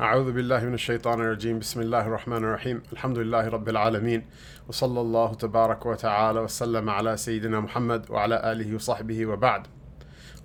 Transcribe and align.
أعوذ 0.00 0.32
بالله 0.32 0.64
من 0.64 0.74
الشيطان 0.74 1.20
الرجيم. 1.20 1.58
بسم 1.58 1.80
الله 1.80 2.06
الرحمن 2.06 2.36
الرحيم. 2.36 2.82
الحمد 2.92 3.18
لله 3.18 3.48
رب 3.48 3.68
العالمين. 3.68 4.26
وصلى 4.68 5.00
الله 5.00 5.34
تبارك 5.34 5.86
وتعالى 5.86 6.40
وسلم 6.40 6.90
على 6.90 7.16
سيدنا 7.16 7.60
محمد 7.60 8.10
وعلى 8.10 8.52
آله 8.52 8.74
وصحبه 8.74 9.26
وبعد. 9.26 9.66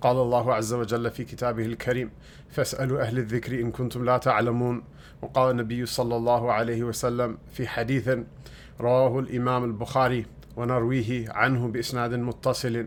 قال 0.00 0.16
الله 0.16 0.54
عز 0.54 0.72
وجل 0.72 1.10
في 1.10 1.24
كتابه 1.24 1.66
الكريم 1.66 2.10
فاسألوا 2.50 3.00
أهل 3.00 3.18
الذكر 3.18 3.60
إن 3.60 3.70
كنتم 3.70 4.04
لا 4.04 4.18
تعلمون. 4.18 4.84
وقال 5.22 5.50
النبي 5.50 5.86
صلى 5.86 6.16
الله 6.16 6.52
عليه 6.52 6.82
وسلم 6.82 7.38
في 7.52 7.68
حديث 7.68 8.10
رواه 8.80 9.18
الإمام 9.18 9.64
البخاري 9.64 10.26
ونرويه 10.56 11.30
عنه 11.30 11.68
بإسناد 11.68 12.14
متصل. 12.14 12.86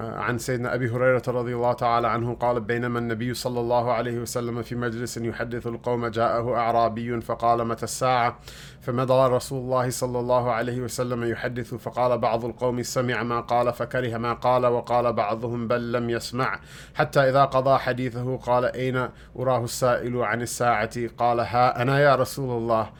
عن 0.00 0.38
سيدنا 0.38 0.74
أبي 0.74 0.90
هريرة 0.90 1.22
رضي 1.28 1.54
الله 1.54 1.72
تعالى 1.72 2.08
عنه 2.08 2.34
قال 2.34 2.60
بينما 2.60 2.98
النبي 2.98 3.34
صلى 3.34 3.60
الله 3.60 3.92
عليه 3.92 4.18
وسلم 4.18 4.62
في 4.62 4.74
مجلس 4.74 5.16
يحدث 5.16 5.66
القوم 5.66 6.06
جاءه 6.06 6.54
أعرابي 6.54 7.20
فقال 7.20 7.66
متى 7.66 7.82
الساعة؟ 7.82 8.38
فمضى 8.80 9.34
رسول 9.34 9.58
الله 9.58 9.90
صلى 9.90 10.18
الله 10.20 10.52
عليه 10.52 10.80
وسلم 10.80 11.24
يحدث 11.24 11.74
فقال 11.74 12.18
بعض 12.18 12.44
القوم 12.44 12.82
سمع 12.82 13.22
ما 13.22 13.40
قال 13.40 13.72
فكره 13.72 14.16
ما 14.16 14.32
قال 14.32 14.66
وقال 14.66 15.12
بعضهم 15.12 15.68
بل 15.68 15.92
لم 15.92 16.10
يسمع. 16.10 16.60
حتى 16.94 17.20
إذا 17.20 17.44
قضى 17.44 17.78
حديثه 17.78 18.36
قال 18.36 18.64
أين 18.64 19.08
أراه 19.38 19.64
السائل 19.64 20.16
عن 20.16 20.42
الساعة؟ 20.42 21.08
قال 21.18 21.40
ها 21.40 21.82
أنا 21.82 22.00
يا 22.00 22.14
رسول 22.14 22.58
الله. 22.58 22.90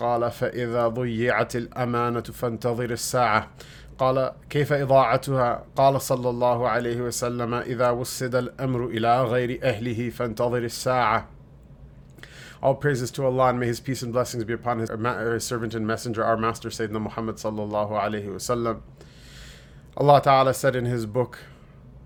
قال 0.00 0.30
فإذا 0.30 0.88
ضيعت 0.88 1.56
الأمانة 1.56 2.20
فانتظر 2.20 2.90
الساعة. 2.90 3.48
قال 3.97 4.31
كيف 4.49 4.73
إضاعتها 4.73 5.63
قال 5.75 6.01
صلى 6.01 6.29
الله 6.29 6.69
عليه 6.69 7.01
وسلم 7.01 7.53
إذا 7.53 7.89
وسد 7.89 8.35
الأمر 8.35 8.85
إلى 8.85 9.23
غير 9.23 9.59
أهله 9.63 10.09
فانتظر 10.09 10.63
الساعة 10.63 11.27
All 12.61 12.75
praises 12.75 13.11
to 13.11 13.25
Allah 13.25 13.49
and 13.49 13.59
may 13.59 13.67
His 13.67 13.81
peace 13.81 14.01
and 14.03 14.13
blessings 14.13 14.45
be 14.45 14.53
upon 14.53 14.79
His, 14.79 14.89
his 14.89 15.43
servant 15.43 15.75
and 15.75 15.85
messenger, 15.85 16.23
our 16.23 16.37
Master 16.37 16.69
Sayyidina 16.69 17.01
Muhammad 17.01 17.35
sallallahu 17.35 17.91
alayhi 17.91 18.27
wasallam. 18.27 18.81
Allah 19.97 20.21
Ta'ala 20.21 20.53
said 20.53 20.73
in 20.73 20.85
His 20.85 21.05
book, 21.05 21.39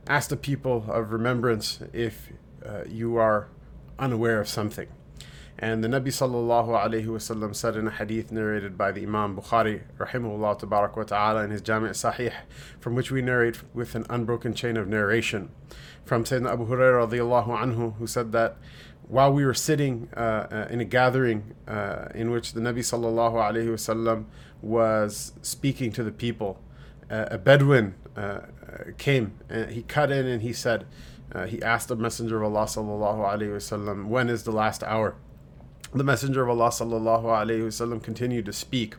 Ask 0.07 0.29
the 0.31 0.35
people 0.35 0.85
of 0.89 1.11
remembrance 1.11 1.79
if 1.93 2.29
uh, 2.65 2.85
you 2.87 3.17
are 3.17 3.49
unaware 3.99 4.39
of 4.39 4.47
something. 4.47 4.87
And 5.62 5.84
the 5.84 5.86
Nabi 5.86 6.08
sallallahu 6.08 6.70
alayhi 6.70 7.06
wasallam 7.06 7.54
said 7.54 7.76
in 7.76 7.86
a 7.86 7.90
hadith 7.92 8.32
narrated 8.32 8.76
by 8.76 8.90
the 8.90 9.04
Imam 9.04 9.36
Bukhari, 9.36 9.82
rahimahullah 9.96 10.58
tabarak 10.58 10.96
wa 10.96 11.04
ta'ala, 11.04 11.44
in 11.44 11.52
his 11.52 11.62
Jami' 11.62 11.90
Sahih, 11.90 12.32
from 12.80 12.96
which 12.96 13.12
we 13.12 13.22
narrate 13.22 13.62
with 13.72 13.94
an 13.94 14.04
unbroken 14.10 14.54
chain 14.54 14.76
of 14.76 14.88
narration, 14.88 15.50
from 16.04 16.24
Sayyidina 16.24 16.54
Abu 16.54 16.66
Hurairah 16.66 17.08
radiallahu 17.08 17.46
anhu, 17.56 17.96
who 17.98 18.08
said 18.08 18.32
that 18.32 18.56
while 19.06 19.32
we 19.32 19.44
were 19.44 19.54
sitting 19.54 20.08
uh, 20.16 20.48
uh, 20.50 20.66
in 20.68 20.80
a 20.80 20.84
gathering 20.84 21.54
uh, 21.68 22.08
in 22.12 22.32
which 22.32 22.54
the 22.54 22.60
Nabi 22.60 22.80
sallallahu 22.80 23.34
alayhi 23.34 23.68
wasallam 23.68 24.24
was 24.62 25.32
speaking 25.42 25.92
to 25.92 26.02
the 26.02 26.10
people, 26.10 26.58
uh, 27.08 27.26
a 27.30 27.38
Bedouin 27.38 27.94
uh, 28.16 28.40
came 28.98 29.38
and 29.48 29.70
he 29.70 29.82
cut 29.82 30.10
in 30.10 30.26
and 30.26 30.42
he 30.42 30.52
said, 30.52 30.86
uh, 31.32 31.46
he 31.46 31.62
asked 31.62 31.86
the 31.86 31.94
Messenger 31.94 32.42
of 32.42 32.52
Allah 32.52 32.66
sallallahu 32.66 33.18
alayhi 33.18 33.54
wasallam, 33.54 34.06
when 34.06 34.28
is 34.28 34.42
the 34.42 34.50
last 34.50 34.82
hour? 34.82 35.14
The 35.94 36.04
Messenger 36.04 36.42
of 36.42 36.48
Allah 36.48 36.70
sallallahu 36.70 37.24
alaihi 37.24 37.62
wasallam 37.62 38.02
continued 38.02 38.46
to 38.46 38.52
speak, 38.52 38.96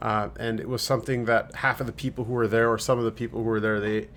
uh, 0.00 0.28
and 0.38 0.58
it 0.58 0.68
was 0.68 0.82
something 0.82 1.26
that 1.26 1.56
half 1.56 1.80
of 1.80 1.86
the 1.86 1.92
people 1.92 2.24
who 2.24 2.32
were 2.32 2.48
there, 2.48 2.70
or 2.70 2.78
some 2.78 2.98
of 2.98 3.04
the 3.04 3.12
people 3.12 3.42
who 3.42 3.48
were 3.48 3.60
there, 3.60 3.78
they 3.78 4.08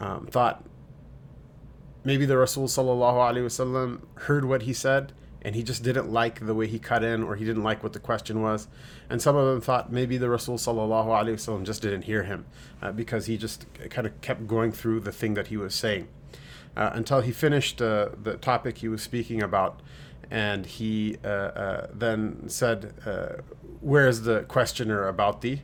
um, 0.00 0.26
thought 0.26 0.64
maybe 2.04 2.26
the 2.26 2.36
Rasul 2.36 2.66
sallallahu 2.66 3.14
alaihi 3.14 3.46
wasallam 3.46 4.00
heard 4.14 4.44
what 4.44 4.62
he 4.62 4.72
said, 4.72 5.12
and 5.40 5.54
he 5.54 5.62
just 5.62 5.82
didn't 5.82 6.12
like 6.12 6.44
the 6.44 6.54
way 6.54 6.66
he 6.66 6.78
cut 6.78 7.02
in, 7.02 7.22
or 7.22 7.36
he 7.36 7.44
didn't 7.44 7.62
like 7.62 7.82
what 7.82 7.94
the 7.94 8.00
question 8.00 8.42
was, 8.42 8.68
and 9.08 9.22
some 9.22 9.34
of 9.34 9.46
them 9.46 9.60
thought 9.60 9.90
maybe 9.90 10.18
the 10.18 10.28
Rasul 10.28 10.58
sallallahu 10.58 11.06
alaihi 11.06 11.34
wasallam 11.34 11.64
just 11.64 11.80
didn't 11.80 12.02
hear 12.02 12.24
him, 12.24 12.44
uh, 12.82 12.92
because 12.92 13.26
he 13.26 13.38
just 13.38 13.64
kind 13.88 14.06
of 14.06 14.20
kept 14.20 14.46
going 14.46 14.72
through 14.72 15.00
the 15.00 15.12
thing 15.12 15.34
that 15.34 15.46
he 15.46 15.56
was 15.56 15.74
saying. 15.74 16.08
Uh, 16.76 16.90
until 16.92 17.22
he 17.22 17.32
finished 17.32 17.80
uh, 17.80 18.10
the 18.22 18.36
topic 18.36 18.78
he 18.78 18.88
was 18.88 19.02
speaking 19.02 19.42
about, 19.42 19.80
and 20.30 20.66
he 20.66 21.16
uh, 21.24 21.28
uh, 21.28 21.86
then 21.92 22.48
said, 22.48 22.94
uh, 23.04 23.42
"Where 23.80 24.08
is 24.08 24.22
the 24.22 24.42
questioner 24.42 25.06
about 25.06 25.40
the 25.40 25.60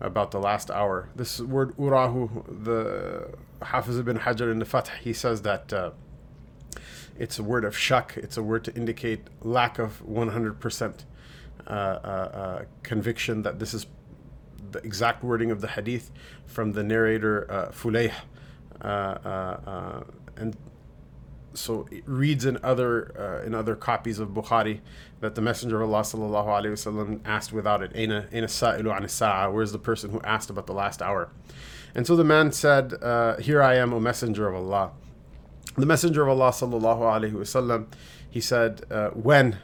about 0.00 0.30
the 0.30 0.40
last 0.40 0.70
hour?" 0.70 1.08
This 1.14 1.40
word 1.40 1.76
"urahu," 1.76 2.64
the 2.64 3.34
Hafiz 3.62 3.98
ibn 3.98 4.18
Hajar 4.18 4.50
in 4.50 4.58
the 4.58 4.64
Fath, 4.64 4.90
he 5.00 5.12
says 5.12 5.42
that 5.42 5.72
uh, 5.72 5.90
it's 7.18 7.38
a 7.38 7.42
word 7.42 7.64
of 7.64 7.76
shak. 7.76 8.16
It's 8.16 8.36
a 8.36 8.42
word 8.42 8.64
to 8.64 8.74
indicate 8.74 9.28
lack 9.42 9.78
of 9.78 10.02
100% 10.08 11.04
uh, 11.66 11.70
uh, 11.70 12.64
conviction 12.82 13.42
that 13.42 13.58
this 13.58 13.74
is 13.74 13.86
the 14.72 14.78
exact 14.78 15.22
wording 15.22 15.50
of 15.50 15.60
the 15.60 15.68
hadith 15.68 16.10
from 16.46 16.72
the 16.72 16.82
narrator 16.82 17.50
uh, 17.50 17.68
Fulayh. 17.70 18.12
and 20.36 20.56
so 21.54 21.86
it 21.90 22.04
reads 22.06 22.44
in 22.44 22.58
other 22.62 23.12
uh, 23.18 23.46
in 23.46 23.54
other 23.54 23.74
copies 23.74 24.18
of 24.18 24.30
Bukhari 24.30 24.80
that 25.20 25.34
the 25.34 25.40
Messenger 25.40 25.82
of 25.82 25.90
Allah 25.90 26.02
sallallahu 26.02 26.46
alaihi 26.46 26.72
wasallam 26.72 27.20
asked 27.24 27.52
without 27.52 27.82
it, 27.82 27.92
"Aina 27.94 28.26
aina 28.32 28.46
sa'ilu 28.46 28.96
an 28.96 29.08
sa'a?" 29.08 29.50
Where's 29.50 29.72
the 29.72 29.78
person 29.78 30.10
who 30.10 30.20
asked 30.22 30.50
about 30.50 30.66
the 30.66 30.72
last 30.72 31.02
hour? 31.02 31.30
And 31.94 32.06
so 32.06 32.16
the 32.16 32.24
man 32.24 32.52
said, 32.52 32.94
uh, 33.02 33.36
"Here 33.36 33.62
I 33.62 33.76
am, 33.76 33.92
O 33.92 34.00
Messenger 34.00 34.48
of 34.48 34.54
Allah." 34.54 34.92
The 35.76 35.86
Messenger 35.86 36.22
of 36.22 36.28
Allah 36.28 36.50
sallallahu 36.50 37.00
alaihi 37.00 37.32
wasallam, 37.32 37.86
he 38.28 38.40
said, 38.40 38.82
uh, 38.90 39.10
"When." 39.10 39.58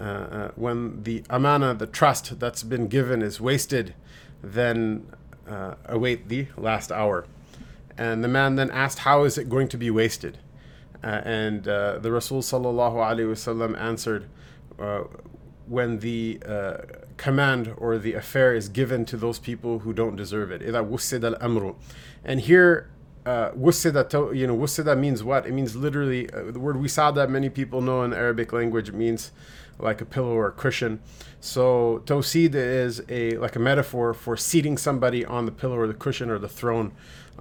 Uh, 0.00 0.04
uh, 0.04 0.50
when 0.56 1.02
the 1.02 1.22
amana, 1.28 1.74
the 1.74 1.86
trust 1.86 2.40
that's 2.40 2.62
been 2.62 2.88
given, 2.88 3.20
is 3.20 3.42
wasted, 3.42 3.94
then 4.42 5.06
uh, 5.46 5.74
await 5.84 6.28
the 6.28 6.46
last 6.56 6.90
hour. 6.90 7.26
And 7.98 8.24
the 8.24 8.28
man 8.28 8.56
then 8.56 8.70
asked, 8.70 9.00
How 9.00 9.24
is 9.24 9.38
it 9.38 9.48
going 9.48 9.68
to 9.68 9.76
be 9.76 9.90
wasted? 9.90 10.38
Uh, 11.03 11.07
and 11.23 11.67
uh, 11.67 11.99
the 11.99 12.11
Rasul 12.11 12.41
sallallahu 12.41 12.95
alaihi 12.95 13.29
wasallam 13.29 13.79
answered, 13.79 14.27
uh, 14.79 15.03
when 15.67 15.99
the 15.99 16.39
uh, 16.47 16.77
command 17.17 17.73
or 17.77 17.97
the 17.97 18.13
affair 18.13 18.55
is 18.55 18.69
given 18.69 19.05
to 19.05 19.17
those 19.17 19.37
people 19.39 19.79
who 19.79 19.93
don't 19.93 20.15
deserve 20.15 20.51
it. 20.51 20.61
إذا 20.61 20.89
وسد 20.89 21.37
الأمر. 21.37 21.75
And 22.23 22.41
here, 22.41 22.89
uh, 23.25 23.51
wusida, 23.51 24.35
you 24.35 24.47
know, 24.47 24.55
wusida 24.55 24.97
means 24.97 25.23
what? 25.23 25.45
It 25.45 25.51
means 25.51 25.75
literally, 25.75 26.31
uh, 26.31 26.51
the 26.51 26.59
word 26.59 26.77
wisada, 26.77 27.29
many 27.29 27.49
people 27.49 27.81
know 27.81 28.03
in 28.03 28.13
Arabic 28.13 28.53
language, 28.53 28.89
it 28.89 28.95
means 28.95 29.31
like 29.79 30.01
a 30.01 30.05
pillow 30.05 30.31
or 30.31 30.47
a 30.47 30.51
cushion. 30.51 31.01
So 31.39 32.01
tawsid 32.05 32.55
is 32.55 33.03
a 33.09 33.37
like 33.37 33.55
a 33.55 33.59
metaphor 33.59 34.13
for 34.13 34.37
seating 34.37 34.77
somebody 34.77 35.23
on 35.25 35.45
the 35.45 35.51
pillow 35.51 35.75
or 35.75 35.87
the 35.87 35.93
cushion 35.93 36.29
or 36.29 36.39
the 36.39 36.49
throne 36.49 36.93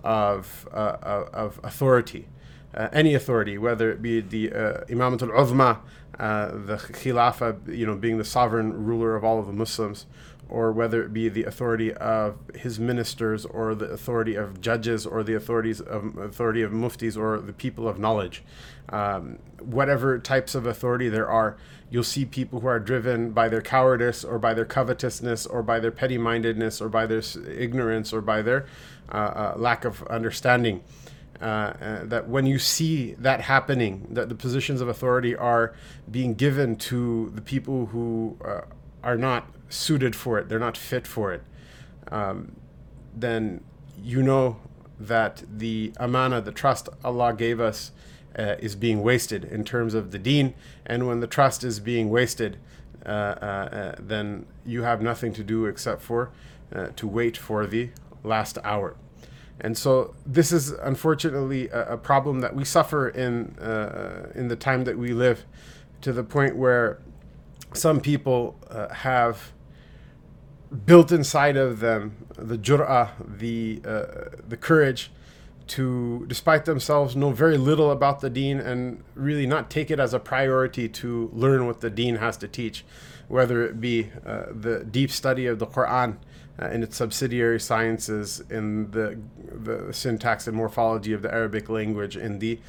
of, 0.05 0.69
uh, 0.73 0.97
of 1.33 1.61
authority 1.63 2.29
uh, 2.74 2.90
any 2.92 3.14
authority, 3.14 3.58
whether 3.58 3.92
it 3.92 4.02
be 4.02 4.22
the 4.22 4.52
uh, 4.52 4.84
Imamatul 4.86 5.32
Uzma, 5.36 5.80
uh, 6.20 6.52
the 6.52 6.76
Khilafah, 6.76 7.76
you 7.76 7.86
know, 7.86 7.96
being 7.96 8.18
the 8.18 8.26
sovereign 8.26 8.86
ruler 8.86 9.16
of 9.16 9.24
all 9.24 9.40
of 9.40 9.48
the 9.48 9.54
Muslims, 9.54 10.06
or 10.50 10.72
whether 10.72 11.02
it 11.02 11.14
be 11.14 11.30
the 11.30 11.46
authority 11.46 11.94
of 11.94 12.38
his 12.56 12.78
ministers, 12.80 13.46
or 13.46 13.74
the 13.74 13.86
authority 13.86 14.36
of 14.36 14.60
judges, 14.60 15.06
or 15.06 15.24
the 15.24 15.34
authorities 15.34 15.80
of 15.80 16.18
authority 16.18 16.62
of 16.62 16.72
muftis, 16.72 17.18
or 17.18 17.40
the 17.40 17.54
people 17.54 17.88
of 17.88 17.98
knowledge. 17.98 18.44
Um, 18.90 19.40
whatever 19.60 20.20
types 20.20 20.54
of 20.54 20.66
authority 20.66 21.08
there 21.08 21.30
are, 21.30 21.56
you'll 21.90 22.04
see 22.04 22.26
people 22.26 22.60
who 22.60 22.68
are 22.68 22.80
driven 22.80 23.32
by 23.32 23.48
their 23.48 23.62
cowardice, 23.62 24.26
or 24.26 24.40
by 24.40 24.54
their 24.54 24.66
covetousness, 24.66 25.46
or 25.46 25.64
by 25.64 25.80
their 25.80 25.92
petty-mindedness, 25.92 26.82
or 26.82 26.90
by 26.90 27.06
their 27.06 27.22
ignorance, 27.48 28.12
or 28.12 28.20
by 28.20 28.42
their 28.42 28.66
uh, 29.10 29.16
uh, 29.16 29.54
lack 29.56 29.86
of 29.86 30.04
understanding. 30.08 30.84
Uh, 31.42 31.46
uh, 31.82 32.06
that 32.06 32.30
when 32.30 32.46
you 32.46 32.60
see 32.60 33.14
that 33.14 33.42
happening, 33.42 34.06
that 34.12 34.30
the 34.30 34.36
positions 34.36 34.80
of 34.80 34.88
authority 34.88 35.36
are 35.36 35.74
being 36.12 36.36
given 36.36 36.76
to 36.76 37.32
the 37.34 37.42
people 37.42 37.88
who 37.88 38.38
uh, 38.46 38.62
are 39.04 39.18
not 39.18 39.48
suited 39.68 40.16
for 40.16 40.38
it, 40.38 40.48
they're 40.50 40.60
not 40.60 40.78
fit 40.78 41.08
for 41.08 41.34
it, 41.34 41.42
um, 42.12 42.56
then 43.16 43.64
you 44.00 44.22
know 44.22 44.58
that 45.00 45.44
the 45.52 45.92
amana, 45.98 46.42
the 46.42 46.52
trust 46.52 46.90
Allah 47.04 47.34
gave 47.34 47.60
us, 47.60 47.92
uh, 48.38 48.56
is 48.60 48.76
being 48.76 49.02
wasted 49.02 49.44
in 49.44 49.64
terms 49.64 49.96
of 49.96 50.12
the 50.12 50.20
deen. 50.20 50.54
And 50.86 51.08
when 51.08 51.22
the 51.22 51.28
trust 51.28 51.64
is 51.64 51.80
being 51.80 52.12
wasted, 52.12 52.58
uh, 53.04 53.96
then 54.00 54.46
you 54.64 54.84
have 54.84 55.02
nothing 55.02 55.34
to 55.34 55.44
do 55.44 55.66
except 55.66 56.04
for 56.04 56.30
to 56.96 57.08
wait 57.08 57.36
for 57.36 57.66
the 57.66 57.90
last 58.24 58.60
hour. 58.64 58.96
And 59.62 59.78
so 59.78 60.16
this 60.26 60.52
is 60.52 60.72
unfortunately 60.72 61.70
a, 61.70 61.94
a 61.94 61.98
problem 61.98 62.40
that 62.42 62.56
we 62.56 62.66
suffer 62.66 63.08
in 63.08 63.58
uh, 63.60 64.32
in 64.34 64.48
the 64.48 64.56
time 64.56 64.84
that 64.86 64.98
we 64.98 65.14
live, 65.14 65.46
to 66.02 66.12
the 66.12 66.24
point 66.24 66.56
where 66.56 67.00
some 67.74 68.02
people 68.02 68.60
uh, 68.70 68.90
have 68.90 69.54
built 70.86 71.12
inside 71.12 71.58
of 71.58 71.80
them 71.80 72.26
the 72.38 72.58
jur'ah, 72.58 73.12
the 73.24 73.82
uh, 73.86 74.38
the 74.48 74.58
courage 74.58 75.12
to, 75.68 76.26
despite 76.28 76.66
themselves, 76.66 77.16
know 77.16 77.32
very 77.32 77.58
little 77.58 77.92
about 77.92 78.20
the 78.20 78.30
deen 78.30 78.60
and 78.60 79.04
really 79.16 79.46
not 79.46 79.70
take 79.70 79.90
it 79.90 80.00
as 80.00 80.14
a 80.14 80.20
priority 80.20 80.90
to 80.90 81.30
learn 81.34 81.66
what 81.66 81.82
the 81.82 81.90
deen 81.90 82.16
has 82.18 82.36
to 82.38 82.48
teach, 82.48 82.84
whether 83.28 83.64
it 83.64 83.80
be 83.80 84.10
uh, 84.26 84.46
the 84.52 84.84
deep 84.84 85.12
study 85.12 85.46
of 85.46 85.60
the 85.60 85.68
Quran 85.68 86.18
uh, 86.60 86.66
and 86.66 86.84
its 86.84 86.98
subsidiary 86.98 87.60
sciences, 87.60 88.44
in 88.50 88.92
the, 88.92 89.20
the 89.38 89.94
syntax 89.94 90.48
and 90.48 90.56
morphology 90.56 91.14
of 91.14 91.22
the 91.22 91.34
Arabic 91.34 91.70
language, 91.70 92.18
in 92.18 92.40
the 92.40 92.60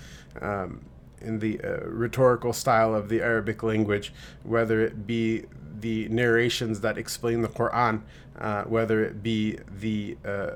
um, 0.40 0.84
in 1.20 1.38
the 1.38 1.60
uh, 1.60 1.86
rhetorical 1.86 2.52
style 2.52 2.94
of 2.94 3.08
the 3.08 3.22
Arabic 3.22 3.62
language, 3.62 4.12
whether 4.42 4.80
it 4.80 5.06
be 5.06 5.44
the 5.80 6.08
narrations 6.08 6.80
that 6.80 6.98
explain 6.98 7.42
the 7.42 7.48
Quran, 7.48 8.02
uh, 8.38 8.64
whether 8.64 9.04
it 9.04 9.22
be 9.22 9.58
the 9.78 10.16
uh, 10.24 10.52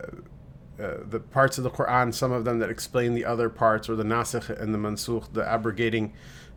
uh, 0.78 0.98
the 1.08 1.20
parts 1.20 1.56
of 1.56 1.64
the 1.64 1.70
Quran, 1.70 2.12
some 2.12 2.32
of 2.32 2.44
them 2.44 2.58
that 2.58 2.68
explain 2.68 3.14
the 3.14 3.24
other 3.24 3.48
parts, 3.48 3.88
or 3.88 3.96
the 3.96 4.04
nasikh 4.04 4.50
and 4.60 4.74
the 4.74 4.78
mansukh, 4.78 5.32
the 5.32 5.46
abrogating 5.48 6.12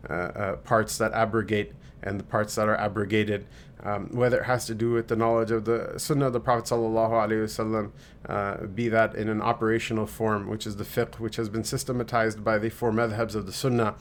uh, 0.08 0.12
uh, 0.12 0.56
parts 0.56 0.98
that 0.98 1.12
abrogate 1.12 1.72
and 2.02 2.20
the 2.20 2.24
parts 2.24 2.54
that 2.54 2.68
are 2.68 2.76
abrogated, 2.76 3.46
um, 3.82 4.08
whether 4.12 4.40
it 4.40 4.44
has 4.44 4.66
to 4.66 4.74
do 4.74 4.92
with 4.92 5.08
the 5.08 5.16
knowledge 5.16 5.50
of 5.50 5.64
the 5.64 5.94
Sunnah 5.96 6.26
of 6.26 6.32
the 6.32 6.40
Prophet 6.40 6.66
sallallahu 6.66 7.90
uh, 8.28 8.66
be 8.66 8.88
that 8.88 9.14
in 9.14 9.28
an 9.28 9.40
operational 9.40 10.06
form, 10.06 10.48
which 10.48 10.66
is 10.66 10.76
the 10.76 10.84
fiqh, 10.84 11.18
which 11.18 11.36
has 11.36 11.48
been 11.48 11.64
systematized 11.64 12.44
by 12.44 12.58
the 12.58 12.68
four 12.70 12.92
madhabs 12.92 13.34
of 13.34 13.46
the 13.46 13.52
Sunnah, 13.52 13.94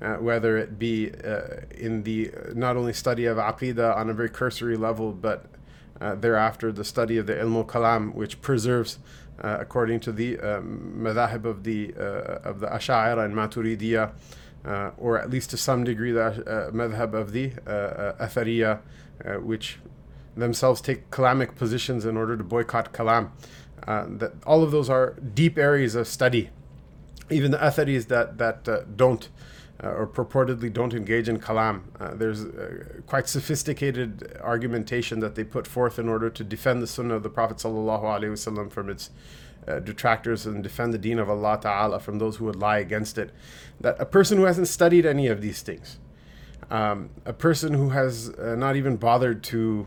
uh, 0.00 0.14
whether 0.14 0.56
it 0.56 0.78
be 0.78 1.10
uh, 1.24 1.60
in 1.70 2.02
the 2.04 2.30
not 2.54 2.76
only 2.76 2.92
study 2.92 3.26
of 3.26 3.36
aqidah 3.36 3.96
on 3.96 4.10
a 4.10 4.14
very 4.14 4.30
cursory 4.30 4.76
level, 4.76 5.12
but 5.12 5.46
thereafter 5.98 6.70
the 6.72 6.84
study 6.84 7.16
of 7.16 7.26
the 7.26 7.32
ilm 7.32 7.66
kalam, 7.66 8.14
which 8.14 8.42
preserves 8.42 8.98
uh, 9.42 9.58
according 9.60 10.00
to 10.00 10.12
the 10.12 10.38
um, 10.40 10.94
madhahib 10.96 11.44
of 11.44 11.64
the 11.64 11.94
uh, 11.98 12.48
of 12.48 12.60
the 12.60 12.66
Ash'ara 12.66 13.24
and 13.24 13.34
Maturidiyya, 13.34 14.12
uh, 14.64 14.90
or 14.96 15.18
at 15.18 15.30
least 15.30 15.50
to 15.50 15.56
some 15.56 15.84
degree 15.84 16.12
the 16.12 16.24
uh, 16.24 16.70
madhab 16.70 17.14
of 17.14 17.32
the 17.32 17.52
uh, 17.66 18.14
which 19.40 19.78
themselves 20.36 20.80
take 20.80 21.10
kalamic 21.10 21.56
positions 21.56 22.04
in 22.04 22.16
order 22.16 22.36
to 22.36 22.44
boycott 22.44 22.92
kalam. 22.92 23.30
that 23.86 24.32
all 24.46 24.62
of 24.62 24.70
those 24.70 24.90
are 24.90 25.14
deep 25.34 25.58
areas 25.58 25.94
of 25.94 26.06
study. 26.06 26.50
Even 27.30 27.50
the 27.50 27.58
Atharis 27.58 28.06
that 28.08 28.38
that 28.38 28.96
don't 28.96 29.28
uh, 29.82 29.88
or 29.88 30.06
purportedly 30.06 30.72
don't 30.72 30.94
engage 30.94 31.28
in 31.28 31.38
kalam. 31.38 31.82
Uh, 32.00 32.14
there's 32.14 32.44
uh, 32.44 33.00
quite 33.06 33.28
sophisticated 33.28 34.38
argumentation 34.40 35.20
that 35.20 35.34
they 35.34 35.44
put 35.44 35.66
forth 35.66 35.98
in 35.98 36.08
order 36.08 36.30
to 36.30 36.42
defend 36.42 36.82
the 36.82 36.86
sunnah 36.86 37.14
of 37.14 37.22
the 37.22 37.28
Prophet 37.28 37.58
ﷺ 37.58 38.70
from 38.70 38.88
its 38.88 39.10
uh, 39.68 39.78
detractors 39.80 40.46
and 40.46 40.62
defend 40.62 40.94
the 40.94 40.98
deen 40.98 41.18
of 41.18 41.28
Allah 41.28 41.58
Ta'ala 41.60 42.00
from 42.00 42.18
those 42.18 42.36
who 42.36 42.44
would 42.46 42.56
lie 42.56 42.78
against 42.78 43.18
it. 43.18 43.32
That 43.80 44.00
a 44.00 44.06
person 44.06 44.38
who 44.38 44.44
hasn't 44.44 44.68
studied 44.68 45.04
any 45.04 45.26
of 45.26 45.42
these 45.42 45.60
things, 45.60 45.98
um, 46.70 47.10
a 47.24 47.32
person 47.32 47.74
who 47.74 47.90
has 47.90 48.30
uh, 48.30 48.54
not 48.56 48.76
even 48.76 48.96
bothered 48.96 49.42
to 49.44 49.86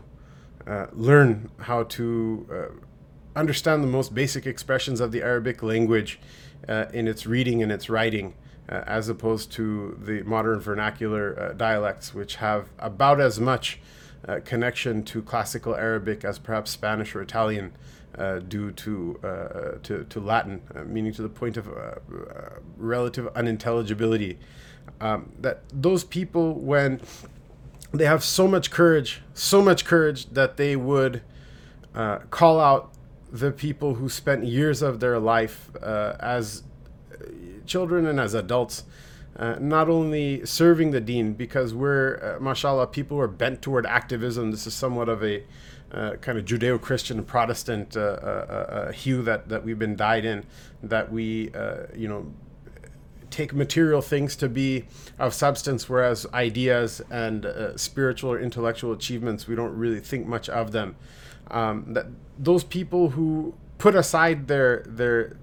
uh, 0.66 0.86
learn 0.92 1.50
how 1.58 1.84
to 1.84 2.80
understand 3.36 3.82
the 3.82 3.88
most 3.88 4.14
basic 4.14 4.46
expressions 4.46 5.00
of 5.00 5.12
the 5.12 5.22
Arabic 5.22 5.62
language 5.62 6.20
in 6.92 7.08
its 7.08 7.26
reading 7.26 7.62
and 7.62 7.72
its 7.72 7.88
writing, 7.88 8.34
uh, 8.70 8.84
as 8.86 9.08
opposed 9.08 9.50
to 9.52 9.98
the 10.00 10.22
modern 10.22 10.60
vernacular 10.60 11.38
uh, 11.38 11.52
dialects, 11.54 12.14
which 12.14 12.36
have 12.36 12.68
about 12.78 13.20
as 13.20 13.40
much 13.40 13.80
uh, 14.28 14.38
connection 14.44 15.02
to 15.02 15.22
classical 15.22 15.74
Arabic 15.74 16.24
as 16.24 16.38
perhaps 16.38 16.70
Spanish 16.70 17.14
or 17.14 17.22
Italian 17.22 17.72
uh, 18.18 18.38
do 18.38 18.70
to, 18.72 19.18
uh, 19.24 19.78
to, 19.82 20.04
to 20.04 20.20
Latin, 20.20 20.60
meaning 20.86 21.12
to 21.12 21.22
the 21.22 21.28
point 21.28 21.56
of 21.56 21.68
relative 22.76 23.28
unintelligibility. 23.34 24.38
Um, 25.00 25.32
that 25.40 25.62
those 25.72 26.04
people, 26.04 26.54
when 26.54 27.00
they 27.92 28.04
have 28.04 28.22
so 28.22 28.46
much 28.46 28.70
courage, 28.70 29.22
so 29.34 29.62
much 29.62 29.84
courage 29.84 30.26
that 30.30 30.56
they 30.56 30.76
would 30.76 31.22
call 32.30 32.60
out 32.60 32.92
the 33.32 33.50
people 33.50 33.94
who 33.94 34.08
spent 34.08 34.44
years 34.44 34.82
of 34.82 35.00
their 35.00 35.18
life 35.18 35.70
as 35.82 36.62
children 37.66 38.06
and 38.06 38.20
as 38.20 38.34
adults. 38.34 38.84
Uh, 39.36 39.56
not 39.58 39.88
only 39.88 40.44
serving 40.44 40.90
the 40.90 41.00
deen, 41.00 41.32
because 41.32 41.72
we're, 41.72 42.36
uh, 42.36 42.42
mashallah, 42.42 42.86
people 42.88 43.18
are 43.18 43.28
bent 43.28 43.62
toward 43.62 43.86
activism. 43.86 44.50
This 44.50 44.66
is 44.66 44.74
somewhat 44.74 45.08
of 45.08 45.24
a 45.24 45.42
uh, 45.92 46.16
kind 46.16 46.36
of 46.36 46.44
Judeo 46.44 46.80
Christian 46.80 47.24
Protestant 47.24 47.96
uh, 47.96 48.00
uh, 48.00 48.04
uh, 48.04 48.92
hue 48.92 49.22
that, 49.22 49.48
that 49.48 49.64
we've 49.64 49.78
been 49.78 49.96
dyed 49.96 50.24
in, 50.24 50.44
that 50.82 51.10
we, 51.10 51.50
you 51.96 52.08
know, 52.08 52.30
take 53.30 53.52
material 53.52 54.02
things 54.02 54.36
to 54.36 54.48
be 54.48 54.84
of 55.18 55.34
substance, 55.34 55.88
whereas 55.88 56.26
ideas 56.34 57.00
and 57.10 57.46
spiritual 57.76 58.32
or 58.32 58.40
intellectual 58.40 58.92
achievements, 58.92 59.46
we 59.46 59.54
don't 59.54 59.76
really 59.76 60.00
think 60.00 60.26
much 60.26 60.48
of 60.48 60.72
them. 60.72 60.96
Um, 61.50 61.94
that 61.94 62.06
those 62.38 62.64
people 62.64 63.10
who 63.10 63.54
put 63.78 63.94
aside 63.94 64.46
their 64.46 64.84
their 64.86 65.36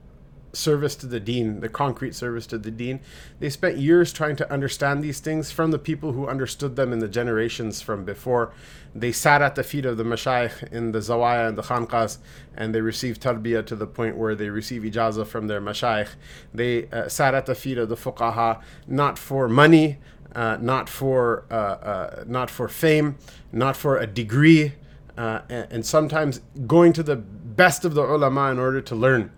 service 0.58 0.96
to 0.98 1.08
the 1.08 1.20
deen, 1.20 1.60
the 1.60 1.70
concrete 1.70 2.16
service 2.16 2.48
to 2.48 2.58
the 2.58 2.72
deen. 2.72 3.00
They 3.40 3.50
spent 3.50 3.78
years 3.78 4.12
trying 4.12 4.36
to 4.38 4.52
understand 4.52 5.04
these 5.04 5.20
things 5.20 5.52
from 5.52 5.72
the 5.72 5.80
people 5.80 6.14
who 6.14 6.28
understood 6.28 6.76
them 6.76 6.92
in 6.92 7.00
the 7.00 7.08
generations 7.08 7.82
from 7.82 8.04
before. 8.04 8.52
They 8.96 9.12
sat 9.12 9.42
at 9.42 9.56
the 9.56 9.64
feet 9.64 9.86
of 9.86 9.98
the 9.98 10.04
mashayikh 10.04 10.72
in 10.72 10.92
the 10.92 11.00
zawaya 11.00 11.48
and 11.48 11.58
the 11.58 11.62
khanqas, 11.64 12.18
and 12.56 12.74
they 12.74 12.82
received 12.82 13.22
tarbiyah 13.22 13.66
to 13.68 13.76
the 13.76 13.88
point 13.88 14.18
where 14.18 14.36
they 14.36 14.50
receive 14.50 14.82
ijazah 14.82 15.28
from 15.28 15.48
their 15.48 15.62
mashayikh. 15.62 16.10
They 16.54 16.88
uh, 16.90 17.08
sat 17.08 17.36
at 17.36 17.46
the 17.46 17.56
feet 17.56 17.78
of 17.78 17.90
the 17.90 17.96
fuqaha, 17.96 18.62
not 18.88 19.20
for 19.20 19.48
money, 19.48 20.00
uh, 20.36 20.58
not 20.60 20.90
for 20.90 21.46
uh, 21.50 21.54
uh 21.54 22.24
not 22.28 22.50
for 22.50 22.68
fame, 22.68 23.18
not 23.52 23.78
for 23.78 23.98
a 23.98 24.08
degree, 24.08 24.74
uh, 25.18 25.42
and 25.50 25.86
sometimes 25.86 26.42
going 26.66 26.94
to 26.94 27.04
the 27.04 27.16
best 27.16 27.86
of 27.86 27.96
the 27.96 28.04
ulama 28.04 28.52
in 28.52 28.60
order 28.60 28.82
to 28.82 28.96
learn 28.96 29.32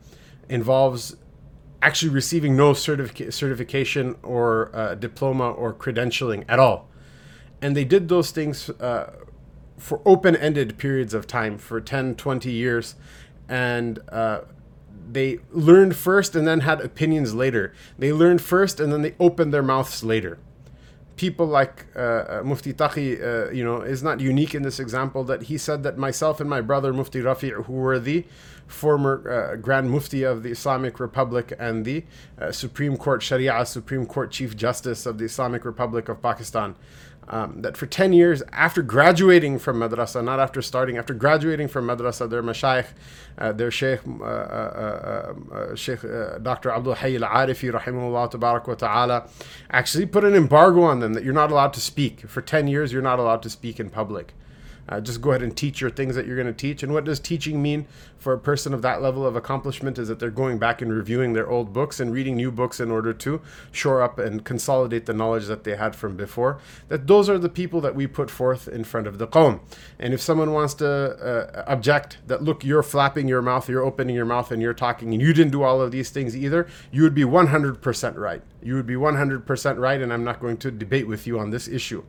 involves 0.50 1.16
actually 1.81 2.10
receiving 2.10 2.57
no 2.57 2.74
certific- 2.74 3.31
certification 3.31 4.16
or 4.24 4.69
uh, 4.74 4.96
diploma 4.96 5.50
or 5.50 5.74
credentialing 5.74 6.44
at 6.50 6.60
all. 6.60 6.90
And 7.62 7.75
they 7.75 7.86
did 7.86 8.10
those 8.10 8.31
things 8.31 8.69
uh, 8.69 9.13
for 9.78 10.01
open 10.06 10.36
ended 10.36 10.78
periods 10.78 11.13
of 11.13 11.28
time 11.28 11.57
for 11.57 11.80
10, 11.80 12.16
20 12.16 12.51
years. 12.51 12.96
And 13.48 14.00
uh, 14.10 14.42
they 15.12 15.40
learned 15.51 15.96
first 15.96 16.36
and 16.36 16.48
then 16.48 16.62
had 16.62 16.81
opinions 16.81 17.34
later. 17.34 17.74
They 17.98 18.12
learned 18.12 18.42
first 18.42 18.80
and 18.80 18.92
then 18.92 19.01
they 19.01 19.16
opened 19.19 19.54
their 19.54 19.63
mouths 19.63 20.04
later. 20.04 20.38
People 21.19 21.48
like 21.48 21.75
uh, 21.95 22.00
uh, 22.00 22.42
Mufti 22.45 22.71
Taqi, 22.74 23.07
uh, 23.21 23.51
you 23.51 23.63
know, 23.68 23.81
is 23.81 24.01
not 24.01 24.22
unique 24.22 24.55
in 24.55 24.63
this 24.63 24.79
example 24.79 25.22
that 25.25 25.41
he 25.50 25.58
said 25.58 25.84
that 25.84 25.98
myself 25.98 26.39
and 26.39 26.50
my 26.50 26.62
brother 26.62 26.94
Mufti 26.94 27.20
Rafi, 27.20 27.51
who 27.65 27.74
were 27.74 28.00
the 28.00 28.25
former 28.67 29.13
uh, 29.29 29.55
Grand 29.58 29.91
Mufti 29.91 30.24
of 30.24 30.44
the 30.44 30.51
Islamic 30.51 30.98
Republic 30.98 31.51
and 31.60 31.84
the 31.84 32.05
uh, 32.39 32.53
Supreme 32.53 32.96
Court 32.96 33.22
Sharia, 33.22 33.65
Supreme 33.65 34.05
Court 34.05 34.32
Chief 34.32 34.55
Justice 34.55 35.05
of 35.05 35.17
the 35.17 35.25
Islamic 35.25 35.65
Republic 35.65 36.08
of 36.08 36.22
Pakistan. 36.22 36.75
Um, 37.31 37.62
that 37.62 37.77
for 37.77 37.86
10 37.86 38.12
years 38.12 38.41
after 38.51 38.81
graduating 38.81 39.59
from 39.59 39.77
madrasa, 39.79 40.24
not 40.24 40.39
after 40.39 40.63
starting, 40.63 40.98
after 40.98 41.13
graduating 41.13 41.67
from 41.67 41.86
madrasa, 41.86 42.27
their 42.27 42.41
mashayikh, 42.41 42.88
uh, 43.38 43.51
their 43.51 43.69
sheikh, 43.69 44.00
uh, 44.07 44.24
uh, 44.24 45.33
uh, 45.51 45.53
uh 45.53 45.75
sheikh 45.75 46.01
Dr. 46.41 46.71
Abdul 46.71 46.95
Hayy 46.95 47.21
al-Arifi, 47.21 47.71
rahimahullah 47.71 48.67
wa 48.67 48.74
ta'ala, 48.74 49.29
actually 49.69 50.07
put 50.07 50.24
an 50.24 50.33
embargo 50.33 50.81
on 50.81 51.01
them 51.01 51.13
that 51.13 51.24
you're 51.24 51.31
not 51.33 51.51
allowed 51.51 51.74
to 51.74 51.81
speak. 51.81 52.21
For 52.21 52.41
10 52.41 52.67
years, 52.67 52.91
you're 52.91 53.03
not 53.03 53.19
allowed 53.19 53.43
to 53.43 53.50
speak 53.51 53.79
in 53.79 53.91
public. 53.91 54.33
Uh, 54.89 55.00
just 55.00 55.21
go 55.21 55.29
ahead 55.29 55.43
and 55.43 55.55
teach 55.55 55.81
your 55.81 55.91
things 55.91 56.15
that 56.15 56.25
you're 56.25 56.36
going 56.36 56.48
to 56.48 56.53
teach. 56.53 56.81
And 56.81 56.91
what 56.91 57.05
does 57.05 57.19
teaching 57.19 57.62
mean 57.62 57.86
for 58.20 58.34
a 58.34 58.40
person 58.40 58.74
of 58.74 58.82
that 58.82 59.02
level 59.02 59.26
of 59.26 59.36
accomplishment? 59.36 59.98
Is 59.98 60.08
that 60.10 60.20
they're 60.20 60.30
going 60.30 60.60
back 60.60 60.82
and 60.82 60.94
reviewing 60.94 61.34
their 61.34 61.50
old 61.50 61.74
books 61.74 62.00
and 62.00 62.14
reading 62.14 62.36
new 62.36 62.52
books 62.52 62.80
in 62.80 62.92
order 62.92 63.14
to 63.14 63.42
shore 63.72 64.02
up 64.02 64.20
and 64.20 64.44
consolidate 64.46 65.06
the 65.06 65.14
knowledge 65.14 65.48
that 65.48 65.64
they 65.64 65.76
had 65.76 65.96
from 65.96 66.16
before. 66.16 66.60
That 66.90 67.08
those 67.08 67.30
are 67.30 67.38
the 67.38 67.50
people 67.50 67.82
that 67.82 67.96
we 67.96 68.08
put 68.08 68.30
forth 68.30 68.68
in 68.68 68.84
front 68.84 69.08
of 69.08 69.18
the 69.18 69.28
qawm. 69.28 69.62
And 69.98 70.14
if 70.14 70.22
someone 70.22 70.52
wants 70.52 70.74
to 70.76 70.88
uh, 70.88 71.64
object 71.68 72.18
that, 72.28 72.44
look, 72.44 72.64
you're 72.64 72.84
flapping 72.84 73.28
your 73.28 73.42
mouth, 73.42 73.70
you're 73.70 73.84
opening 73.84 74.16
your 74.16 74.26
mouth, 74.26 74.52
and 74.52 74.62
you're 74.62 74.74
talking, 74.74 75.14
and 75.14 75.22
you 75.22 75.34
didn't 75.34 75.52
do 75.52 75.64
all 75.64 75.82
of 75.82 75.92
these 75.92 76.10
things 76.10 76.36
either, 76.36 76.68
you 76.92 77.04
would 77.04 77.16
be 77.16 77.24
100% 77.24 78.18
right. 78.18 78.42
You 78.62 78.76
would 78.76 78.88
be 78.88 78.96
100% 78.96 79.80
right, 79.80 80.02
and 80.02 80.12
I'm 80.12 80.24
not 80.24 80.40
going 80.40 80.58
to 80.58 80.72
debate 80.72 81.08
with 81.08 81.26
you 81.26 81.40
on 81.40 81.50
this 81.50 81.68
issue. 81.68 82.04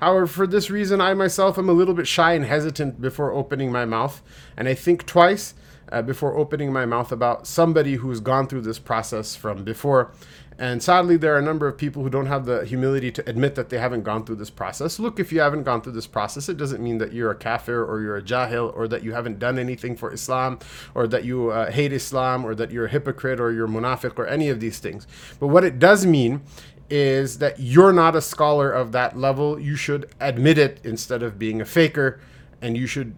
However, 0.00 0.26
for 0.26 0.46
this 0.46 0.70
reason, 0.70 1.00
I 1.00 1.14
myself 1.14 1.58
am 1.58 1.68
a 1.68 1.72
little 1.72 1.94
bit 1.94 2.06
shy 2.06 2.34
and 2.34 2.44
hesitant 2.44 3.00
before 3.00 3.32
opening 3.32 3.72
my 3.72 3.84
mouth, 3.84 4.22
and 4.56 4.68
I 4.68 4.74
think 4.74 5.06
twice 5.06 5.54
uh, 5.90 6.02
before 6.02 6.36
opening 6.36 6.72
my 6.72 6.86
mouth 6.86 7.12
about 7.12 7.46
somebody 7.46 7.94
who's 7.96 8.20
gone 8.20 8.46
through 8.46 8.62
this 8.62 8.78
process 8.78 9.36
from 9.36 9.64
before. 9.64 10.12
And 10.58 10.82
sadly, 10.82 11.18
there 11.18 11.34
are 11.34 11.38
a 11.38 11.42
number 11.42 11.68
of 11.68 11.76
people 11.76 12.02
who 12.02 12.08
don't 12.08 12.26
have 12.26 12.46
the 12.46 12.64
humility 12.64 13.12
to 13.12 13.28
admit 13.28 13.56
that 13.56 13.68
they 13.68 13.76
haven't 13.76 14.04
gone 14.04 14.24
through 14.24 14.36
this 14.36 14.48
process. 14.48 14.98
Look, 14.98 15.20
if 15.20 15.30
you 15.30 15.40
haven't 15.40 15.64
gone 15.64 15.82
through 15.82 15.92
this 15.92 16.06
process, 16.06 16.48
it 16.48 16.56
doesn't 16.56 16.82
mean 16.82 16.96
that 16.98 17.12
you're 17.12 17.30
a 17.30 17.36
kafir 17.36 17.84
or 17.84 18.00
you're 18.00 18.16
a 18.16 18.22
jahil 18.22 18.74
or 18.74 18.88
that 18.88 19.02
you 19.02 19.12
haven't 19.12 19.38
done 19.38 19.58
anything 19.58 19.96
for 19.96 20.10
Islam 20.12 20.58
or 20.94 21.06
that 21.08 21.24
you 21.24 21.50
uh, 21.50 21.70
hate 21.70 21.92
Islam 21.92 22.44
or 22.44 22.54
that 22.54 22.70
you're 22.70 22.86
a 22.86 22.90
hypocrite 22.90 23.38
or 23.38 23.52
you're 23.52 23.68
munafiq 23.68 24.18
or 24.18 24.26
any 24.26 24.48
of 24.48 24.60
these 24.60 24.78
things. 24.78 25.06
But 25.38 25.48
what 25.48 25.62
it 25.62 25.78
does 25.78 26.06
mean 26.06 26.40
is 26.88 27.38
that 27.38 27.60
you're 27.60 27.92
not 27.92 28.16
a 28.16 28.22
scholar 28.22 28.72
of 28.72 28.92
that 28.92 29.18
level. 29.18 29.60
You 29.60 29.76
should 29.76 30.08
admit 30.20 30.56
it 30.56 30.80
instead 30.84 31.22
of 31.22 31.38
being 31.38 31.60
a 31.60 31.66
faker 31.66 32.18
and 32.62 32.78
you 32.78 32.86
should 32.86 33.14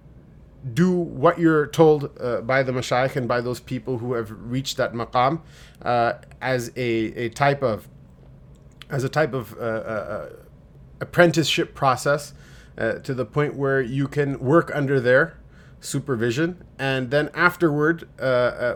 do 0.75 0.93
what 0.93 1.39
you're 1.39 1.67
told 1.67 2.11
uh, 2.21 2.41
by 2.41 2.63
the 2.63 2.73
mashayikh 2.73 3.17
and 3.17 3.29
by 3.29 3.41
those 3.41 3.61
people 3.61 3.99
who 3.99 4.15
have 4.15 4.31
reached 4.31 4.77
that 4.77 4.93
maqam 4.93 5.41
uh, 5.83 6.15
as 6.41 6.71
a, 6.77 7.27
a 7.27 7.29
type 7.31 7.63
of 7.63 7.89
as 8.91 9.05
a 9.05 9.09
type 9.09 9.35
of 9.35 9.55
uh, 9.55 9.61
uh, 9.61 9.63
uh 9.63 10.29
apprenticeship 11.01 11.75
process 11.75 12.35
uh, 12.77 12.95
to 12.95 13.15
the 13.15 13.25
point 13.25 13.55
where 13.55 13.81
you 13.81 14.09
can 14.09 14.39
work 14.41 14.71
under 14.75 14.99
their 14.99 15.39
supervision. 15.81 16.65
And 16.77 17.13
then 17.13 17.31
afterward 17.35 18.09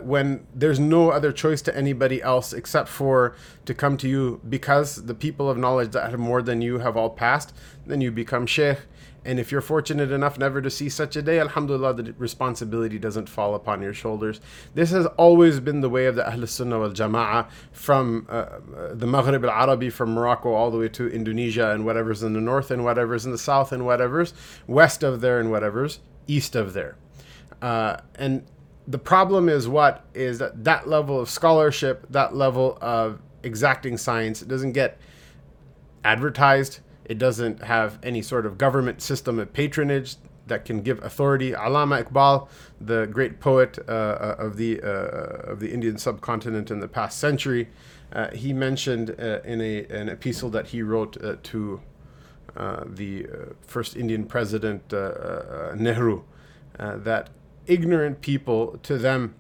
when 0.05 0.47
there's 0.55 0.79
no 0.79 1.11
other 1.11 1.33
choice 1.33 1.61
to 1.63 1.77
anybody 1.77 2.23
else 2.23 2.53
except 2.53 2.89
for 2.89 3.35
to 3.65 3.75
come 3.75 3.97
to 3.97 4.09
you 4.09 4.41
because 4.49 5.07
the 5.07 5.15
people 5.15 5.51
of 5.51 5.59
knowledge 5.59 5.91
that 5.93 6.11
have 6.11 6.21
more 6.21 6.43
than 6.43 6.63
you 6.63 6.79
have 6.79 6.97
all 6.97 7.11
passed 7.11 7.53
then 7.87 8.01
you 8.01 8.13
become 8.13 8.47
sheikh 8.47 8.79
and 9.25 9.39
if 9.39 9.53
you're 9.53 9.61
fortunate 9.61 10.11
enough 10.11 10.39
never 10.39 10.61
to 10.61 10.71
see 10.71 10.89
such 10.89 11.15
a 11.15 11.23
day, 11.23 11.39
Alhamdulillah, 11.39 11.95
the 11.95 12.13
responsibility 12.19 12.99
doesn't 12.99 13.29
fall 13.29 13.55
upon 13.55 13.81
your 13.81 13.95
shoulders. 13.95 14.41
This 14.75 14.91
has 14.91 15.07
always 15.17 15.61
been 15.61 15.81
the 15.81 15.89
way 15.89 16.07
of 16.07 16.17
the 16.17 16.29
Ahl 16.29 16.47
Sunnah 16.47 16.81
wal 16.81 16.91
Jama'ah 16.91 17.49
from 17.71 18.27
uh, 18.29 18.33
uh 18.33 18.95
the 18.95 19.07
Maghrib 19.07 19.45
al 19.45 19.51
Arabi, 19.51 19.91
from 19.91 20.13
Morocco 20.13 20.53
all 20.53 20.71
the 20.71 20.79
way 20.79 20.89
to 20.89 21.09
Indonesia 21.09 21.71
and 21.71 21.85
whatever's 21.85 22.23
in 22.23 22.33
the 22.33 22.41
north 22.41 22.71
and 22.71 22.85
whatever's 22.85 23.25
in 23.25 23.31
the 23.31 23.39
south 23.39 23.71
and 23.71 23.87
whatever's 23.87 24.35
west 24.67 25.03
of 25.03 25.21
there 25.21 25.39
and 25.39 25.51
whatever's 25.51 26.01
east 26.27 26.57
of 26.57 26.73
there. 26.73 26.97
Uh, 27.61 27.99
and 28.17 28.45
the 28.89 28.99
problem 28.99 29.49
is 29.49 29.69
what? 29.69 30.05
Is 30.15 30.41
that 30.41 30.65
that 30.65 30.89
level 30.89 31.21
of 31.21 31.31
scholarship, 31.31 32.07
that 32.11 32.35
level 32.35 32.77
of 32.81 33.21
exacting 33.45 33.97
science, 33.97 34.43
it 34.43 34.49
doesn't 34.49 34.73
get 34.73 34.99
advertised 36.05 36.81
it 37.13 37.19
doesn't 37.19 37.63
have 37.65 37.99
any 38.03 38.23
sort 38.23 38.47
of 38.47 38.57
government 38.57 39.03
system 39.03 39.39
of 39.39 39.53
patronage 39.53 40.17
that 40.47 40.65
can 40.65 40.81
give 40.81 40.99
authority. 41.05 41.53
Allama 41.53 42.03
Iqbal, 42.03 42.49
the 42.81 43.07
great 43.07 43.39
poet 43.39 43.79
uh, 43.87 43.93
uh, 43.93 44.37
of 44.39 44.57
the 44.57 44.81
uh, 44.81 45.53
of 45.53 45.61
the 45.61 45.71
Indian 45.71 45.99
subcontinent 45.99 46.71
in 46.71 46.81
the 46.81 46.89
past 46.89 47.19
century, 47.19 47.69
uh, 48.15 48.31
he 48.31 48.55
mentioned 48.55 49.11
uh, 49.11 49.41
in 49.45 49.61
a 49.61 49.85
an 50.01 50.09
epistle 50.09 50.49
that 50.49 50.69
he 50.69 50.81
wrote 50.81 51.23
uh, 51.23 51.37
to 51.43 51.83
the 52.87 53.27
first 53.67 53.95
Indian 53.95 54.25
president 54.25 54.91
Nehru 55.77 56.23
that 56.79 57.29
ignorant 57.67 58.23
people 58.23 58.79
to 58.83 58.97
them 58.97 59.35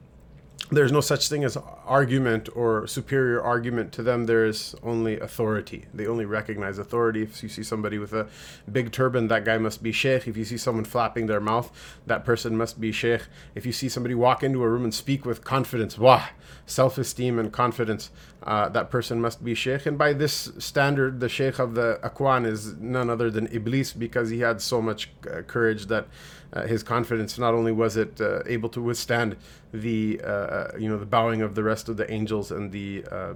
there's 0.73 0.91
no 0.91 1.03
such 1.03 1.29
thing 1.29 1.45
as 1.45 1.57
argument 1.87 2.49
or 2.57 2.87
superior 2.87 3.43
argument 3.43 3.93
to 3.93 4.03
them. 4.03 4.25
There 4.25 4.47
is 4.47 4.75
only 4.83 5.21
authority. 5.21 5.85
They 5.93 6.07
only 6.07 6.25
recognize 6.25 6.79
authority. 6.79 7.23
If 7.23 7.43
you 7.43 7.49
see 7.51 7.63
somebody 7.63 7.99
with 7.99 8.15
a 8.15 8.27
big 8.71 8.91
turban 8.91 9.29
that 9.29 9.45
guy 9.45 9.59
must 9.59 9.83
be 9.83 9.93
sheikh. 9.93 10.27
If 10.27 10.37
you 10.37 10.47
see 10.47 10.57
someone 10.57 10.85
flapping 10.85 11.27
their 11.27 11.41
mouth 11.41 11.71
that 12.07 12.25
person 12.25 12.57
must 12.57 12.81
be 12.81 12.91
sheikh. 12.91 13.23
If 13.55 13.67
you 13.67 13.73
see 13.73 13.89
somebody 13.89 14.15
walk 14.15 14.43
into 14.43 14.63
a 14.63 14.69
room 14.69 14.85
and 14.85 14.95
speak 14.95 15.27
with 15.27 15.45
confidence 15.45 15.99
wah 15.99 16.29
self-esteem 16.65 17.39
and 17.39 17.53
confidence 17.53 18.11
uh, 18.43 18.69
that 18.71 18.91
person 18.91 19.21
must 19.21 19.45
be 19.45 19.55
sheikh. 19.55 19.85
And 19.85 19.99
by 19.99 20.15
this 20.15 20.53
standard 20.59 21.21
the 21.21 21.29
sheikh 21.29 21.59
of 21.59 21.75
the 21.75 22.01
akwan 22.03 22.47
is 22.47 22.75
none 22.77 23.11
other 23.11 23.31
than 23.31 23.47
iblis 23.53 23.93
because 23.93 24.31
he 24.31 24.41
had 24.41 24.63
so 24.63 24.81
much 24.81 25.11
uh, 25.31 25.43
courage 25.43 25.87
that 25.87 26.09
uh, 26.53 26.67
his 26.67 26.83
confidence 26.83 27.39
not 27.39 27.55
only 27.55 27.73
was 27.73 27.97
it 27.97 28.21
uh, 28.21 28.43
able 28.47 28.69
to 28.69 28.81
withstand 28.81 29.37
the 29.73 30.21
uh, 30.23 30.27
uh, 30.27 30.73
you 30.79 30.89
know 30.89 30.99
the 30.99 31.07
bowing 31.07 31.43
of 31.43 31.55
the 31.55 31.63
rest 31.63 31.89
of 31.89 31.97
the 31.97 32.11
angels 32.13 32.51
and 32.51 32.73
the 32.73 33.05
uh, 33.11 33.35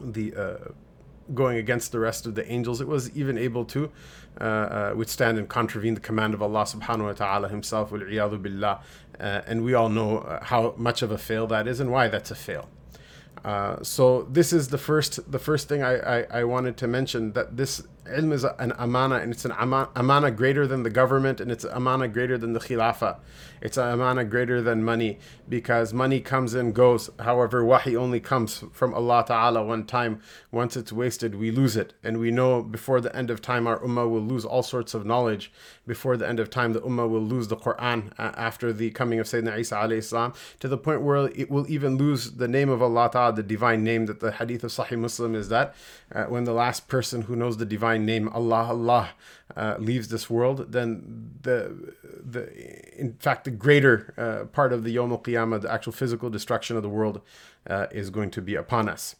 the 0.00 0.34
going 1.34 1.56
against 1.56 1.92
the 1.92 2.00
rest 2.00 2.26
of 2.26 2.34
the 2.34 2.50
angels 2.50 2.80
it 2.80 2.88
was 2.88 3.16
even 3.16 3.38
able 3.38 3.64
to 3.64 3.90
withstand 4.96 5.38
and 5.38 5.48
contravene 5.48 5.94
the 5.94 6.00
command 6.00 6.34
of 6.34 6.42
Allah 6.42 6.64
subhanahu 6.64 7.04
wa 7.04 7.12
ta'ala 7.12 7.48
himself 7.48 7.90
billah. 7.90 8.80
And 9.20 9.62
we 9.62 9.72
all 9.72 9.88
know 9.88 10.40
how 10.42 10.74
much 10.76 11.00
of 11.02 11.12
a 11.12 11.18
fail 11.18 11.46
that 11.46 11.68
is 11.68 11.78
and 11.78 11.92
why 11.92 12.08
that's 12.08 12.32
a 12.32 12.34
fail. 12.34 12.68
Uh, 13.44 13.82
so 13.82 14.22
this 14.30 14.52
is 14.52 14.68
the 14.68 14.78
first 14.78 15.30
the 15.30 15.38
first 15.38 15.68
thing 15.68 15.82
I, 15.82 16.20
I, 16.20 16.26
I, 16.30 16.44
wanted 16.44 16.76
to 16.76 16.86
mention 16.86 17.32
that 17.32 17.56
this 17.56 17.82
ilm 18.06 18.32
is 18.32 18.44
an 18.44 18.72
amana 18.78 19.16
and 19.16 19.32
it's 19.32 19.44
an 19.44 19.52
amana 19.52 20.30
greater 20.30 20.66
than 20.66 20.82
the 20.82 20.90
government 20.90 21.40
and 21.40 21.50
it's 21.50 21.64
an 21.64 21.72
amana 21.72 22.08
greater 22.08 22.36
than 22.36 22.52
the 22.52 22.60
khilafah 22.60 23.16
it's 23.62 23.76
an 23.78 23.88
amana 23.88 24.24
greater 24.24 24.60
than 24.60 24.84
money 24.84 25.18
because 25.48 25.94
money 25.94 26.20
comes 26.20 26.52
and 26.52 26.74
goes 26.74 27.08
however 27.20 27.64
wahi 27.64 27.96
only 27.96 28.20
comes 28.20 28.64
from 28.72 28.92
allah 28.92 29.24
ta'ala 29.26 29.64
one 29.64 29.84
time. 29.86 30.20
Once 30.50 30.76
it's 30.76 30.92
wasted 30.92 31.36
we 31.36 31.50
lose 31.50 31.76
it. 31.76 31.94
And 32.02 32.18
we 32.18 32.30
know 32.30 32.62
before 32.62 33.00
the 33.00 33.14
end 33.16 33.30
of 33.30 33.40
time 33.40 33.66
our 33.66 33.78
ummah 33.78 34.10
will 34.10 34.20
lose 34.20 34.44
all 34.44 34.62
sorts 34.62 34.92
of 34.92 35.06
knowledge. 35.06 35.52
Before 35.86 36.16
the 36.16 36.28
end 36.28 36.40
of 36.40 36.50
time 36.50 36.72
the 36.72 36.80
ummah 36.80 37.08
will 37.08 37.22
lose 37.22 37.48
the 37.48 37.56
quran 37.56 38.12
uh, 38.18 38.32
after 38.36 38.72
the 38.72 38.90
coming 38.90 39.18
of 39.20 39.26
sayyidina 39.26 39.58
isa 39.58 39.76
alayhi 39.76 40.04
salam 40.04 40.34
to 40.60 40.68
the 40.68 40.78
point 40.78 41.02
where 41.02 41.28
it 41.28 41.50
will 41.50 41.70
even 41.70 41.96
lose 41.96 42.32
the 42.32 42.48
name 42.48 42.68
of 42.68 42.82
allah 42.82 43.08
ta'ala 43.12 43.32
the 43.32 43.42
divine 43.42 43.84
name 43.84 44.06
that 44.06 44.20
the 44.20 44.32
hadith 44.32 44.64
of 44.64 44.70
sahih 44.70 44.98
muslim 44.98 45.34
is 45.34 45.48
that 45.48 45.74
uh, 46.14 46.24
when 46.24 46.44
the 46.44 46.52
last 46.52 46.88
person 46.88 47.22
who 47.22 47.36
knows 47.36 47.56
the 47.56 47.64
divine 47.64 48.04
name 48.04 48.28
Allah 48.28 48.66
Allah 48.68 49.10
uh, 49.56 49.76
leaves 49.78 50.08
this 50.08 50.28
world, 50.28 50.72
then 50.72 51.32
the 51.42 51.94
the 52.24 52.42
in 52.98 53.14
fact 53.14 53.44
the 53.44 53.50
greater 53.58 54.14
uh, 54.16 54.46
part 54.46 54.72
of 54.72 54.84
the 54.84 54.90
Yom 54.90 55.10
Qiyamah, 55.10 55.62
the 55.62 55.72
actual 55.72 55.92
physical 55.92 56.30
destruction 56.30 56.76
of 56.76 56.82
the 56.82 56.88
world, 56.88 57.20
uh, 57.68 57.86
is 57.90 58.10
going 58.10 58.30
to 58.32 58.42
be 58.42 58.54
upon 58.54 58.88
us. 58.88 59.16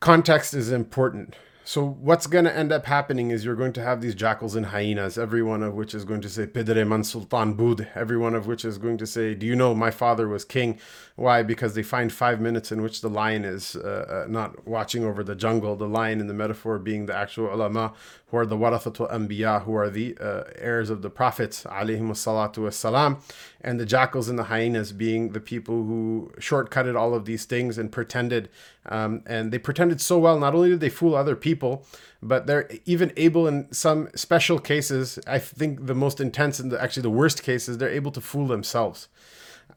Context 0.00 0.54
is 0.54 0.70
important. 0.72 1.36
So 1.62 1.84
what's 1.84 2.26
going 2.26 2.46
to 2.46 2.56
end 2.56 2.72
up 2.72 2.86
happening 2.86 3.30
is 3.30 3.44
you're 3.44 3.54
going 3.54 3.74
to 3.74 3.82
have 3.82 4.00
these 4.00 4.14
jackals 4.14 4.56
and 4.56 4.66
hyenas, 4.66 5.18
every 5.18 5.42
one 5.42 5.62
of 5.62 5.74
which 5.74 5.94
is 5.94 6.04
going 6.04 6.22
to 6.22 6.28
say 6.28 6.46
Pidre 6.46 6.88
man 6.88 7.04
sultan 7.04 7.52
bud, 7.52 7.86
every 7.94 8.16
one 8.16 8.34
of 8.34 8.46
which 8.46 8.64
is 8.64 8.78
going 8.78 8.96
to 8.98 9.06
say, 9.06 9.34
do 9.34 9.46
you 9.46 9.54
know 9.54 9.74
my 9.74 9.90
father 9.90 10.26
was 10.26 10.44
king? 10.44 10.78
Why? 11.16 11.42
Because 11.42 11.74
they 11.74 11.82
find 11.82 12.10
five 12.10 12.40
minutes 12.40 12.72
in 12.72 12.80
which 12.80 13.02
the 13.02 13.10
lion 13.10 13.44
is 13.44 13.76
uh, 13.76 14.24
uh, 14.24 14.30
not 14.30 14.66
watching 14.66 15.04
over 15.04 15.22
the 15.22 15.34
jungle. 15.34 15.76
The 15.76 15.86
lion 15.86 16.18
in 16.18 16.28
the 16.28 16.34
metaphor 16.34 16.78
being 16.78 17.06
the 17.06 17.14
actual 17.14 17.52
ulama, 17.54 17.92
who 18.28 18.38
are 18.38 18.46
the 18.46 18.56
warathatul 18.56 19.12
anbiya, 19.12 19.62
who 19.64 19.74
are 19.74 19.90
the 19.90 20.16
uh, 20.18 20.44
heirs 20.56 20.88
of 20.88 21.02
the 21.02 21.10
prophets, 21.10 21.64
alayhim 21.64 22.08
salatu 22.12 22.64
wassalam, 22.64 23.20
and 23.60 23.78
the 23.78 23.84
jackals 23.84 24.30
and 24.30 24.38
the 24.38 24.44
hyenas 24.44 24.92
being 24.92 25.32
the 25.32 25.40
people 25.40 25.84
who 25.84 26.32
shortcutted 26.38 26.98
all 26.98 27.14
of 27.14 27.26
these 27.26 27.44
things 27.44 27.76
and 27.76 27.92
pretended, 27.92 28.48
um, 28.86 29.22
and 29.26 29.52
they 29.52 29.58
pretended 29.58 30.00
so 30.00 30.18
well. 30.18 30.38
Not 30.38 30.54
only 30.54 30.70
did 30.70 30.80
they 30.80 30.88
fool 30.88 31.14
other 31.14 31.36
people, 31.36 31.86
but 32.22 32.46
they're 32.46 32.68
even 32.86 33.12
able 33.16 33.46
in 33.46 33.72
some 33.72 34.08
special 34.14 34.58
cases. 34.58 35.18
I 35.26 35.38
think 35.38 35.86
the 35.86 35.94
most 35.94 36.20
intense 36.20 36.58
and 36.58 36.72
actually 36.72 37.02
the 37.02 37.10
worst 37.10 37.42
cases, 37.42 37.78
they're 37.78 37.88
able 37.90 38.12
to 38.12 38.20
fool 38.20 38.46
themselves 38.46 39.08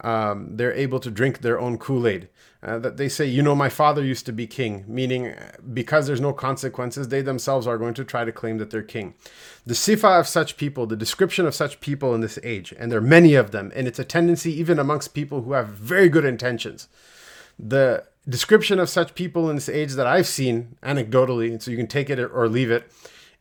um, 0.01 0.57
they're 0.57 0.73
able 0.73 0.99
to 0.99 1.11
drink 1.11 1.39
their 1.39 1.59
own 1.59 1.77
Kool 1.77 2.07
Aid. 2.07 2.29
Uh, 2.61 2.79
that 2.79 2.95
they 2.95 3.09
say, 3.09 3.25
you 3.25 3.41
know, 3.41 3.55
my 3.55 3.67
father 3.67 4.01
used 4.01 4.25
to 4.25 4.31
be 4.31 4.47
king, 4.47 4.85
meaning 4.87 5.27
uh, 5.27 5.51
because 5.73 6.07
there's 6.07 6.21
no 6.21 6.31
consequences, 6.31 7.09
they 7.09 7.21
themselves 7.21 7.67
are 7.67 7.77
going 7.77 7.93
to 7.93 8.05
try 8.05 8.23
to 8.23 8.31
claim 8.31 8.57
that 8.57 8.69
they're 8.69 8.81
king. 8.81 9.15
The 9.65 9.73
sifa 9.73 10.21
of 10.21 10.29
such 10.29 10.55
people, 10.55 10.87
the 10.87 10.95
description 10.95 11.45
of 11.45 11.53
such 11.53 11.81
people 11.81 12.15
in 12.15 12.21
this 12.21 12.39
age, 12.41 12.73
and 12.79 12.89
there 12.89 12.99
are 12.99 13.01
many 13.01 13.35
of 13.35 13.51
them, 13.51 13.69
and 13.75 13.85
it's 13.85 13.99
a 13.99 14.05
tendency 14.05 14.57
even 14.57 14.79
amongst 14.79 15.13
people 15.13 15.41
who 15.41 15.51
have 15.51 15.69
very 15.69 16.07
good 16.07 16.23
intentions. 16.23 16.87
The 17.59 18.05
description 18.27 18.79
of 18.79 18.89
such 18.89 19.15
people 19.15 19.49
in 19.49 19.55
this 19.55 19.69
age 19.69 19.93
that 19.93 20.07
I've 20.07 20.27
seen 20.27 20.77
anecdotally, 20.83 21.61
so 21.61 21.71
you 21.71 21.77
can 21.77 21.87
take 21.87 22.09
it 22.09 22.19
or 22.19 22.47
leave 22.47 22.71
it, 22.71 22.91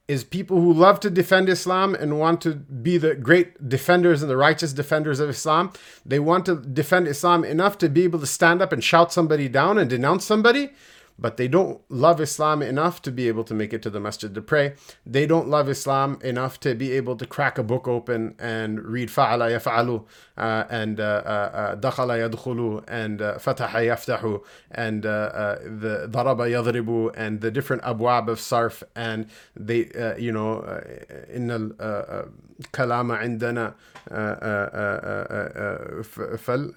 is 0.09 0.25
people 0.25 0.61
who 0.61 0.73
love 0.73 0.99
to 1.01 1.11
defend 1.11 1.49
Islam 1.49 1.95
and 1.95 2.19
want 2.19 2.41
to 2.43 2.55
be 2.55 2.99
the 2.99 3.15
great 3.15 3.69
defenders 3.69 4.21
and 4.21 4.31
the 4.31 4.37
righteous 4.37 4.73
defenders 4.73 5.21
of 5.21 5.31
Islam. 5.31 5.73
They 6.05 6.19
want 6.19 6.45
to 6.47 6.57
defend 6.57 7.07
Islam 7.07 7.45
enough 7.45 7.79
to 7.79 7.89
be 7.89 8.03
able 8.03 8.19
to 8.19 8.27
stand 8.27 8.61
up 8.61 8.73
and 8.73 8.83
shout 8.83 9.13
somebody 9.13 9.49
down 9.49 9.79
and 9.79 9.89
denounce 9.89 10.25
somebody, 10.25 10.71
but 11.19 11.37
they 11.37 11.49
don't 11.49 11.81
love 11.89 12.21
Islam 12.21 12.63
enough 12.63 13.03
to 13.03 13.11
be 13.11 13.29
able 13.29 13.45
to 13.45 13.55
make 13.55 13.73
it 13.73 13.83
to 13.83 13.91
the 13.91 14.01
masjid 14.01 14.35
to 14.35 14.43
pray. 14.43 14.75
They 15.07 15.27
don't 15.27 15.49
love 15.49 15.69
Islam 15.69 16.19
enough 16.23 16.61
to 16.61 16.75
be 16.75 16.93
able 16.93 17.17
to 17.17 17.27
crack 17.27 17.59
a 17.59 17.63
book 17.63 17.87
open 17.87 18.35
and 18.39 18.83
read 18.85 19.09
fa'ala 19.09 19.51
yaf'alu 19.57 20.05
uh, 20.37 20.65
and 20.71 20.99
uh, 20.99 21.05
uh, 21.05 21.29
uh, 21.29 21.77
dakhala 21.77 22.15
uh, 22.19 22.29
yadkhulu 22.29 22.85
and 22.89 23.21
fataha 23.21 23.87
yaftahu 23.87 24.43
and 24.71 25.03
the 25.03 26.09
daraba 26.11 26.49
yadribu 26.49 27.13
and 27.17 27.41
the 27.41 27.51
different 27.51 27.83
abwab 27.83 28.29
of 28.29 28.39
sarf 28.39 28.83
and 28.97 29.27
they, 29.57 29.91
you 30.19 30.33
know, 30.33 30.63
in 31.29 31.49
the 31.49 32.29
kalama 32.73 33.21
indana 33.23 33.75
fal 36.39 36.73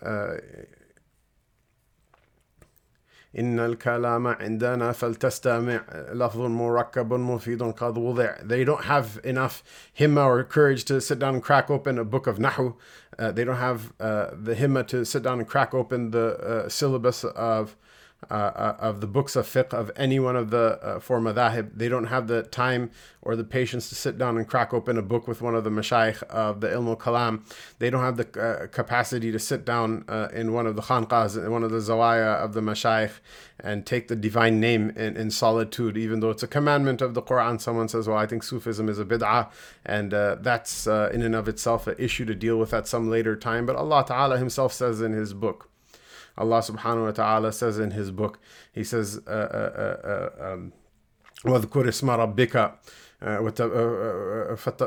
إن 3.38 3.60
الكلام 3.60 4.26
عندنا 4.26 4.92
فلتستمع 4.92 5.80
لفظ 6.12 6.40
مركب 6.40 7.12
مفيد 7.12 7.62
قد 7.62 7.98
وضع. 7.98 8.48
They 8.48 8.64
don't 8.64 8.84
have 8.84 9.20
enough 9.24 9.62
himma 9.98 10.24
or 10.24 10.42
courage 10.44 10.84
to 10.86 11.00
sit 11.00 11.18
down 11.18 11.34
and 11.34 11.42
crack 11.42 11.70
open 11.70 11.98
a 11.98 12.04
book 12.04 12.26
of 12.26 12.38
Nahu. 12.38 12.74
Uh, 13.18 13.30
they 13.30 13.44
don't 13.44 13.56
have 13.56 13.92
uh, 14.00 14.30
the 14.32 14.54
himma 14.54 14.86
to 14.88 15.04
sit 15.04 15.22
down 15.22 15.38
and 15.38 15.48
crack 15.48 15.74
open 15.74 16.10
the 16.10 16.36
uh, 16.38 16.68
syllabus 16.68 17.24
of 17.24 17.76
uh, 18.29 18.33
uh, 18.33 18.77
of 18.79 19.01
the 19.01 19.07
books 19.07 19.35
of 19.35 19.45
fiqh 19.45 19.73
of 19.73 19.91
any 19.95 20.19
one 20.19 20.35
of 20.35 20.49
the 20.49 20.79
uh, 20.81 20.99
four 20.99 21.19
madhahib. 21.19 21.71
They 21.75 21.89
don't 21.89 22.07
have 22.07 22.27
the 22.27 22.43
time 22.43 22.91
or 23.21 23.35
the 23.35 23.43
patience 23.43 23.89
to 23.89 23.95
sit 23.95 24.17
down 24.17 24.37
and 24.37 24.47
crack 24.47 24.73
open 24.73 24.97
a 24.97 25.01
book 25.01 25.27
with 25.27 25.41
one 25.41 25.55
of 25.55 25.63
the 25.63 25.69
mashayikh 25.69 26.23
of 26.23 26.61
the 26.61 26.67
ilm 26.67 26.87
al-kalam. 26.87 27.41
They 27.79 27.89
don't 27.89 28.01
have 28.01 28.17
the 28.17 28.41
uh, 28.41 28.67
capacity 28.67 29.31
to 29.31 29.39
sit 29.39 29.65
down 29.65 30.05
uh, 30.07 30.29
in 30.33 30.53
one 30.53 30.67
of 30.67 30.75
the 30.75 30.83
khanqahs, 30.83 31.37
in 31.37 31.51
one 31.51 31.63
of 31.63 31.71
the 31.71 31.77
zawaya 31.77 32.35
of 32.35 32.53
the 32.53 32.61
mashayikh 32.61 33.13
and 33.59 33.85
take 33.85 34.07
the 34.07 34.15
divine 34.15 34.59
name 34.59 34.89
in, 34.91 35.15
in 35.15 35.31
solitude, 35.31 35.97
even 35.97 36.19
though 36.19 36.29
it's 36.29 36.43
a 36.43 36.47
commandment 36.47 37.01
of 37.01 37.13
the 37.13 37.21
Quran. 37.21 37.59
Someone 37.59 37.87
says, 37.87 38.07
well, 38.07 38.17
I 38.17 38.27
think 38.27 38.43
Sufism 38.43 38.89
is 38.89 38.99
a 38.99 39.05
bid'ah, 39.05 39.49
and 39.85 40.13
uh, 40.13 40.35
that's 40.41 40.85
in 40.87 41.21
and 41.21 41.35
of 41.35 41.47
itself 41.47 41.87
an 41.87 41.95
issue 41.97 42.25
to 42.25 42.35
deal 42.35 42.57
with 42.57 42.73
at 42.73 42.87
some 42.87 43.09
later 43.09 43.35
time. 43.35 43.65
But 43.65 43.75
Allah 43.75 44.03
Ta'ala 44.05 44.37
Himself 44.37 44.73
says 44.73 44.99
in 44.99 45.13
His 45.13 45.33
book, 45.33 45.69
Allah 46.36 46.58
subhanahu 46.60 47.06
wa 47.06 47.10
ta'ala 47.12 47.52
says 47.52 47.78
in 47.78 47.92
his 47.92 48.10
book, 48.10 48.38
he 48.72 48.84
says, 48.84 49.20
uh, 49.26 49.30
uh, 49.30 50.40
uh, 50.40 50.52
um, 50.52 50.72
وَاذْكُرِ 51.44 51.86
اسْمَ 51.86 52.08
رَبِّكَ 52.08 52.72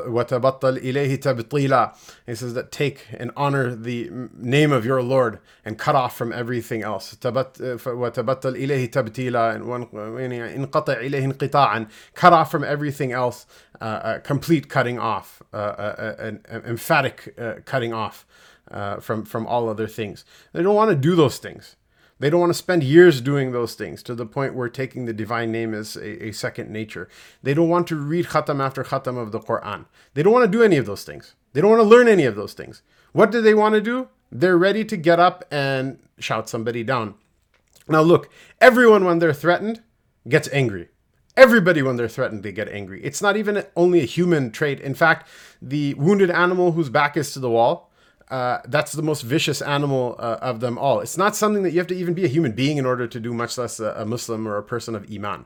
وَتَبَطَّلْ 0.06 0.78
إِلَيْهِ 0.82 1.18
تَبْطِيلًا 1.18 1.94
He 2.26 2.34
says 2.34 2.54
that 2.54 2.72
take 2.72 3.06
and 3.12 3.30
honor 3.36 3.74
the 3.76 4.10
name 4.36 4.72
of 4.72 4.84
your 4.84 5.02
Lord 5.02 5.38
and 5.64 5.78
cut 5.78 5.94
off 5.94 6.16
from 6.16 6.32
everything 6.32 6.82
else. 6.82 7.14
وَتَبَطَّلْ 7.14 8.56
إِلَيْهِ 8.56 8.90
تَبْتِيلًا 8.90 9.54
انقطع 10.56 10.92
إليه 10.92 11.24
انقطاعا 11.24 11.88
Cut 12.14 12.32
off 12.32 12.50
from 12.50 12.64
everything 12.64 13.12
else, 13.12 13.46
uh, 13.80 13.84
uh, 13.84 14.18
complete 14.20 14.68
cutting 14.68 14.98
off, 14.98 15.42
uh, 15.52 16.14
an 16.18 16.40
emphatic 16.50 17.36
cutting 17.64 17.92
off 17.92 18.26
uh, 18.71 18.99
from 18.99 19.25
from 19.25 19.47
all 19.47 19.69
other 19.69 19.87
things. 19.87 20.25
They 20.53 20.63
don't 20.63 20.75
want 20.75 20.89
to 20.89 20.95
do 20.95 21.15
those 21.15 21.37
things. 21.37 21.75
They 22.19 22.29
don't 22.29 22.41
want 22.41 22.49
to 22.49 22.57
spend 22.57 22.83
years 22.83 23.21
doing 23.21 23.53
those 23.53 23.75
things 23.75 24.03
to 24.03 24.13
the 24.13 24.25
point 24.25 24.53
where 24.53 24.67
taking 24.67 25.05
the 25.05 25.13
divine 25.13 25.53
name 25.53 25.73
is 25.73 25.95
a, 25.95 26.27
a 26.27 26.31
second 26.33 26.69
nature. 26.69 27.07
They 27.41 27.53
don't 27.53 27.69
want 27.69 27.87
to 27.87 27.95
read 27.95 28.25
khatam 28.25 28.61
after 28.61 28.83
khatam 28.83 29.17
of 29.17 29.31
the 29.31 29.39
Quran. 29.39 29.85
They 30.13 30.23
don't 30.23 30.33
want 30.33 30.45
to 30.45 30.57
do 30.57 30.61
any 30.61 30.75
of 30.75 30.85
those 30.85 31.05
things. 31.05 31.35
They 31.53 31.61
don't 31.61 31.71
want 31.71 31.81
to 31.81 31.87
learn 31.87 32.09
any 32.09 32.25
of 32.25 32.35
those 32.35 32.53
things. 32.53 32.81
What 33.13 33.31
do 33.31 33.41
they 33.41 33.53
want 33.53 33.75
to 33.75 33.81
do? 33.81 34.09
They're 34.31 34.57
ready 34.57 34.83
to 34.85 34.97
get 34.97 35.19
up 35.19 35.45
and 35.49 35.97
shout 36.19 36.49
somebody 36.49 36.83
down. 36.83 37.15
Now, 37.87 38.01
look, 38.01 38.29
everyone, 38.61 39.05
when 39.05 39.19
they're 39.19 39.33
threatened, 39.33 39.81
gets 40.27 40.49
angry. 40.51 40.89
Everybody, 41.35 41.81
when 41.81 41.95
they're 41.95 42.09
threatened, 42.09 42.43
they 42.43 42.51
get 42.51 42.69
angry. 42.69 43.01
It's 43.01 43.21
not 43.21 43.37
even 43.37 43.65
only 43.75 44.01
a 44.01 44.05
human 44.05 44.51
trait. 44.51 44.79
In 44.81 44.93
fact, 44.93 45.27
the 45.61 45.93
wounded 45.95 46.29
animal 46.29 46.73
whose 46.73 46.89
back 46.89 47.15
is 47.17 47.31
to 47.33 47.39
the 47.39 47.49
wall, 47.49 47.88
uh, 48.29 48.59
that's 48.65 48.91
the 48.93 49.01
most 49.01 49.23
vicious 49.23 49.61
animal 49.61 50.15
uh, 50.19 50.37
of 50.41 50.59
them 50.59 50.77
all. 50.77 50.99
It's 50.99 51.17
not 51.17 51.35
something 51.35 51.63
that 51.63 51.71
you 51.71 51.79
have 51.79 51.87
to 51.87 51.95
even 51.95 52.13
be 52.13 52.25
a 52.25 52.27
human 52.27 52.51
being 52.51 52.77
in 52.77 52.85
order 52.85 53.07
to 53.07 53.19
do, 53.19 53.33
much 53.33 53.57
less 53.57 53.79
a, 53.79 53.93
a 53.97 54.05
Muslim 54.05 54.47
or 54.47 54.57
a 54.57 54.63
person 54.63 54.95
of 54.95 55.09
Iman. 55.11 55.45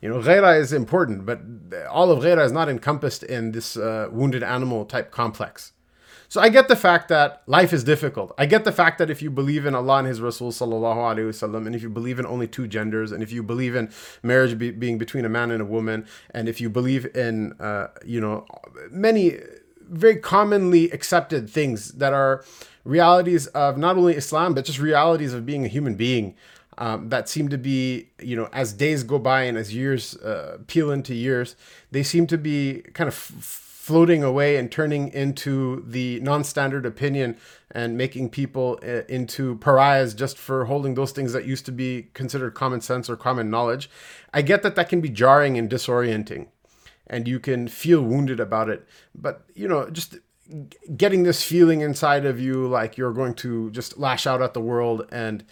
You 0.00 0.08
know, 0.08 0.18
ghaira 0.20 0.58
is 0.58 0.72
important, 0.72 1.24
but 1.26 1.40
all 1.88 2.10
of 2.10 2.24
ghaira 2.24 2.44
is 2.44 2.52
not 2.52 2.68
encompassed 2.68 3.22
in 3.22 3.52
this 3.52 3.76
uh, 3.76 4.08
wounded 4.10 4.42
animal 4.42 4.84
type 4.84 5.10
complex. 5.10 5.72
So 6.28 6.40
I 6.40 6.48
get 6.48 6.66
the 6.66 6.74
fact 6.74 7.08
that 7.10 7.42
life 7.46 7.72
is 7.72 7.84
difficult. 7.84 8.34
I 8.36 8.46
get 8.46 8.64
the 8.64 8.72
fact 8.72 8.98
that 8.98 9.08
if 9.08 9.22
you 9.22 9.30
believe 9.30 9.66
in 9.66 9.74
Allah 9.76 9.98
and 9.98 10.08
His 10.08 10.20
Rasul 10.20 10.50
sallallahu 10.50 10.96
alaihi 10.96 11.28
wasallam, 11.28 11.66
and 11.66 11.76
if 11.76 11.82
you 11.82 11.88
believe 11.88 12.18
in 12.18 12.26
only 12.26 12.48
two 12.48 12.66
genders, 12.66 13.12
and 13.12 13.22
if 13.22 13.30
you 13.30 13.44
believe 13.44 13.76
in 13.76 13.88
marriage 14.22 14.58
be, 14.58 14.72
being 14.72 14.98
between 14.98 15.24
a 15.24 15.28
man 15.28 15.52
and 15.52 15.62
a 15.62 15.64
woman, 15.64 16.06
and 16.30 16.48
if 16.48 16.60
you 16.60 16.68
believe 16.68 17.06
in, 17.14 17.52
uh, 17.60 17.88
you 18.04 18.20
know, 18.20 18.46
many 18.90 19.38
very 19.88 20.16
commonly 20.16 20.90
accepted 20.90 21.48
things 21.48 21.92
that 21.92 22.12
are 22.12 22.44
realities 22.84 23.46
of 23.48 23.78
not 23.78 23.96
only 23.96 24.14
Islam 24.14 24.54
but 24.54 24.64
just 24.64 24.78
realities 24.78 25.32
of 25.32 25.46
being 25.46 25.64
a 25.64 25.68
human 25.68 25.94
being 25.94 26.34
um, 26.78 27.08
that 27.08 27.28
seem 27.28 27.48
to 27.48 27.58
be 27.58 28.10
you 28.20 28.36
know 28.36 28.48
as 28.52 28.72
days 28.72 29.02
go 29.02 29.18
by 29.18 29.42
and 29.42 29.56
as 29.56 29.74
years 29.74 30.16
uh, 30.16 30.58
peel 30.66 30.90
into 30.90 31.14
years 31.14 31.56
they 31.90 32.02
seem 32.02 32.26
to 32.26 32.38
be 32.38 32.82
kind 32.94 33.08
of 33.08 33.14
f- 33.14 33.64
floating 33.84 34.22
away 34.22 34.56
and 34.56 34.72
turning 34.72 35.12
into 35.12 35.84
the 35.86 36.18
non-standard 36.20 36.86
opinion 36.86 37.36
and 37.70 37.98
making 37.98 38.30
people 38.30 38.78
uh, 38.82 39.02
into 39.10 39.56
pariahs 39.56 40.14
just 40.14 40.38
for 40.38 40.64
holding 40.64 40.94
those 40.94 41.12
things 41.12 41.34
that 41.34 41.44
used 41.44 41.66
to 41.66 41.72
be 41.72 42.08
considered 42.14 42.54
common 42.54 42.80
sense 42.80 43.10
or 43.10 43.16
common 43.16 43.50
knowledge. 43.50 43.90
I 44.32 44.40
get 44.40 44.62
that 44.62 44.74
that 44.76 44.88
can 44.88 45.02
be 45.02 45.10
jarring 45.10 45.58
and 45.58 45.68
disorienting 45.68 46.46
and 47.06 47.28
you 47.28 47.38
can 47.38 47.68
feel 47.68 48.02
wounded 48.02 48.40
about 48.40 48.68
it. 48.68 48.86
But, 49.14 49.44
you 49.54 49.68
know, 49.68 49.90
just 49.90 50.16
getting 50.96 51.22
this 51.22 51.42
feeling 51.42 51.80
inside 51.80 52.26
of 52.26 52.38
you 52.38 52.66
like 52.66 52.98
you're 52.98 53.12
going 53.12 53.34
to 53.34 53.70
just 53.70 53.98
lash 53.98 54.26
out 54.26 54.42
at 54.42 54.52
the 54.52 54.60
world 54.60 55.06
and 55.10 55.44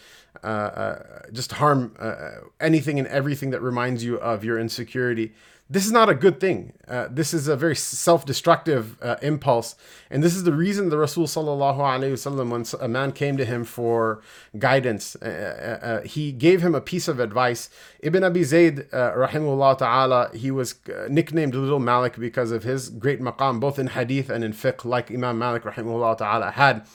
uh, 0.44 0.46
uh, 0.46 1.22
just 1.32 1.52
harm 1.52 1.96
uh, 1.98 2.32
anything 2.60 2.98
and 2.98 3.08
everything 3.08 3.50
that 3.50 3.62
reminds 3.62 4.04
you 4.04 4.16
of 4.16 4.44
your 4.44 4.58
insecurity 4.58 5.32
this 5.70 5.86
is 5.86 5.92
not 5.92 6.10
a 6.10 6.14
good 6.14 6.38
thing. 6.38 6.74
Uh, 6.86 7.08
this 7.10 7.32
is 7.32 7.48
a 7.48 7.56
very 7.56 7.74
self-destructive 7.74 8.98
uh, 9.00 9.16
impulse, 9.22 9.74
and 10.10 10.22
this 10.22 10.34
is 10.34 10.44
the 10.44 10.52
reason 10.52 10.90
the 10.90 10.98
Rasul 10.98 11.24
sallallahu 11.24 11.78
alaihi 11.78 12.12
wasallam, 12.12 12.50
when 12.50 12.64
a 12.80 12.88
man 12.88 13.12
came 13.12 13.38
to 13.38 13.44
him 13.46 13.64
for 13.64 14.20
guidance, 14.58 15.16
uh, 15.22 15.78
uh, 15.82 15.86
uh 15.86 16.00
he 16.02 16.30
gave 16.32 16.60
him 16.60 16.74
a 16.74 16.80
piece 16.80 17.08
of 17.08 17.20
advice. 17.20 17.70
Ibn 18.00 18.22
Abi 18.22 18.42
Zayd, 18.44 18.86
uh, 18.92 19.12
rahimahullah 19.12 19.78
ta'ala, 19.78 20.30
he 20.34 20.50
was 20.50 20.74
nicknamed 21.08 21.54
Little 21.54 21.78
Malik 21.78 22.18
because 22.18 22.50
of 22.50 22.64
his 22.64 22.90
great 22.90 23.20
maqam, 23.20 23.58
both 23.58 23.78
in 23.78 23.86
hadith 23.86 24.28
and 24.28 24.44
in 24.44 24.52
fiqh, 24.52 24.84
like 24.84 25.10
Imam 25.10 25.38
Malik 25.38 25.62
rahimahullah 25.62 26.18
ta'ala 26.18 26.50
had. 26.50 26.86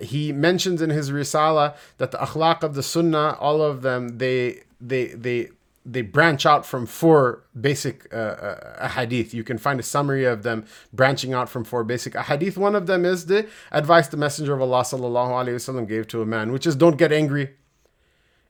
He 0.00 0.32
mentions 0.32 0.80
in 0.80 0.90
his 0.90 1.10
risala 1.10 1.74
that 1.98 2.12
the 2.12 2.18
akhlaq 2.18 2.62
of 2.62 2.74
the 2.74 2.82
sunnah, 2.84 3.36
all 3.40 3.62
of 3.62 3.82
them, 3.82 4.18
they 4.18 4.62
they 4.80 5.06
they 5.08 5.48
they 5.84 6.02
branch 6.02 6.44
out 6.44 6.66
from 6.66 6.86
four 6.86 7.44
basic 7.58 8.12
uh, 8.12 8.16
uh, 8.16 8.88
hadith. 8.88 9.32
You 9.32 9.42
can 9.42 9.56
find 9.56 9.80
a 9.80 9.82
summary 9.82 10.24
of 10.24 10.42
them 10.42 10.66
branching 10.92 11.32
out 11.32 11.48
from 11.48 11.64
four 11.64 11.84
basic 11.84 12.14
hadith. 12.14 12.58
One 12.58 12.74
of 12.74 12.86
them 12.86 13.04
is 13.04 13.26
the 13.26 13.48
advice 13.72 14.08
the 14.08 14.16
Messenger 14.16 14.54
of 14.54 14.60
Allah 14.62 14.82
sallallahu 14.82 15.30
alaihi 15.30 15.54
wasallam 15.54 15.88
gave 15.88 16.06
to 16.08 16.20
a 16.20 16.26
man, 16.26 16.52
which 16.52 16.66
is 16.66 16.76
don't 16.76 16.98
get 16.98 17.12
angry. 17.12 17.56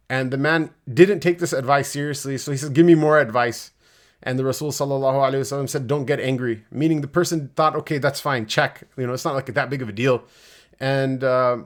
And 0.08 0.32
the 0.32 0.38
man 0.38 0.70
didn't 0.92 1.20
take 1.20 1.38
this 1.38 1.52
advice 1.52 1.88
seriously, 1.88 2.36
so 2.36 2.50
he 2.50 2.56
says, 2.56 2.70
"Give 2.70 2.84
me 2.84 2.96
more 2.96 3.20
advice." 3.20 3.70
And 4.22 4.38
the 4.38 4.44
Rasul 4.44 4.72
sallallahu 4.72 5.14
alaihi 5.14 5.40
wasallam 5.40 5.68
said, 5.68 5.86
"Don't 5.86 6.04
get 6.04 6.18
angry," 6.18 6.64
meaning 6.72 7.00
the 7.00 7.06
person 7.06 7.50
thought, 7.54 7.76
"Okay, 7.76 7.98
that's 7.98 8.20
fine, 8.20 8.46
check." 8.46 8.82
You 8.96 9.06
know, 9.06 9.12
it's 9.12 9.24
not 9.24 9.36
like 9.36 9.46
that 9.46 9.70
big 9.70 9.82
of 9.82 9.88
a 9.88 9.92
deal. 9.92 10.24
And 10.80 11.22
uh, 11.22 11.58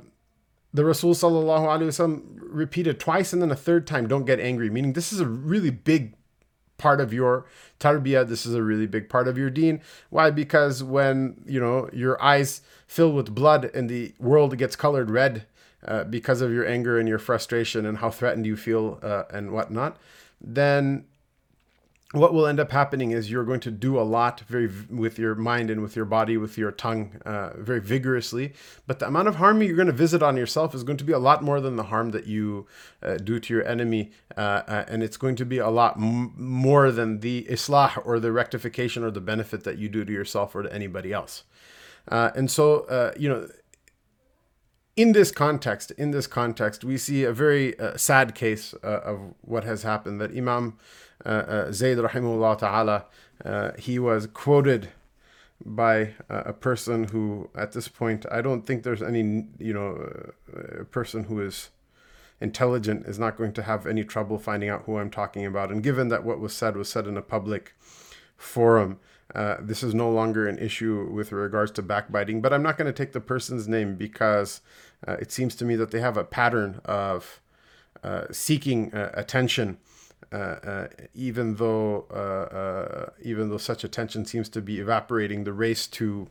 the 0.74 0.84
Rasul 0.84 1.14
sallallahu 1.14 1.66
alaihi 1.66 1.86
wasallam 1.86 2.22
repeated 2.40 2.98
twice 2.98 3.32
and 3.32 3.40
then 3.40 3.52
a 3.52 3.56
third 3.56 3.86
time, 3.86 4.08
don't 4.08 4.24
get 4.24 4.40
angry, 4.40 4.68
meaning 4.68 4.92
this 4.92 5.12
is 5.12 5.20
a 5.20 5.26
really 5.26 5.70
big 5.70 6.14
part 6.78 7.00
of 7.00 7.12
your 7.12 7.46
tarbiyah. 7.78 8.28
This 8.28 8.44
is 8.44 8.54
a 8.54 8.62
really 8.62 8.88
big 8.88 9.08
part 9.08 9.28
of 9.28 9.38
your 9.38 9.50
deen. 9.50 9.80
Why? 10.10 10.30
Because 10.30 10.82
when, 10.82 11.42
you 11.46 11.60
know, 11.60 11.88
your 11.92 12.20
eyes 12.20 12.60
fill 12.88 13.12
with 13.12 13.32
blood 13.32 13.70
and 13.72 13.88
the 13.88 14.14
world 14.18 14.58
gets 14.58 14.74
colored 14.74 15.10
red 15.10 15.46
uh, 15.86 16.04
because 16.04 16.40
of 16.40 16.52
your 16.52 16.66
anger 16.66 16.98
and 16.98 17.08
your 17.08 17.20
frustration 17.20 17.86
and 17.86 17.98
how 17.98 18.10
threatened 18.10 18.44
you 18.44 18.56
feel 18.56 18.98
uh, 19.00 19.24
and 19.30 19.52
whatnot, 19.52 19.96
then 20.40 21.04
what 22.14 22.32
will 22.32 22.46
end 22.46 22.60
up 22.60 22.70
happening 22.70 23.10
is 23.10 23.30
you're 23.30 23.44
going 23.44 23.60
to 23.60 23.70
do 23.70 23.98
a 23.98 24.02
lot 24.02 24.40
very 24.40 24.70
with 24.88 25.18
your 25.18 25.34
mind 25.34 25.70
and 25.70 25.82
with 25.82 25.96
your 25.96 26.04
body 26.04 26.36
with 26.36 26.56
your 26.56 26.70
tongue 26.70 27.20
uh, 27.24 27.50
very 27.56 27.80
vigorously. 27.80 28.52
But 28.86 28.98
the 28.98 29.06
amount 29.06 29.28
of 29.28 29.36
harm 29.36 29.62
you're 29.62 29.76
going 29.76 29.86
to 29.86 29.92
visit 29.92 30.22
on 30.22 30.36
yourself 30.36 30.74
is 30.74 30.84
going 30.84 30.98
to 30.98 31.04
be 31.04 31.12
a 31.12 31.18
lot 31.18 31.42
more 31.42 31.60
than 31.60 31.76
the 31.76 31.84
harm 31.84 32.10
that 32.10 32.26
you 32.26 32.66
uh, 33.02 33.16
do 33.16 33.38
to 33.40 33.54
your 33.54 33.66
enemy 33.66 34.12
uh, 34.36 34.62
uh 34.66 34.84
and 34.88 35.02
it's 35.02 35.16
going 35.16 35.36
to 35.36 35.44
be 35.44 35.58
a 35.58 35.68
lot 35.68 35.96
m- 35.96 36.32
more 36.36 36.90
than 36.90 37.20
the 37.20 37.46
islah 37.50 38.00
or 38.04 38.18
the 38.18 38.32
rectification 38.32 39.04
or 39.04 39.10
the 39.10 39.20
benefit 39.20 39.64
that 39.64 39.78
you 39.78 39.88
do 39.88 40.04
to 40.04 40.12
yourself 40.12 40.54
or 40.54 40.62
to 40.62 40.72
anybody 40.72 41.12
else. 41.12 41.44
Uh, 42.08 42.30
and 42.34 42.50
so 42.50 42.80
uh, 42.86 43.12
you 43.16 43.28
know 43.28 43.48
in 44.96 45.12
this 45.12 45.30
context, 45.30 45.90
in 45.92 46.10
this 46.12 46.26
context, 46.26 46.84
we 46.84 46.96
see 46.96 47.24
a 47.24 47.32
very 47.32 47.74
sad 47.96 48.34
case 48.34 48.72
of 48.74 49.34
what 49.40 49.64
has 49.64 49.82
happened. 49.82 50.20
That 50.20 50.30
Imam 50.36 50.78
uh, 51.24 51.28
uh, 51.28 51.72
Zayd 51.72 51.98
rahimullah 51.98 52.58
ta'ala, 52.58 53.06
uh, 53.44 53.72
he 53.78 53.98
was 53.98 54.26
quoted 54.26 54.88
by 55.64 56.12
a 56.28 56.52
person 56.52 57.04
who, 57.04 57.48
at 57.56 57.72
this 57.72 57.88
point, 57.88 58.26
I 58.30 58.42
don't 58.42 58.66
think 58.66 58.82
there's 58.82 59.02
any, 59.02 59.46
you 59.58 59.72
know, 59.72 60.32
a 60.52 60.84
person 60.84 61.24
who 61.24 61.40
is 61.40 61.70
intelligent 62.40 63.06
is 63.06 63.18
not 63.18 63.36
going 63.36 63.52
to 63.54 63.62
have 63.62 63.86
any 63.86 64.04
trouble 64.04 64.38
finding 64.38 64.68
out 64.68 64.82
who 64.84 64.98
I'm 64.98 65.10
talking 65.10 65.46
about. 65.46 65.70
And 65.70 65.82
given 65.82 66.08
that 66.08 66.24
what 66.24 66.40
was 66.40 66.52
said 66.52 66.76
was 66.76 66.88
said 66.88 67.06
in 67.06 67.16
a 67.16 67.22
public 67.22 67.74
forum, 68.36 68.98
uh, 69.34 69.56
this 69.60 69.82
is 69.82 69.94
no 69.94 70.10
longer 70.10 70.46
an 70.46 70.58
issue 70.58 71.08
with 71.10 71.32
regards 71.32 71.70
to 71.72 71.82
backbiting. 71.82 72.42
But 72.42 72.52
I'm 72.52 72.62
not 72.62 72.76
going 72.76 72.92
to 72.92 72.92
take 72.92 73.12
the 73.12 73.20
person's 73.20 73.66
name 73.66 73.94
because 73.94 74.60
uh, 75.06 75.12
it 75.14 75.30
seems 75.30 75.54
to 75.56 75.64
me 75.64 75.76
that 75.76 75.90
they 75.90 76.00
have 76.00 76.16
a 76.16 76.24
pattern 76.24 76.80
of 76.84 77.40
uh, 78.02 78.26
seeking 78.30 78.92
uh, 78.92 79.10
attention, 79.14 79.78
uh, 80.32 80.36
uh, 80.36 80.88
even 81.14 81.56
though 81.56 83.10
even 83.22 83.48
though 83.48 83.58
such 83.58 83.84
attention 83.84 84.24
seems 84.24 84.48
to 84.50 84.60
be 84.60 84.78
evaporating. 84.78 85.44
The 85.44 85.52
race 85.52 85.86
to 85.88 86.28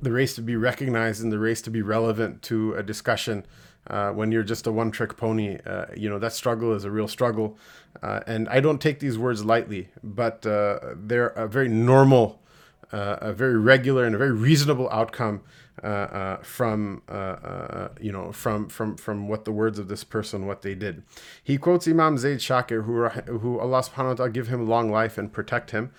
the 0.00 0.12
race 0.12 0.34
to 0.34 0.42
be 0.42 0.56
recognized 0.56 1.22
and 1.22 1.32
the 1.32 1.38
race 1.38 1.60
to 1.62 1.70
be 1.70 1.82
relevant 1.82 2.42
to 2.42 2.74
a 2.74 2.82
discussion 2.82 3.44
uh, 3.88 4.10
when 4.10 4.30
you're 4.30 4.42
just 4.42 4.66
a 4.66 4.72
one 4.72 4.90
trick 4.90 5.16
pony. 5.16 5.58
Uh, 5.66 5.86
you 5.96 6.08
know, 6.08 6.18
that 6.18 6.32
struggle 6.32 6.74
is 6.74 6.84
a 6.84 6.90
real 6.90 7.08
struggle. 7.08 7.56
Uh, 8.02 8.20
and 8.26 8.48
I 8.48 8.60
don't 8.60 8.80
take 8.80 9.00
these 9.00 9.18
words 9.18 9.44
lightly, 9.44 9.88
but 10.04 10.42
they're 10.42 11.28
a 11.28 11.48
very 11.48 11.68
normal, 11.68 12.40
a 12.92 13.32
very 13.32 13.58
regular, 13.58 14.04
and 14.04 14.14
a 14.14 14.18
very 14.18 14.32
reasonable 14.32 14.88
outcome 14.90 15.40
uh, 15.82 15.86
uh, 15.86 16.36
from 16.42 17.02
uh, 17.08 17.12
uh, 17.12 17.88
you 18.00 18.12
know 18.12 18.32
from 18.32 18.68
from 18.68 18.96
from 18.96 19.28
what 19.28 19.44
the 19.44 19.52
words 19.52 19.78
of 19.78 19.88
this 19.88 20.04
person 20.04 20.46
what 20.46 20.62
they 20.62 20.74
did. 20.74 21.02
He 21.42 21.58
quotes 21.58 21.86
Imam 21.86 22.18
Zayd 22.18 22.38
Shakir, 22.38 22.84
who 22.84 23.08
who 23.38 23.58
Allah 23.58 23.80
Subhanahu 23.82 24.18
wa 24.18 24.26
Taala 24.26 24.32
give 24.32 24.48
him 24.48 24.68
long 24.68 24.90
life 24.90 25.18
and 25.18 25.32
protect 25.32 25.70
him. 25.70 25.92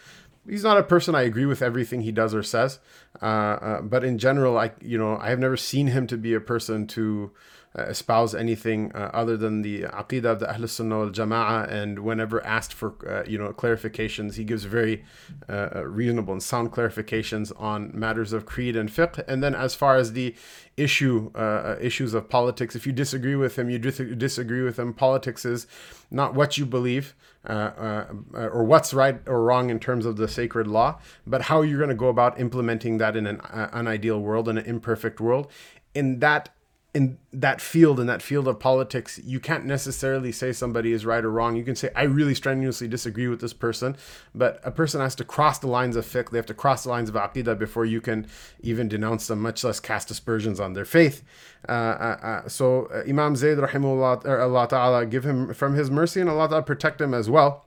He's 0.48 0.63
not 0.63 0.78
a 0.78 0.84
person 0.84 1.13
I 1.15 1.24
agree 1.24 1.46
with 1.46 1.62
everything 1.62 2.02
he 2.02 2.12
does 2.12 2.34
or 2.34 2.42
says, 2.42 2.80
uh, 3.22 3.82
but 3.82 4.04
in 4.04 4.18
general, 4.18 4.58
I 4.58 4.72
you 4.82 4.98
know 4.98 5.18
I 5.18 5.30
have 5.30 5.39
never 5.39 5.58
seen 5.58 5.88
him 5.88 6.08
to 6.08 6.18
be 6.18 6.34
a 6.34 6.39
person 6.39 6.88
to 6.88 7.32
uh, 7.32 7.38
espouse 7.76 8.34
anything 8.34 8.92
uh, 8.94 9.12
other 9.14 9.38
than 9.38 9.62
the 9.62 9.84
aqidah 9.84 10.26
of 10.26 10.40
the 10.40 10.54
Ahl 10.54 10.68
Sunnah 10.68 10.98
wal 10.98 11.10
Jama'ah. 11.10 11.70
And 11.70 12.00
whenever 12.00 12.44
asked 12.46 12.74
for, 12.74 12.96
uh, 13.08 13.24
you 13.30 13.38
know, 13.38 13.50
clarifications, 13.54 14.36
he 14.36 14.44
gives 14.44 14.64
very 14.64 15.04
reasonable 15.48 16.34
and 16.34 16.44
sound 16.44 16.72
clarifications 16.72 17.52
on 17.60 17.92
matters 17.94 18.34
of 18.34 18.46
creed 18.46 18.76
and 18.76 18.90
fiqh. 18.90 19.24
And 19.28 19.44
then 19.44 19.56
as 19.56 19.76
far 19.76 19.96
as 19.96 20.14
the 20.14 20.36
issue 20.80 21.30
uh, 21.36 21.76
issues 21.82 22.14
of 22.14 22.30
politics. 22.30 22.76
If 22.76 22.88
you 22.88 22.94
disagree 22.94 23.36
with 23.36 23.58
him, 23.60 23.70
you 23.70 23.78
dis- 23.78 24.02
disagree 24.18 24.62
with 24.62 24.80
him. 24.80 24.94
Politics 24.94 25.46
is 25.46 25.68
not 26.10 26.34
what 26.34 26.58
you 26.58 26.66
believe 26.66 27.14
uh, 27.48 27.52
uh, 27.52 28.06
or 28.34 28.64
what's 28.64 28.94
right 28.94 29.20
or 29.28 29.44
wrong 29.44 29.70
in 29.70 29.80
terms 29.80 30.06
of 30.06 30.16
the 30.16 30.28
sacred 30.28 30.68
law, 30.68 31.00
but 31.28 31.44
how 31.44 31.62
you're 31.62 31.78
going 31.78 31.90
to 31.90 31.96
go 31.96 32.08
about 32.08 32.40
implementing 32.40 32.98
that 32.98 33.16
in 33.16 33.28
an 33.28 33.42
an 33.52 33.88
ideal 33.88 34.20
world, 34.20 34.48
in 34.48 34.58
an 34.58 34.66
imperfect 34.66 35.20
world. 35.20 35.52
In 35.94 36.20
that 36.20 36.50
in 36.93 37.19
that 37.32 37.62
field 37.62 37.99
in 37.99 38.08
that 38.08 38.21
field 38.21 38.47
of 38.47 38.60
politics 38.60 39.19
you 39.23 39.39
can't 39.39 39.63
necessarily 39.63 40.32
say 40.32 40.52
somebody 40.52 40.91
is 40.91 41.06
right 41.06 41.23
or 41.23 41.30
wrong. 41.30 41.56
You 41.56 41.63
can 41.63 41.75
say 41.75 41.91
i 41.95 42.04
really 42.04 42.34
strenuously 42.34 42.88
disagree 42.88 43.28
with 43.28 43.41
this 43.41 43.54
person 43.54 43.95
but 44.34 44.60
a 44.63 44.71
person 44.71 44.99
has 44.99 45.13
to 45.15 45.23
cross 45.23 45.60
the 45.60 45.67
lines 45.67 45.95
of 45.95 46.06
fiqh. 46.06 46.32
They 46.32 46.38
have 46.38 46.47
to 46.47 46.54
cross 46.54 46.84
the 46.84 46.89
lines 46.89 47.10
of 47.10 47.15
aqidah 47.15 47.60
before 47.60 47.86
you 47.86 48.02
can 48.02 48.28
even 48.62 48.88
denounce 48.88 49.28
them 49.28 49.39
much 49.39 49.63
less 49.63 49.80
cast 49.80 50.10
aspersions 50.10 50.60
on 50.60 50.73
their 50.73 50.86
faith. 50.86 51.23
Uh, 51.67 51.71
uh, 51.71 52.19
uh, 52.23 52.47
so 52.49 52.86
uh, 52.88 53.04
imam 53.08 53.36
zayd 53.36 53.60
rahimahullah 53.60 54.25
allah 54.28 54.67
ta'ala 54.67 55.06
give 55.06 55.25
him 55.25 55.54
from 55.54 55.75
his 55.75 55.91
mercy 55.91 56.19
and 56.19 56.30
allah 56.30 56.49
ta'ala 56.49 56.63
protect 56.63 56.99
him 56.99 57.13
as 57.13 57.30
well. 57.30 57.65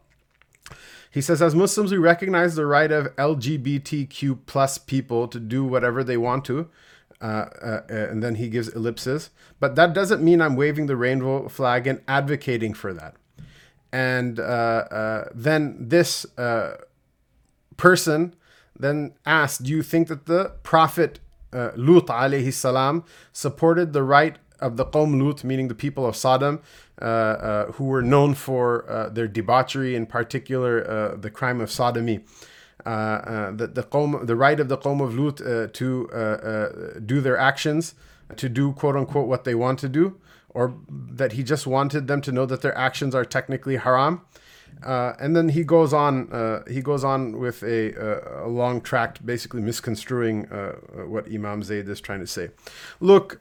He 1.12 1.20
says, 1.20 1.42
as 1.42 1.54
Muslims, 1.54 1.92
we 1.92 1.98
recognize 1.98 2.54
the 2.54 2.64
right 2.64 2.90
of 2.90 3.14
LGBTQ 3.16 4.38
plus 4.46 4.78
people 4.78 5.28
to 5.28 5.38
do 5.38 5.62
whatever 5.62 6.02
they 6.02 6.16
want 6.16 6.46
to, 6.46 6.70
uh, 7.22 7.48
uh, 7.62 7.80
and 7.88 8.22
then 8.22 8.34
he 8.34 8.48
gives 8.48 8.68
ellipses. 8.68 9.30
But 9.60 9.76
that 9.76 9.92
doesn't 9.92 10.22
mean 10.22 10.42
I'm 10.42 10.56
waving 10.56 10.86
the 10.86 10.96
rainbow 10.96 11.48
flag 11.48 11.86
and 11.86 12.00
advocating 12.08 12.74
for 12.74 12.92
that. 12.92 13.14
And 13.92 14.40
uh, 14.40 14.42
uh 14.42 15.28
then 15.34 15.76
this 15.78 16.26
uh, 16.36 16.78
person 17.76 18.34
then 18.76 19.12
asked, 19.24 19.62
Do 19.62 19.70
you 19.70 19.82
think 19.82 20.08
that 20.08 20.26
the 20.26 20.52
Prophet 20.64 21.20
uh, 21.52 21.70
Lut 21.76 22.06
alayhi 22.06 22.52
salam 22.52 23.04
supported 23.32 23.92
the 23.92 24.02
right 24.02 24.36
of 24.58 24.76
the 24.76 24.84
Qawm 24.84 25.22
Lut, 25.22 25.44
meaning 25.44 25.68
the 25.68 25.74
people 25.74 26.04
of 26.06 26.16
Sodom, 26.16 26.60
who 27.00 27.84
were 27.84 28.02
known 28.02 28.34
for 28.34 29.10
their 29.12 29.28
debauchery, 29.28 29.94
in 29.94 30.06
particular 30.06 31.16
the 31.16 31.30
crime 31.30 31.60
of 31.60 31.70
sodomy? 31.70 32.20
Uh, 32.84 32.88
uh, 32.88 33.50
the 33.52 33.66
the, 33.68 33.82
qawm, 33.82 34.26
the 34.26 34.36
right 34.36 34.58
of 34.58 34.68
the 34.68 34.76
Qawm 34.76 35.00
of 35.00 35.16
Lut 35.16 35.40
uh, 35.40 35.68
to 35.72 37.00
do 37.04 37.20
their 37.20 37.36
actions, 37.36 37.94
to 38.36 38.48
do 38.48 38.72
quote 38.72 38.96
unquote 38.96 39.28
what 39.28 39.44
they 39.44 39.54
want 39.54 39.78
to 39.80 39.88
do, 39.88 40.20
or 40.50 40.74
that 40.88 41.32
he 41.32 41.42
just 41.42 41.66
wanted 41.66 42.08
them 42.08 42.20
to 42.22 42.32
know 42.32 42.46
that 42.46 42.62
their 42.62 42.76
actions 42.76 43.14
are 43.14 43.24
technically 43.24 43.76
haram. 43.76 44.22
Uh, 44.84 45.12
and 45.20 45.36
then 45.36 45.50
he 45.50 45.62
goes 45.62 45.92
on. 45.92 46.32
Uh, 46.32 46.64
he 46.68 46.80
goes 46.80 47.04
on 47.04 47.38
with 47.38 47.62
a, 47.62 48.42
a, 48.42 48.48
long 48.48 48.80
tract, 48.80 49.24
basically 49.24 49.62
misconstruing 49.62 50.44
what 51.06 51.26
Imam 51.32 51.62
Zayd 51.62 51.88
is 51.88 52.00
trying 52.00 52.20
to 52.20 52.26
say. 52.26 52.50
Look, 52.98 53.40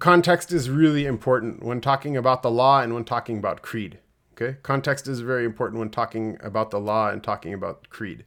context 0.00 0.52
is 0.52 0.70
really 0.70 1.06
important 1.06 1.62
when 1.62 1.80
talking 1.80 2.16
about 2.16 2.42
the 2.42 2.50
law 2.50 2.80
and 2.80 2.94
when 2.94 3.04
talking 3.04 3.38
about 3.38 3.62
creed. 3.62 3.98
Okay, 4.40 4.56
context 4.62 5.08
is 5.08 5.18
very 5.18 5.44
important 5.44 5.80
when 5.80 5.90
talking 5.90 6.38
about 6.40 6.70
the 6.70 6.78
law 6.78 7.10
and 7.10 7.24
talking 7.24 7.52
about 7.52 7.90
creed. 7.90 8.24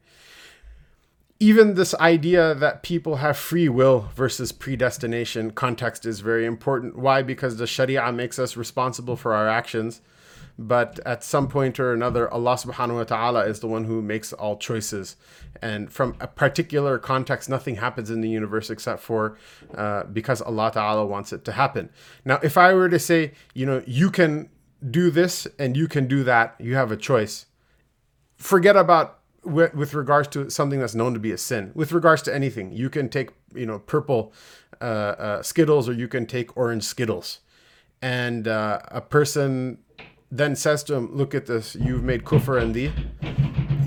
Even 1.40 1.76
this 1.76 1.96
idea 1.96 2.54
that 2.54 2.84
people 2.84 3.18
have 3.18 3.38
free 3.38 3.70
will 3.70 4.10
versus 4.14 4.52
predestination, 4.52 5.52
context 5.52 6.06
is 6.06 6.20
very 6.20 6.46
important. 6.46 6.98
Why? 6.98 7.22
Because 7.22 7.58
the 7.58 7.66
Sharia 7.66 8.12
makes 8.12 8.38
us 8.38 8.58
responsible 8.58 9.16
for 9.16 9.34
our 9.34 9.48
actions, 9.48 10.02
but 10.60 11.00
at 11.06 11.24
some 11.24 11.48
point 11.48 11.80
or 11.80 11.94
another, 11.94 12.32
Allah 12.32 12.56
subhanahu 12.56 12.96
wa 12.96 13.04
ta'ala 13.06 13.46
is 13.46 13.62
the 13.62 13.68
one 13.68 13.86
who 13.86 14.02
makes 14.02 14.34
all 14.34 14.58
choices. 14.58 15.16
And 15.62 15.92
from 15.92 16.18
a 16.20 16.28
particular 16.28 17.00
context, 17.00 17.50
nothing 17.50 17.78
happens 17.78 18.10
in 18.12 18.20
the 18.20 18.30
universe 18.30 18.70
except 18.70 19.02
for 19.02 19.38
uh, 19.76 20.04
because 20.04 20.42
Allah 20.42 20.72
ta'ala 20.74 21.06
wants 21.06 21.32
it 21.32 21.46
to 21.46 21.54
happen. 21.54 21.90
Now, 22.26 22.40
if 22.44 22.58
I 22.58 22.74
were 22.74 22.90
to 22.90 23.00
say, 23.00 23.32
you 23.54 23.66
know, 23.66 23.82
you 23.88 24.12
can 24.12 24.50
do 24.90 25.12
this 25.12 25.48
and 25.60 25.78
you 25.78 25.88
can 25.88 26.08
do 26.08 26.24
that. 26.24 26.56
You 26.60 26.76
have 26.76 26.92
a 26.92 26.98
choice. 26.98 27.46
Forget 28.38 28.76
about 28.76 29.20
with, 29.44 29.74
with 29.74 29.94
regards 29.94 30.28
to 30.30 30.50
something 30.50 30.80
that's 30.80 30.96
known 30.96 31.14
to 31.14 31.20
be 31.20 31.32
a 31.32 31.38
sin. 31.38 31.72
With 31.74 31.92
regards 31.92 32.22
to 32.24 32.34
anything, 32.34 32.72
you 32.72 32.90
can 32.90 33.10
take 33.10 33.32
you 33.54 33.66
know 33.66 33.80
purple 33.80 34.34
uh, 34.80 34.84
uh, 34.84 35.44
Skittles 35.44 35.90
or 35.90 35.94
you 35.94 36.08
can 36.08 36.26
take 36.26 36.56
orange 36.58 36.84
Skittles, 36.84 37.40
and 38.02 38.48
uh, 38.48 38.80
a 38.90 39.02
person 39.02 39.80
then 40.32 40.56
says 40.56 40.84
to 40.86 40.96
him, 40.96 41.16
"Look 41.16 41.36
at 41.36 41.46
this. 41.46 41.76
You've 41.76 42.04
made 42.04 42.24
kufr 42.24 42.62
and 42.62 42.74
the." 42.74 42.92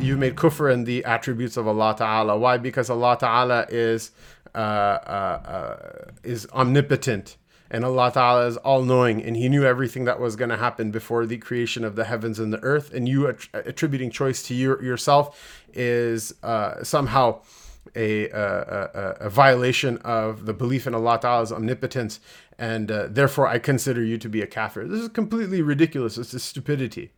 You've 0.01 0.19
made 0.19 0.37
kufr 0.37 0.71
and 0.71 0.85
the 0.85 1.03
attributes 1.05 1.57
of 1.57 1.67
Allah 1.67 1.95
Ta'ala. 1.97 2.37
Why? 2.37 2.59
Because 2.59 2.91
Allah 2.91 3.17
Ta'ala 3.19 3.65
is 3.71 4.11
uh, 4.55 4.59
uh, 4.59 4.61
uh, 4.61 6.11
is 6.23 6.47
omnipotent 6.53 7.37
and 7.71 7.85
Allah 7.85 8.13
Ta'ala 8.13 8.47
is 8.47 8.57
all 8.59 8.83
knowing 8.83 9.23
and 9.23 9.37
He 9.37 9.49
knew 9.49 9.65
everything 9.65 10.05
that 10.05 10.21
was 10.21 10.37
going 10.37 10.51
to 10.51 10.57
happen 10.57 10.91
before 10.91 11.27
the 11.27 11.39
creation 11.39 11.85
of 11.85 11.97
the 11.97 12.05
heavens 12.05 12.39
and 12.39 12.53
the 12.53 12.63
earth. 12.63 12.93
And 12.93 13.09
you 13.09 13.27
attributing 13.53 14.11
choice 14.11 14.43
to 14.45 14.55
your, 14.55 14.83
yourself 14.83 15.65
is 15.73 16.35
uh, 16.43 16.83
somehow 16.85 17.41
a, 17.97 18.29
a, 18.31 19.17
a, 19.21 19.31
violation 19.31 19.99
of 19.99 20.47
the 20.47 20.53
belief 20.53 20.87
in 20.87 20.95
Allah 20.95 21.19
Ta'ala's 21.21 21.53
omnipotence. 21.53 22.21
And 22.59 22.91
uh, 22.91 23.09
therefore, 23.09 23.47
I 23.47 23.59
consider 23.59 24.03
you 24.03 24.19
to 24.19 24.29
be 24.29 24.43
a 24.43 24.47
kafir. 24.47 24.87
This 24.87 25.01
is 25.01 25.09
completely 25.09 25.63
ridiculous. 25.63 26.19
It's 26.19 26.35
a 26.35 26.41
stupidity. 26.41 27.13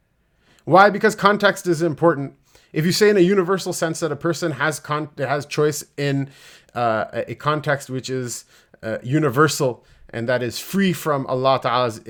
Why? 0.65 0.91
Because 0.91 1.15
context 1.15 1.67
is 1.67 1.83
important. 1.83 2.35
If 2.73 2.85
you 2.85 2.93
say 2.93 3.09
in 3.09 3.17
a 3.17 3.21
universal 3.21 3.73
sense 3.73 4.01
that 4.01 4.11
a 4.11 4.17
person 4.17 4.53
has 4.53 4.81
con- 4.81 5.11
has 5.19 5.47
choice 5.47 5.85
in 5.97 6.31
uh, 6.75 7.07
a 7.13 7.35
context 7.37 7.89
which 7.89 8.11
is 8.11 8.45
uh, 8.83 8.99
universal, 9.03 9.85
and 10.11 10.29
that 10.29 10.43
is 10.43 10.59
free 10.59 10.93
from 10.93 11.27
Allah 11.27 11.61
Ta'ala's 11.63 12.01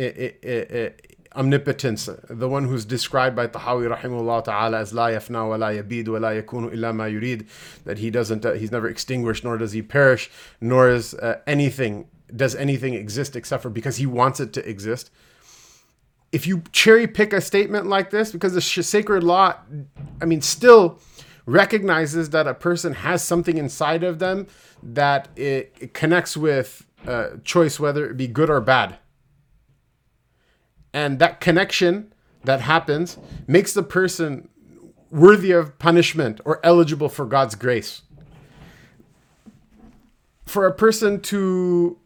omnipotence, 1.36 2.08
the 2.28 2.48
one 2.48 2.64
who's 2.64 2.84
described 2.84 3.36
by 3.36 3.46
Tahawi 3.46 3.94
rahimahullah 3.94 4.44
ta'ala 4.44 4.78
as 4.78 4.92
la 4.92 5.08
yafna 5.08 5.48
wa 5.48 5.56
la 5.56 5.68
yabid 5.68 6.08
wa 6.08 6.18
la 6.18 6.30
yakunu 6.30 6.72
illa 6.72 6.92
ma 6.92 7.04
yurid, 7.04 7.46
that 7.84 7.98
he 7.98 8.10
doesn't, 8.10 8.44
uh, 8.44 8.52
he's 8.52 8.72
never 8.72 8.88
extinguished, 8.88 9.44
nor 9.44 9.58
does 9.58 9.72
he 9.72 9.82
perish, 9.82 10.30
nor 10.60 10.88
is 10.88 11.14
uh, 11.14 11.38
anything, 11.46 12.08
does 12.34 12.54
anything 12.54 12.94
exist 12.94 13.36
except 13.36 13.62
for 13.62 13.70
because 13.70 13.98
he 13.98 14.06
wants 14.06 14.40
it 14.40 14.52
to 14.54 14.68
exist. 14.68 15.10
If 16.32 16.46
you 16.46 16.62
cherry 16.72 17.06
pick 17.06 17.32
a 17.32 17.40
statement 17.40 17.86
like 17.86 18.10
this, 18.10 18.32
because 18.32 18.54
the 18.54 18.60
sacred 18.60 19.22
law, 19.22 19.54
I 20.20 20.24
mean, 20.24 20.42
still 20.42 20.98
recognizes 21.44 22.30
that 22.30 22.48
a 22.48 22.54
person 22.54 22.92
has 22.92 23.22
something 23.22 23.56
inside 23.56 24.02
of 24.02 24.18
them 24.18 24.48
that 24.82 25.28
it, 25.36 25.74
it 25.78 25.94
connects 25.94 26.36
with 26.36 26.85
uh, 27.06 27.28
choice, 27.44 27.78
whether 27.78 28.08
it 28.08 28.16
be 28.16 28.26
good 28.26 28.50
or 28.50 28.60
bad. 28.60 28.98
And 30.92 31.18
that 31.18 31.40
connection 31.40 32.12
that 32.44 32.62
happens 32.62 33.18
makes 33.46 33.72
the 33.74 33.82
person 33.82 34.48
worthy 35.10 35.52
of 35.52 35.78
punishment 35.78 36.40
or 36.44 36.60
eligible 36.64 37.08
for 37.08 37.26
God's 37.26 37.54
grace. 37.54 38.02
For 40.46 40.66
a 40.66 40.72
person 40.72 41.20
to 41.22 41.98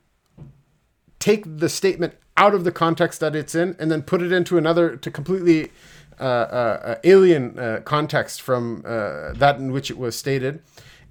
take 1.18 1.44
the 1.58 1.68
statement 1.68 2.14
out 2.36 2.54
of 2.54 2.64
the 2.64 2.72
context 2.72 3.20
that 3.20 3.36
it's 3.36 3.54
in 3.54 3.76
and 3.78 3.90
then 3.90 4.02
put 4.02 4.22
it 4.22 4.32
into 4.32 4.56
another 4.56 4.96
to 4.96 5.10
completely 5.10 5.70
uh, 6.18 6.22
uh, 6.22 6.80
uh 6.84 6.94
alien 7.04 7.58
uh, 7.58 7.80
context 7.84 8.42
from 8.42 8.82
uh, 8.86 9.32
that 9.32 9.56
in 9.58 9.72
which 9.72 9.90
it 9.90 9.98
was 9.98 10.16
stated, 10.16 10.62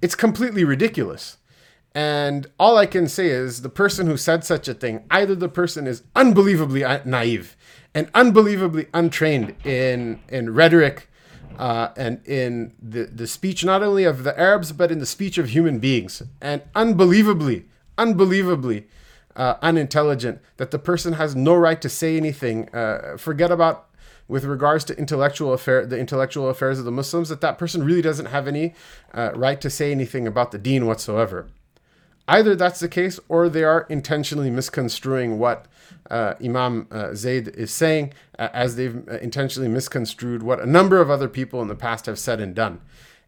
it's 0.02 0.14
completely 0.14 0.64
ridiculous. 0.64 1.36
And 1.94 2.46
all 2.58 2.76
I 2.76 2.86
can 2.86 3.08
say 3.08 3.28
is 3.28 3.62
the 3.62 3.68
person 3.68 4.06
who 4.06 4.16
said 4.16 4.44
such 4.44 4.68
a 4.68 4.74
thing, 4.74 5.04
either 5.10 5.34
the 5.34 5.48
person 5.48 5.86
is 5.86 6.04
unbelievably 6.14 6.82
naive 7.04 7.56
and 7.94 8.08
unbelievably 8.14 8.86
untrained 8.94 9.56
in, 9.64 10.20
in 10.28 10.54
rhetoric 10.54 11.08
uh, 11.58 11.92
and 11.96 12.26
in 12.26 12.72
the, 12.80 13.04
the 13.04 13.26
speech 13.26 13.64
not 13.64 13.82
only 13.82 14.04
of 14.04 14.22
the 14.22 14.38
Arabs, 14.38 14.72
but 14.72 14.92
in 14.92 14.98
the 14.98 15.06
speech 15.06 15.36
of 15.36 15.50
human 15.50 15.78
beings, 15.78 16.22
and 16.40 16.62
unbelievably, 16.74 17.66
unbelievably 17.98 18.86
uh, 19.36 19.56
unintelligent, 19.60 20.40
that 20.56 20.70
the 20.70 20.78
person 20.78 21.14
has 21.14 21.36
no 21.36 21.54
right 21.54 21.82
to 21.82 21.88
say 21.88 22.16
anything. 22.16 22.68
Uh, 22.74 23.16
forget 23.18 23.50
about 23.50 23.88
with 24.26 24.44
regards 24.44 24.84
to 24.84 24.96
intellectual 24.96 25.52
affair, 25.52 25.84
the 25.84 25.98
intellectual 25.98 26.48
affairs 26.48 26.78
of 26.78 26.84
the 26.84 26.92
Muslims, 26.92 27.28
that 27.28 27.40
that 27.40 27.58
person 27.58 27.82
really 27.82 28.00
doesn't 28.00 28.26
have 28.26 28.46
any 28.46 28.74
uh, 29.12 29.32
right 29.34 29.60
to 29.60 29.68
say 29.68 29.90
anything 29.90 30.26
about 30.26 30.52
the 30.52 30.58
deen 30.58 30.86
whatsoever. 30.86 31.48
Either 32.30 32.54
that's 32.54 32.78
the 32.78 32.88
case, 32.88 33.18
or 33.28 33.48
they 33.48 33.64
are 33.64 33.86
intentionally 33.90 34.50
misconstruing 34.50 35.36
what 35.40 35.66
uh, 36.08 36.34
Imam 36.40 36.86
uh, 36.92 37.12
Zayd 37.12 37.48
is 37.48 37.72
saying, 37.72 38.12
uh, 38.38 38.48
as 38.52 38.76
they've 38.76 39.06
uh, 39.08 39.18
intentionally 39.18 39.68
misconstrued 39.68 40.44
what 40.44 40.60
a 40.60 40.66
number 40.66 41.00
of 41.00 41.10
other 41.10 41.28
people 41.28 41.60
in 41.60 41.66
the 41.66 41.74
past 41.74 42.06
have 42.06 42.20
said 42.20 42.40
and 42.40 42.54
done. 42.54 42.80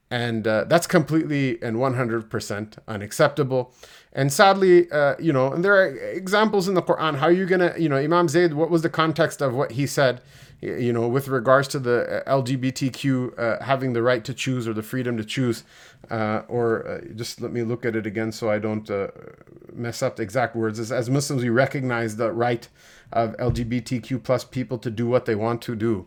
And 0.09 0.47
uh, 0.47 0.67
that's 0.69 0.87
completely 0.87 1.61
and 1.63 1.79
100% 1.79 2.79
unacceptable. 2.87 3.75
And 4.13 4.33
sadly, 4.33 4.89
uh, 4.93 5.17
you 5.19 5.33
know, 5.33 5.53
and 5.53 5.65
there 5.65 5.75
are 5.75 5.89
examples 5.89 6.69
in 6.69 6.75
the 6.75 6.83
Quran. 6.83 7.17
How 7.17 7.27
are 7.27 7.33
you 7.33 7.47
going 7.47 7.73
to, 7.73 7.75
you 7.81 7.89
know, 7.89 7.97
Imam 7.97 8.29
Zayd, 8.29 8.55
what 8.55 8.71
was 8.71 8.83
the 8.83 8.91
context 8.91 9.43
of 9.43 9.53
what 9.53 9.73
he 9.73 9.85
said? 9.85 10.21
You 10.63 10.93
know, 10.93 11.09
with 11.09 11.27
regards 11.27 11.67
to 11.69 11.81
the 11.81 12.25
uh, 12.25 12.41
LGBTQ 12.41 13.39
uh, 13.39 13.65
having 13.65 13.93
the 13.93 14.03
right 14.03 14.25
to 14.25 14.33
choose 14.33 14.69
or 14.69 14.73
the 14.73 14.83
freedom 14.83 15.17
to 15.17 15.25
choose, 15.25 15.65
uh, 16.11 16.43
or 16.49 16.87
uh, 16.87 17.01
just 17.17 17.41
let 17.41 17.53
me 17.53 17.63
look 17.63 17.85
at 17.85 17.97
it 17.97 18.07
again 18.07 18.31
so 18.31 18.49
I 18.49 18.61
don't 18.61 18.89
uh, 18.89 19.09
mess 19.73 20.03
up 20.03 20.17
the 20.17 20.23
exact 20.23 20.55
words. 20.55 20.79
As, 20.79 20.93
as, 20.93 21.11
Muslims, 21.11 21.43
we 21.43 21.49
recognize 21.49 22.17
the 22.17 22.31
right 22.31 22.69
of 23.13 23.37
LGBTQ 23.39 24.23
plus 24.23 24.45
people 24.45 24.79
to 24.79 24.91
do 24.91 25.09
what 25.09 25.27
they 25.27 25.35
want 25.35 25.63
to 25.63 25.75
do. 25.75 26.07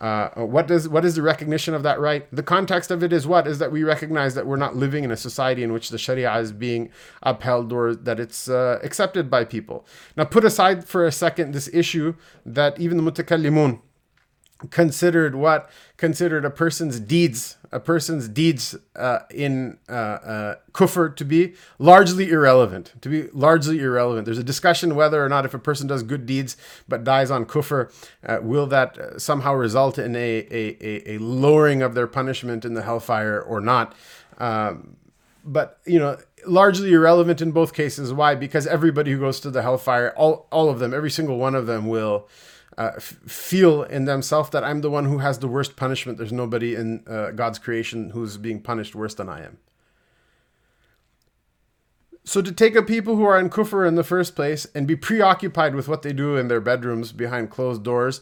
Uh, 0.00 0.28
what 0.44 0.68
does 0.68 0.88
what 0.88 1.04
is 1.04 1.16
the 1.16 1.22
recognition 1.22 1.74
of 1.74 1.82
that 1.82 1.98
right? 1.98 2.28
The 2.32 2.44
context 2.44 2.92
of 2.92 3.02
it 3.02 3.12
is 3.12 3.26
what 3.26 3.48
is 3.48 3.58
that 3.58 3.72
we 3.72 3.82
recognize 3.82 4.36
that 4.36 4.46
we're 4.46 4.54
not 4.54 4.76
living 4.76 5.02
in 5.02 5.10
a 5.10 5.16
society 5.16 5.64
in 5.64 5.72
which 5.72 5.88
the 5.88 5.98
Sharia 5.98 6.38
is 6.38 6.52
being 6.52 6.90
upheld 7.24 7.72
or 7.72 7.96
that 7.96 8.20
it's 8.20 8.48
accepted 8.48 9.28
by 9.28 9.44
people. 9.44 9.84
Now, 10.16 10.22
put 10.22 10.44
aside 10.44 10.84
for 10.84 11.04
a 11.04 11.10
second 11.10 11.50
this 11.50 11.68
issue 11.72 12.14
that 12.46 12.78
even 12.78 12.96
the 12.96 13.10
mutakallimun, 13.10 13.80
considered 14.70 15.34
what? 15.34 15.70
Considered 15.96 16.44
a 16.44 16.50
person's 16.50 17.00
deeds 17.00 17.58
a 17.70 17.80
person's 17.80 18.28
deeds 18.28 18.74
uh, 18.96 19.20
in 19.30 19.78
uh, 19.88 19.92
uh, 19.92 20.54
kufr 20.72 21.14
to 21.14 21.24
be 21.24 21.54
largely 21.78 22.30
irrelevant 22.30 22.92
to 23.00 23.08
be 23.08 23.28
largely 23.32 23.80
irrelevant. 23.80 24.24
There's 24.24 24.38
a 24.38 24.44
discussion 24.44 24.94
whether 24.94 25.24
or 25.24 25.28
not 25.28 25.44
if 25.44 25.54
a 25.54 25.58
person 25.58 25.86
does 25.86 26.02
good 26.02 26.24
deeds 26.24 26.56
but 26.88 27.04
dies 27.04 27.30
on 27.30 27.44
kufr 27.44 27.92
uh, 28.26 28.38
will 28.42 28.66
that 28.68 28.98
uh, 28.98 29.18
somehow 29.18 29.54
result 29.54 29.98
in 29.98 30.16
a, 30.16 30.46
a, 30.50 31.14
a, 31.14 31.18
lowering 31.18 31.82
of 31.82 31.94
their 31.94 32.06
punishment 32.06 32.64
in 32.64 32.74
the 32.74 32.82
hellfire 32.82 33.40
or 33.40 33.60
not? 33.60 33.94
Um, 34.38 34.96
but 35.44 35.80
you 35.84 35.98
know 35.98 36.18
largely 36.46 36.92
irrelevant 36.92 37.42
in 37.42 37.50
both 37.50 37.74
cases. 37.74 38.12
Why? 38.12 38.34
Because 38.34 38.66
everybody 38.66 39.10
who 39.12 39.18
goes 39.18 39.40
to 39.40 39.50
the 39.50 39.62
hellfire 39.62 40.14
all, 40.16 40.46
all 40.50 40.70
of 40.70 40.78
them 40.78 40.94
every 40.94 41.10
single 41.10 41.36
one 41.36 41.54
of 41.54 41.66
them 41.66 41.86
will 41.86 42.28
uh, 42.78 42.92
f- 42.96 43.18
feel 43.26 43.82
in 43.82 44.04
themselves 44.04 44.50
that 44.50 44.62
I'm 44.62 44.80
the 44.82 44.90
one 44.90 45.06
who 45.06 45.18
has 45.18 45.40
the 45.40 45.48
worst 45.48 45.74
punishment. 45.76 46.16
There's 46.16 46.32
nobody 46.32 46.76
in 46.76 47.02
uh, 47.08 47.32
God's 47.32 47.58
creation 47.58 48.10
who's 48.10 48.36
being 48.36 48.62
punished 48.62 48.94
worse 48.94 49.14
than 49.14 49.28
I 49.28 49.44
am. 49.44 49.58
So 52.24 52.40
to 52.40 52.52
take 52.52 52.76
a 52.76 52.82
people 52.82 53.16
who 53.16 53.24
are 53.24 53.38
in 53.38 53.50
kufr 53.50 53.86
in 53.86 53.96
the 53.96 54.04
first 54.04 54.36
place 54.36 54.66
and 54.74 54.86
be 54.86 54.94
preoccupied 54.94 55.74
with 55.74 55.88
what 55.88 56.02
they 56.02 56.12
do 56.12 56.36
in 56.36 56.48
their 56.48 56.60
bedrooms 56.60 57.10
behind 57.10 57.50
closed 57.50 57.82
doors, 57.82 58.20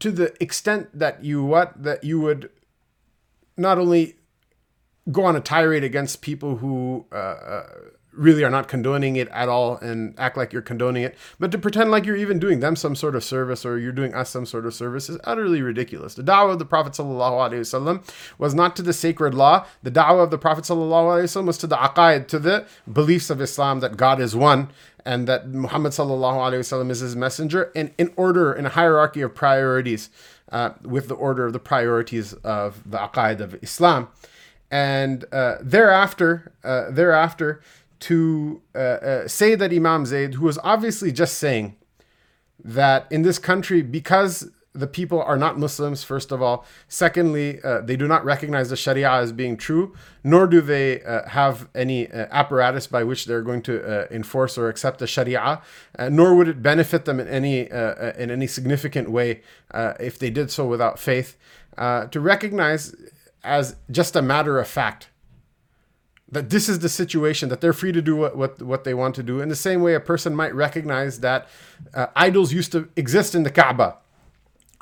to 0.00 0.10
the 0.10 0.34
extent 0.42 0.90
that 0.92 1.24
you 1.24 1.42
what 1.42 1.82
that 1.82 2.04
you 2.04 2.20
would 2.20 2.50
not 3.56 3.78
only 3.78 4.16
go 5.10 5.24
on 5.24 5.34
a 5.34 5.40
tirade 5.40 5.84
against 5.84 6.20
people 6.20 6.56
who 6.56 7.06
uh, 7.10 7.14
uh 7.14 7.66
really 8.17 8.43
are 8.43 8.49
not 8.49 8.67
condoning 8.67 9.15
it 9.15 9.27
at 9.29 9.49
all 9.49 9.77
and 9.77 10.13
act 10.19 10.37
like 10.37 10.53
you're 10.53 10.61
condoning 10.61 11.03
it, 11.03 11.17
but 11.39 11.51
to 11.51 11.57
pretend 11.57 11.91
like 11.91 12.05
you're 12.05 12.15
even 12.15 12.39
doing 12.39 12.59
them 12.59 12.75
some 12.75 12.95
sort 12.95 13.15
of 13.15 13.23
service 13.23 13.65
or 13.65 13.79
you're 13.79 13.91
doing 13.91 14.13
us 14.13 14.29
some 14.29 14.45
sort 14.45 14.65
of 14.65 14.73
service 14.73 15.09
is 15.09 15.17
utterly 15.23 15.61
ridiculous. 15.61 16.13
The 16.13 16.23
da'wah 16.23 16.53
of 16.53 16.59
the 16.59 16.65
Prophet 16.65 16.93
ﷺ 16.93 18.13
was 18.37 18.53
not 18.53 18.75
to 18.75 18.81
the 18.81 18.93
sacred 18.93 19.33
law. 19.33 19.65
The 19.81 19.91
da'wah 19.91 20.23
of 20.23 20.31
the 20.31 20.37
Prophet 20.37 20.65
ﷺ 20.65 21.45
was 21.45 21.57
to 21.57 21.67
the 21.67 21.77
aqaid, 21.77 22.27
to 22.27 22.39
the 22.39 22.67
beliefs 22.91 23.29
of 23.29 23.41
Islam 23.41 23.79
that 23.79 23.97
God 23.97 24.19
is 24.19 24.35
one 24.35 24.69
and 25.05 25.27
that 25.27 25.49
Muhammad 25.49 25.91
ﷺ 25.91 26.89
is 26.89 26.99
his 26.99 27.15
messenger, 27.15 27.71
and 27.75 27.91
in 27.97 28.13
order, 28.15 28.53
in 28.53 28.65
a 28.65 28.69
hierarchy 28.69 29.21
of 29.21 29.35
priorities, 29.35 30.09
uh, 30.49 30.71
with 30.83 31.07
the 31.07 31.15
order 31.15 31.45
of 31.45 31.51
the 31.53 31.59
priorities 31.59 32.33
of 32.35 32.89
the 32.89 32.97
aqaid 32.97 33.39
of 33.39 33.61
Islam. 33.61 34.07
And 34.71 35.25
uh, 35.31 35.57
thereafter, 35.61 36.53
uh, 36.63 36.89
thereafter, 36.89 37.61
to 38.00 38.62
uh, 38.74 38.78
uh, 38.78 39.28
say 39.28 39.54
that 39.54 39.72
Imam 39.72 40.06
Zaid, 40.06 40.34
who 40.34 40.44
was 40.44 40.58
obviously 40.62 41.12
just 41.12 41.38
saying 41.38 41.76
that 42.62 43.06
in 43.10 43.22
this 43.22 43.38
country, 43.38 43.82
because 43.82 44.50
the 44.74 44.86
people 44.86 45.20
are 45.20 45.36
not 45.36 45.58
Muslims, 45.58 46.04
first 46.04 46.30
of 46.30 46.40
all. 46.40 46.64
Secondly, 46.86 47.58
uh, 47.64 47.80
they 47.80 47.96
do 47.96 48.06
not 48.06 48.24
recognize 48.24 48.70
the 48.70 48.76
Sharia 48.76 49.10
as 49.10 49.32
being 49.32 49.56
true, 49.56 49.94
nor 50.22 50.46
do 50.46 50.60
they 50.60 51.02
uh, 51.02 51.28
have 51.28 51.68
any 51.74 52.08
uh, 52.08 52.26
apparatus 52.30 52.86
by 52.86 53.02
which 53.02 53.24
they're 53.24 53.42
going 53.42 53.62
to 53.62 53.82
uh, 53.82 54.06
enforce 54.10 54.56
or 54.56 54.68
accept 54.68 55.00
the 55.00 55.06
Sharia, 55.06 55.62
nor 56.10 56.36
would 56.36 56.48
it 56.48 56.62
benefit 56.62 57.06
them 57.06 57.18
in 57.18 57.26
any 57.26 57.60
in 57.60 58.30
any 58.30 58.46
significant 58.46 59.10
way 59.10 59.42
if 59.98 60.18
they 60.18 60.30
did 60.30 60.50
so 60.50 60.66
without 60.66 60.98
faith. 60.98 61.36
to 61.76 62.20
recognize 62.20 62.94
as 63.42 63.76
just 63.90 64.14
a 64.14 64.22
matter 64.22 64.58
of 64.58 64.68
fact 64.68 65.08
that 66.31 66.49
this 66.49 66.67
is 66.67 66.79
the 66.79 66.89
situation 66.89 67.49
that 67.49 67.61
they're 67.61 67.73
free 67.73 67.91
to 67.91 68.01
do 68.01 68.15
what, 68.15 68.35
what, 68.35 68.61
what 68.61 68.83
they 68.83 68.93
want 68.93 69.13
to 69.15 69.23
do 69.23 69.39
in 69.39 69.49
the 69.49 69.55
same 69.55 69.81
way 69.81 69.93
a 69.93 69.99
person 69.99 70.35
might 70.35 70.53
recognize 70.55 71.19
that 71.19 71.47
uh, 71.93 72.07
idols 72.15 72.51
used 72.51 72.71
to 72.71 72.89
exist 72.95 73.35
in 73.35 73.43
the 73.43 73.51
kaaba 73.51 73.97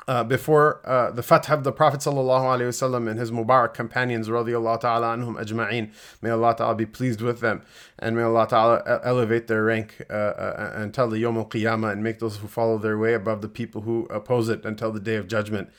uh, 0.08 0.24
before 0.24 0.80
uh, 0.84 1.10
the 1.10 1.22
fath 1.22 1.48
of 1.50 1.64
the 1.64 1.72
Prophet 1.72 2.00
وسلم, 2.00 3.08
and 3.08 3.20
his 3.20 3.30
Mubarak 3.30 3.74
companions, 3.74 4.28
radiallahu 4.28 4.80
ta'ala 4.80 5.16
anhum 5.16 5.40
ajma'in. 5.40 5.92
May 6.20 6.30
Allah 6.30 6.56
ta'ala 6.56 6.74
be 6.74 6.86
pleased 6.86 7.20
with 7.20 7.40
them 7.40 7.62
and 7.98 8.16
may 8.16 8.22
Allah 8.22 8.48
ta'ala 8.48 9.00
elevate 9.04 9.46
their 9.46 9.64
rank 9.64 10.04
uh, 10.10 10.12
uh 10.12 10.72
until 10.74 11.08
the 11.08 11.18
Yom 11.18 11.36
al 11.36 11.46
Qiyamah 11.46 11.92
and 11.92 12.02
make 12.02 12.18
those 12.18 12.38
who 12.38 12.48
follow 12.48 12.78
their 12.78 12.98
way 12.98 13.14
above 13.14 13.42
the 13.42 13.48
people 13.48 13.82
who 13.82 14.06
oppose 14.06 14.48
it 14.48 14.64
until 14.64 14.90
the 14.90 15.00
day 15.00 15.16
of 15.16 15.28
judgment. 15.28 15.70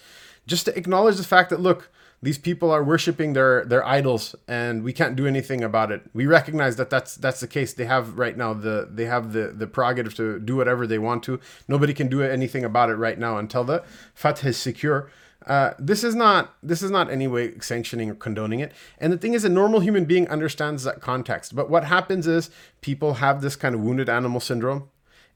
Just 0.48 0.66
to 0.66 0.78
acknowledge 0.78 1.18
the 1.18 1.24
fact 1.24 1.50
that, 1.50 1.60
look, 1.60 1.90
these 2.21 2.39
people 2.39 2.71
are 2.71 2.83
worshiping 2.83 3.33
their 3.33 3.65
their 3.65 3.87
idols 3.87 4.35
and 4.49 4.83
we 4.83 4.93
can't 4.93 5.15
do 5.15 5.27
anything 5.27 5.63
about 5.63 5.93
it. 5.93 6.03
We 6.13 6.27
recognize 6.27 6.77
that 6.77 6.91
that's 6.91 7.15
that's 7.15 7.41
the 7.41 7.47
case. 7.47 7.73
They 7.73 7.85
have 7.85 8.19
right 8.19 8.37
now 8.37 8.55
the 8.55 8.89
they 8.91 9.05
have 9.05 9.33
the 9.33 9.53
the 9.57 9.67
prerogative 9.67 10.15
to 10.17 10.41
do 10.41 10.57
whatever 10.57 10.87
they 10.87 10.99
want 10.99 11.23
to. 11.25 11.39
Nobody 11.69 11.95
can 11.95 12.09
do 12.09 12.23
anything 12.23 12.65
about 12.65 12.91
it 12.91 12.97
right 12.97 13.19
now 13.19 13.39
until 13.39 13.65
the 13.65 13.85
fath 14.15 14.45
is 14.45 14.57
secure. 14.57 15.11
Uh, 15.47 15.73
this 15.79 16.03
is 16.03 16.15
not 16.15 16.57
this 16.63 16.83
is 16.83 16.91
not 16.91 17.11
any 17.11 17.29
way 17.29 17.57
sanctioning 17.61 18.11
or 18.11 18.15
condoning 18.15 18.59
it. 18.61 18.73
And 18.99 19.13
the 19.13 19.19
thing 19.19 19.35
is 19.35 19.45
a 19.45 19.49
normal 19.49 19.81
human 19.81 20.05
being 20.05 20.29
understands 20.29 20.83
that 20.85 21.01
context. 21.01 21.55
But 21.55 21.71
what 21.71 21.85
happens 21.85 22.27
is 22.27 22.51
people 22.81 23.15
have 23.15 23.41
this 23.41 23.55
kind 23.55 23.75
of 23.75 23.81
wounded 23.81 24.09
animal 24.09 24.41
syndrome 24.41 24.91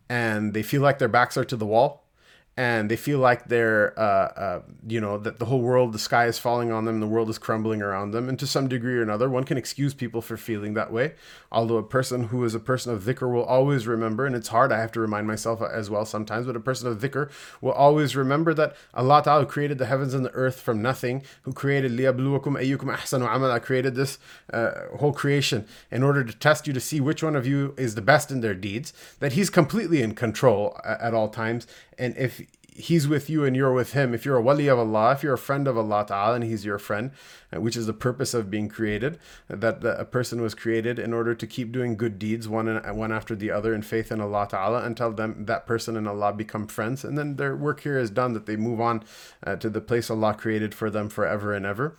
and 0.08 0.52
they 0.52 0.62
feel 0.62 0.82
like 0.82 0.98
their 0.98 1.08
backs 1.08 1.36
are 1.36 1.44
to 1.44 1.56
the 1.56 1.64
wall 1.64 2.02
and 2.54 2.90
they 2.90 2.96
feel 2.96 3.18
like 3.18 3.46
they're, 3.46 3.98
uh, 3.98 4.02
uh, 4.02 4.62
you 4.86 5.00
know, 5.00 5.16
that 5.16 5.38
the 5.38 5.46
whole 5.46 5.62
world, 5.62 5.94
the 5.94 5.98
sky 5.98 6.26
is 6.26 6.38
falling 6.38 6.70
on 6.70 6.84
them, 6.84 7.00
the 7.00 7.06
world 7.06 7.30
is 7.30 7.38
crumbling 7.38 7.80
around 7.80 8.10
them. 8.10 8.28
And 8.28 8.38
to 8.38 8.46
some 8.46 8.68
degree 8.68 8.98
or 8.98 9.02
another, 9.02 9.30
one 9.30 9.44
can 9.44 9.56
excuse 9.56 9.94
people 9.94 10.20
for 10.20 10.36
feeling 10.36 10.74
that 10.74 10.92
way. 10.92 11.14
Although 11.50 11.78
a 11.78 11.82
person 11.82 12.24
who 12.24 12.44
is 12.44 12.54
a 12.54 12.60
person 12.60 12.92
of 12.92 13.04
dhikr 13.04 13.32
will 13.32 13.44
always 13.44 13.86
remember, 13.86 14.26
and 14.26 14.36
it's 14.36 14.48
hard, 14.48 14.70
I 14.70 14.80
have 14.80 14.92
to 14.92 15.00
remind 15.00 15.26
myself 15.26 15.62
as 15.62 15.88
well 15.88 16.04
sometimes, 16.04 16.46
but 16.46 16.54
a 16.54 16.60
person 16.60 16.88
of 16.88 16.98
dhikr 16.98 17.30
will 17.62 17.72
always 17.72 18.14
remember 18.14 18.52
that 18.52 18.76
Allah 18.92 19.22
Ta'ala 19.24 19.46
created 19.46 19.78
the 19.78 19.86
heavens 19.86 20.12
and 20.12 20.24
the 20.24 20.34
earth 20.34 20.60
from 20.60 20.82
nothing, 20.82 21.22
who 21.42 21.54
created 21.54 21.92
liyabluwakum 21.92 22.60
ayyukum 22.62 22.94
ahsanu 22.94 23.26
amala, 23.28 23.62
created 23.62 23.94
this 23.94 24.18
uh, 24.52 24.72
whole 24.98 25.12
creation 25.14 25.66
in 25.90 26.02
order 26.02 26.22
to 26.22 26.36
test 26.36 26.66
you 26.66 26.74
to 26.74 26.80
see 26.80 27.00
which 27.00 27.22
one 27.22 27.34
of 27.34 27.46
you 27.46 27.74
is 27.78 27.94
the 27.94 28.02
best 28.02 28.30
in 28.30 28.42
their 28.42 28.54
deeds, 28.54 28.92
that 29.20 29.32
He's 29.32 29.48
completely 29.48 30.02
in 30.02 30.14
control 30.14 30.78
at 30.84 31.14
all 31.14 31.30
times. 31.30 31.66
And 31.98 32.16
if 32.16 32.42
he's 32.74 33.06
with 33.06 33.28
you 33.28 33.44
and 33.44 33.54
you're 33.54 33.72
with 33.72 33.92
him. 33.92 34.14
If 34.14 34.24
you're 34.24 34.36
a 34.36 34.42
wali 34.42 34.68
of 34.68 34.78
Allah, 34.78 35.12
if 35.12 35.22
you're 35.22 35.34
a 35.34 35.38
friend 35.38 35.68
of 35.68 35.76
Allah 35.76 36.06
Ta'ala 36.06 36.36
and 36.36 36.44
he's 36.44 36.64
your 36.64 36.78
friend, 36.78 37.10
uh, 37.54 37.60
which 37.60 37.76
is 37.76 37.86
the 37.86 37.92
purpose 37.92 38.34
of 38.34 38.50
being 38.50 38.68
created, 38.68 39.18
that 39.48 39.84
a 39.84 40.04
person 40.04 40.40
was 40.40 40.54
created 40.54 40.98
in 40.98 41.12
order 41.12 41.34
to 41.34 41.46
keep 41.46 41.72
doing 41.72 41.96
good 41.96 42.18
deeds 42.18 42.48
one 42.48 42.68
and 42.68 42.96
one 42.96 43.12
after 43.12 43.34
the 43.34 43.50
other 43.50 43.74
in 43.74 43.82
faith 43.82 44.10
in 44.10 44.20
Allah 44.20 44.46
Ta'ala 44.48 44.84
until 44.84 45.12
them 45.12 45.44
that 45.44 45.66
person 45.66 45.96
and 45.96 46.08
Allah 46.08 46.32
become 46.32 46.66
friends. 46.66 47.04
And 47.04 47.18
then 47.18 47.36
their 47.36 47.54
work 47.54 47.80
here 47.80 47.98
is 47.98 48.10
done 48.10 48.32
that 48.32 48.46
they 48.46 48.56
move 48.56 48.80
on 48.80 49.04
uh, 49.46 49.56
to 49.56 49.68
the 49.68 49.80
place 49.80 50.10
Allah 50.10 50.34
created 50.34 50.74
for 50.74 50.90
them 50.90 51.08
forever 51.08 51.52
and 51.52 51.66
ever. 51.66 51.96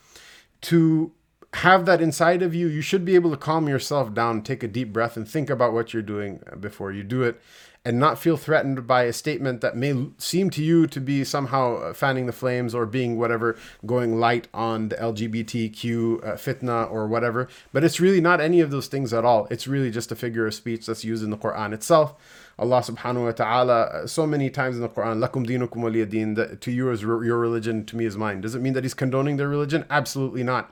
To 0.61 1.11
have 1.57 1.85
that 1.85 2.01
inside 2.01 2.41
of 2.41 2.55
you, 2.55 2.67
you 2.67 2.81
should 2.81 3.05
be 3.05 3.15
able 3.15 3.29
to 3.29 3.37
calm 3.37 3.67
yourself 3.67 4.13
down, 4.13 4.41
take 4.41 4.63
a 4.63 4.67
deep 4.67 4.91
breath, 4.91 5.15
and 5.15 5.29
think 5.29 5.51
about 5.51 5.73
what 5.73 5.93
you're 5.93 6.01
doing 6.01 6.41
before 6.59 6.91
you 6.91 7.03
do 7.03 7.21
it, 7.21 7.39
and 7.85 7.99
not 7.99 8.17
feel 8.17 8.37
threatened 8.37 8.87
by 8.87 9.03
a 9.03 9.13
statement 9.13 9.59
that 9.59 9.75
may 9.75 10.07
seem 10.17 10.49
to 10.49 10.63
you 10.63 10.87
to 10.87 11.01
be 11.01 11.23
somehow 11.23 11.91
fanning 11.91 12.27
the 12.27 12.31
flames 12.31 12.73
or 12.73 12.85
being 12.85 13.17
whatever, 13.17 13.57
going 13.85 14.19
light 14.19 14.47
on 14.53 14.89
the 14.89 14.95
LGBTQ 14.95 16.25
uh, 16.25 16.33
fitna 16.35 16.89
or 16.89 17.07
whatever. 17.07 17.49
But 17.73 17.83
it's 17.83 17.99
really 17.99 18.21
not 18.21 18.39
any 18.39 18.61
of 18.61 18.71
those 18.71 18.87
things 18.87 19.13
at 19.13 19.25
all. 19.25 19.47
It's 19.51 19.67
really 19.67 19.91
just 19.91 20.11
a 20.11 20.15
figure 20.15 20.47
of 20.47 20.53
speech 20.53 20.85
that's 20.85 21.03
used 21.03 21.23
in 21.23 21.29
the 21.29 21.37
Quran 21.37 21.73
itself. 21.73 22.15
Allah 22.57 22.81
subhanahu 22.81 23.25
wa 23.25 23.31
ta'ala, 23.31 23.81
uh, 23.81 24.07
so 24.07 24.25
many 24.27 24.49
times 24.49 24.75
in 24.75 24.81
the 24.81 24.89
Quran, 24.89 25.25
lakum 25.25 25.45
dinukum 25.45 25.81
waliyadin, 25.81 26.59
to 26.59 26.71
you 26.71 26.89
is 26.91 27.01
your 27.01 27.37
religion, 27.37 27.83
to 27.85 27.97
me 27.97 28.05
is 28.05 28.15
mine. 28.15 28.41
Does 28.41 28.55
it 28.55 28.61
mean 28.61 28.73
that 28.73 28.83
he's 28.83 28.93
condoning 28.93 29.37
their 29.37 29.49
religion? 29.49 29.85
Absolutely 29.89 30.43
not. 30.43 30.71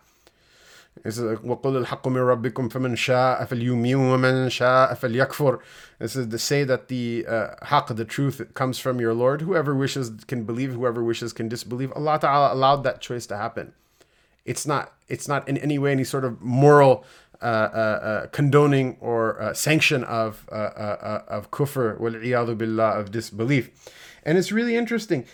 This 1.03 1.19
is 1.19 1.39
وَقُلِ 1.41 1.85
الْحَقُّ 1.85 2.03
مِنْ 2.05 2.43
رَبِّكُمْ 2.43 2.71
فَمَنْ 2.73 2.97
شَاءَ 2.97 3.47
فَلْيُؤْمِنْ 3.47 3.97
وَمَنْ 3.97 4.49
شَاءَ 4.49 4.99
فَلْيَكْفُرْ 4.99 5.61
This 5.99 6.17
is 6.17 6.29
to 6.29 6.39
say 6.39 6.65
that 6.65 6.89
the 6.89 7.27
uh, 7.29 7.55
haqq, 7.67 7.95
the 7.95 8.05
truth, 8.05 8.41
comes 8.55 8.79
from 8.79 8.99
your 8.99 9.13
Lord. 9.13 9.43
Whoever 9.43 9.75
wishes 9.75 10.11
can 10.27 10.45
believe, 10.45 10.73
whoever 10.73 11.05
wishes 11.05 11.33
can 11.33 11.49
disbelieve. 11.49 11.93
Allah 11.93 12.19
Ta'ala 12.19 12.55
allowed 12.55 12.83
that 12.85 13.01
choice 13.01 13.27
to 13.27 13.37
happen. 13.37 13.73
It's 14.47 14.67
not, 14.67 14.93
it's 15.09 15.29
not 15.29 15.47
in 15.49 15.59
any 15.59 15.79
way 15.79 15.93
any 15.93 16.05
sort 16.05 16.25
of 16.25 16.41
moral 16.41 17.05
uh, 17.43 17.45
uh, 17.45 17.49
uh, 17.49 18.27
condoning 18.29 18.97
or 19.01 19.41
uh, 19.41 19.53
sanction 19.53 20.05
of 20.05 20.47
uh, 20.51 20.55
uh, 20.55 21.23
of 21.29 21.51
kufr 21.51 21.99
wal 22.01 22.55
billah 22.55 22.99
of 22.99 23.11
disbelief 23.11 23.71
and 24.25 24.39
it's 24.39 24.51
really 24.51 24.75
interesting 24.75 25.27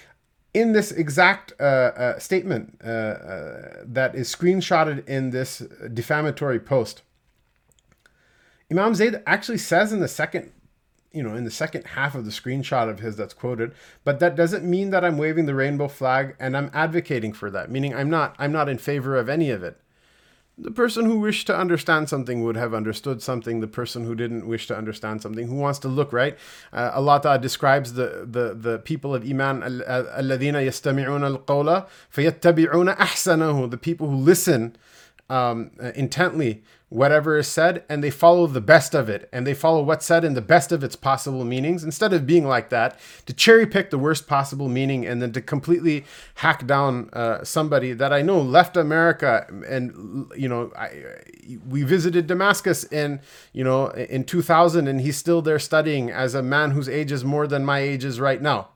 in 0.57 0.73
this 0.73 0.91
exact 0.91 1.53
uh, 1.59 1.63
uh, 1.63 2.19
statement 2.19 2.79
uh, 2.83 2.87
uh, 2.87 3.83
that 3.83 4.15
is 4.15 4.33
screenshotted 4.35 5.07
in 5.07 5.29
this 5.29 5.59
defamatory 5.93 6.59
post, 6.59 7.03
Imam 8.71 8.95
Zayd 8.95 9.21
actually 9.27 9.59
says 9.59 9.93
in 9.93 9.99
the 9.99 10.07
second, 10.07 10.51
you 11.11 11.21
know, 11.21 11.35
in 11.35 11.43
the 11.43 11.51
second 11.51 11.85
half 11.85 12.15
of 12.15 12.25
the 12.25 12.31
screenshot 12.31 12.89
of 12.89 12.99
his 12.99 13.15
that's 13.15 13.35
quoted, 13.35 13.71
but 14.03 14.19
that 14.19 14.35
doesn't 14.35 14.65
mean 14.65 14.89
that 14.89 15.05
I'm 15.05 15.19
waving 15.19 15.45
the 15.45 15.53
rainbow 15.53 15.87
flag 15.87 16.35
and 16.39 16.57
I'm 16.57 16.71
advocating 16.73 17.33
for 17.33 17.51
that. 17.51 17.69
Meaning, 17.69 17.93
I'm 17.93 18.09
not, 18.09 18.35
I'm 18.39 18.51
not 18.51 18.67
in 18.67 18.79
favor 18.79 19.15
of 19.15 19.29
any 19.29 19.51
of 19.51 19.61
it 19.61 19.79
the 20.58 20.70
person 20.70 21.06
who 21.06 21.18
wished 21.18 21.46
to 21.46 21.56
understand 21.56 22.08
something 22.08 22.44
would 22.44 22.56
have 22.56 22.74
understood 22.74 23.22
something. 23.22 23.60
The 23.60 23.66
person 23.66 24.04
who 24.04 24.14
didn't 24.14 24.46
wish 24.46 24.66
to 24.68 24.76
understand 24.76 25.22
something, 25.22 25.48
who 25.48 25.56
wants 25.56 25.78
to 25.80 25.88
look 25.88 26.12
right, 26.12 26.36
uh, 26.72 26.92
Allah 26.94 27.20
Ta'ala 27.22 27.38
describes 27.38 27.94
the, 27.94 28.26
the, 28.30 28.54
the 28.54 28.78
people 28.78 29.14
of 29.14 29.24
Iman, 29.24 29.62
الَّذِينَ 29.62 30.54
يَسْتَمِعُونَ 30.54 31.44
الْقَوْلَ 31.44 31.86
فَيَتَّبِعُونَ 32.14 32.96
أَحْسَنَهُ 32.96 33.70
The 33.70 33.78
people 33.78 34.08
who 34.08 34.16
listen 34.16 34.76
um, 35.30 35.70
intently 35.94 36.62
whatever 36.89 37.37
is 37.37 37.47
said 37.47 37.83
and 37.89 38.03
they 38.03 38.09
follow 38.09 38.47
the 38.47 38.61
best 38.61 38.93
of 38.95 39.09
it 39.09 39.27
and 39.33 39.45
they 39.45 39.53
follow 39.53 39.83
what's 39.83 40.05
said 40.05 40.23
in 40.23 40.33
the 40.33 40.41
best 40.41 40.71
of 40.71 40.83
its 40.83 40.95
possible 40.95 41.43
meanings. 41.43 41.83
Instead 41.83 42.13
of 42.13 42.25
being 42.25 42.47
like 42.47 42.69
that 42.69 42.97
to 43.25 43.33
cherry 43.33 43.65
pick 43.65 43.89
the 43.89 43.97
worst 43.97 44.27
possible 44.27 44.69
meaning 44.69 45.05
and 45.05 45.21
then 45.21 45.31
to 45.31 45.41
completely 45.41 46.05
hack 46.35 46.65
down 46.65 47.09
uh, 47.13 47.43
somebody 47.43 47.93
that 47.93 48.13
i 48.13 48.21
know 48.21 48.39
left 48.39 48.77
america 48.77 49.45
and 49.67 50.31
you 50.35 50.47
know 50.47 50.71
I, 50.77 51.03
we 51.67 51.83
visited 51.83 52.27
damascus 52.27 52.83
in 52.85 53.19
you 53.53 53.63
know 53.63 53.87
in 53.89 54.23
2000 54.23 54.87
and 54.87 55.01
he's 55.01 55.17
still 55.17 55.41
there 55.41 55.59
studying 55.59 56.11
as 56.11 56.35
a 56.35 56.43
man 56.43 56.71
whose 56.71 56.89
age 56.89 57.11
is 57.11 57.23
more 57.25 57.47
than 57.47 57.65
my 57.65 57.79
age 57.79 58.05
is 58.05 58.19
right 58.19 58.41
now 58.41 58.69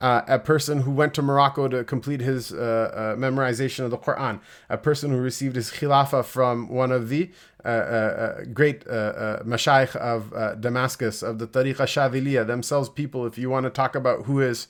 uh, 0.00 0.22
a 0.26 0.38
person 0.38 0.82
who 0.82 0.90
went 0.90 1.14
to 1.14 1.22
Morocco 1.22 1.68
to 1.68 1.84
complete 1.84 2.20
his 2.20 2.52
uh, 2.52 2.56
uh, 2.56 3.16
memorization 3.16 3.84
of 3.84 3.90
the 3.90 3.98
Quran, 3.98 4.40
a 4.68 4.78
person 4.78 5.10
who 5.10 5.18
received 5.18 5.56
his 5.56 5.70
khilafah 5.70 6.24
from 6.24 6.68
one 6.68 6.90
of 6.90 7.08
the 7.08 7.30
uh, 7.64 7.68
uh, 7.68 7.72
uh, 7.72 8.44
great 8.54 8.86
uh, 8.88 9.40
mashayikh 9.44 9.94
of 9.96 10.60
Damascus, 10.60 11.22
of 11.22 11.38
the 11.38 11.46
Tariqa 11.46 11.84
Shadhiliya, 11.84 12.46
themselves 12.46 12.88
people, 12.88 13.26
if 13.26 13.36
you 13.36 13.50
want 13.50 13.64
to 13.64 13.70
talk 13.70 13.94
about 13.94 14.24
who 14.24 14.40
is 14.40 14.66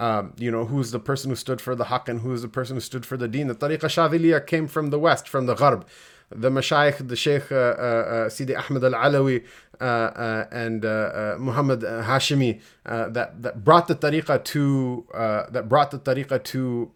um, 0.00 0.32
you 0.38 0.50
know, 0.52 0.64
who's 0.64 0.92
the 0.92 1.00
person 1.00 1.30
who 1.30 1.34
stood 1.34 1.60
for 1.60 1.74
the 1.74 1.86
haqq 1.86 2.08
and 2.08 2.20
who 2.20 2.32
is 2.32 2.42
the 2.42 2.48
person 2.48 2.76
who 2.76 2.80
stood 2.80 3.04
for 3.04 3.16
the 3.16 3.26
deen. 3.26 3.48
The 3.48 3.54
Tariqa 3.56 3.80
Shadhiliya 3.80 4.46
came 4.46 4.68
from 4.68 4.90
the 4.90 4.98
west, 4.98 5.28
from 5.28 5.46
the 5.46 5.56
gharb 5.56 5.84
the 6.30 6.50
mashayikh, 6.50 7.08
the 7.08 7.16
Sheikh 7.16 7.50
uh, 7.50 7.54
uh, 7.54 8.28
Sidi 8.28 8.54
Ahmed 8.54 8.84
Al 8.84 8.92
Alawi 8.92 9.44
uh, 9.80 9.84
uh, 9.84 10.46
and 10.50 10.84
uh, 10.84 10.88
uh, 10.88 11.36
Muhammad 11.38 11.80
Hashimi, 11.80 12.60
that 12.84 13.42
that 13.42 13.64
brought 13.64 13.86
the 13.86 13.94
tariqah 13.94 14.42
to 14.44 15.06
that 15.50 15.68
brought 15.68 15.90
the 15.90 15.98
tariqah 15.98 16.42
to 16.44 16.90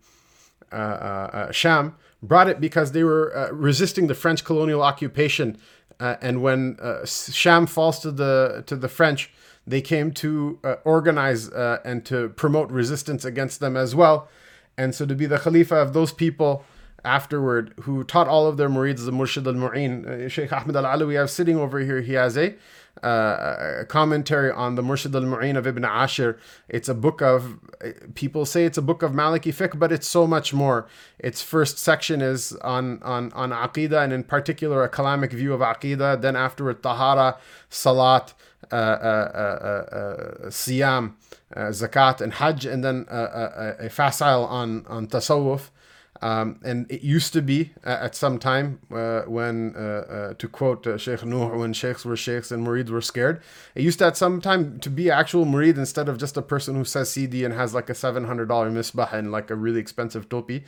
Sham, 1.53 1.95
brought 2.23 2.49
it 2.49 2.61
because 2.61 2.93
they 2.93 3.05
were 3.05 3.51
resisting 3.53 4.07
the 4.07 4.15
French 4.15 4.45
colonial 4.45 4.83
occupation, 4.83 5.57
and 6.01 6.43
when 6.43 6.77
Sham 7.05 7.67
falls 7.67 8.01
to 8.01 8.11
the 8.11 8.65
to 8.67 8.77
the 8.77 8.89
French, 8.89 9.31
they 9.67 9.81
came 9.81 10.11
to 10.15 10.59
organize 10.85 11.49
and 11.49 12.05
to 12.07 12.31
promote 12.31 12.71
resistance 12.71 13.25
against 13.25 13.61
them 13.61 13.77
as 13.77 13.95
well, 13.95 14.29
and 14.77 14.95
so 14.95 15.07
to 15.07 15.15
be 15.15 15.27
the 15.27 15.39
Khalifa 15.39 15.77
of 15.77 15.93
those 15.93 16.13
people 16.13 16.65
afterward 17.05 17.75
who 17.81 18.05
taught 18.05 18.29
all 18.29 18.47
of 18.47 18.57
their 18.57 18.69
murids 18.69 19.05
the 19.05 19.11
Murshid 19.13 19.47
al 19.47 19.55
Mu'in. 19.55 20.07
Uh, 20.07 20.29
Sheikh 20.29 20.53
Ahmed 20.53 20.77
al 20.77 20.85
Alawi, 20.85 21.19
I 21.19 21.23
was 21.23 21.33
sitting 21.33 21.57
over 21.57 21.81
here, 21.81 22.01
he 22.01 22.13
has 22.13 22.37
a, 22.37 22.55
uh, 23.03 23.81
a 23.81 23.85
commentary 23.87 24.53
on 24.53 24.77
the 24.77 24.83
Murshid 24.83 25.15
al 25.15 25.23
Mu'in 25.23 25.57
of 25.57 25.67
Ibn 25.67 25.85
Ashir. 25.85 26.39
It's 26.69 26.89
a 26.89 26.95
book 26.95 27.21
of, 27.21 27.59
people 28.15 28.47
say 28.47 28.65
it's 28.65 28.79
a 28.79 28.83
book 28.83 29.03
of 29.03 29.13
Maliki 29.13 29.53
fiqh, 29.53 29.79
but 29.79 29.91
it's 29.91 30.07
so 30.07 30.27
much 30.27 30.55
more. 30.55 30.87
Its 31.19 31.43
first 31.43 31.79
section 31.79 32.21
is 32.21 32.53
on, 32.57 33.03
on, 33.03 33.33
on 33.33 33.51
Aqidah, 33.51 34.05
and 34.05 34.13
in 34.13 34.23
particular, 34.23 34.85
a 34.85 34.89
kalamic 34.89 35.33
view 35.33 35.53
of 35.53 35.61
Aqidah. 35.61 36.21
Then 36.21 36.37
afterward, 36.37 36.83
Tahara, 36.83 37.39
Salat, 37.69 38.35
uh, 38.71 38.75
uh, 38.75 38.79
uh, 38.79 39.95
uh 39.95 40.47
Siyam, 40.47 41.15
Zakat, 41.55 42.21
and 42.21 42.35
Hajj, 42.35 42.65
and 42.65 42.85
then 42.85 43.07
a, 43.11 43.75
a 43.81 43.89
fasl 43.89 44.49
on, 44.49 44.87
on 44.87 45.09
Tasawwuf. 45.09 45.71
Um, 46.23 46.61
and 46.65 46.89
it 46.89 47.03
used 47.03 47.33
to 47.33 47.43
be 47.43 47.73
uh, 47.85 47.99
at 48.01 48.15
some 48.15 48.39
time 48.39 48.79
uh, 48.93 49.23
when, 49.23 49.75
uh, 49.77 49.81
uh 49.81 50.35
to 50.35 50.49
quote 50.49 50.87
uh, 50.87 50.97
Sheikh 50.97 51.25
Nuh, 51.25 51.49
when 51.49 51.73
sheikhs 51.73 52.05
were 52.05 52.17
sheikhs 52.17 52.53
and 52.53 52.65
murids 52.65 52.91
were 52.91 53.01
scared, 53.01 53.43
it 53.75 53.83
used 53.83 53.99
to 53.99 54.07
at 54.07 54.17
some 54.17 54.41
time 54.41 54.79
to 54.79 54.89
be 54.89 55.11
actual 55.11 55.45
murid 55.45 55.77
instead 55.77 56.09
of 56.09 56.19
just 56.19 56.37
a 56.37 56.43
person 56.43 56.77
who 56.77 56.85
says 56.85 57.11
Sidi 57.11 57.45
and 57.45 57.53
has 57.53 57.75
like 57.75 57.91
a 57.91 57.93
$700 57.93 58.47
misbah 58.47 59.13
and 59.13 59.33
like 59.33 59.51
a 59.51 59.57
really 59.57 59.81
expensive 59.81 60.29
topi. 60.29 60.65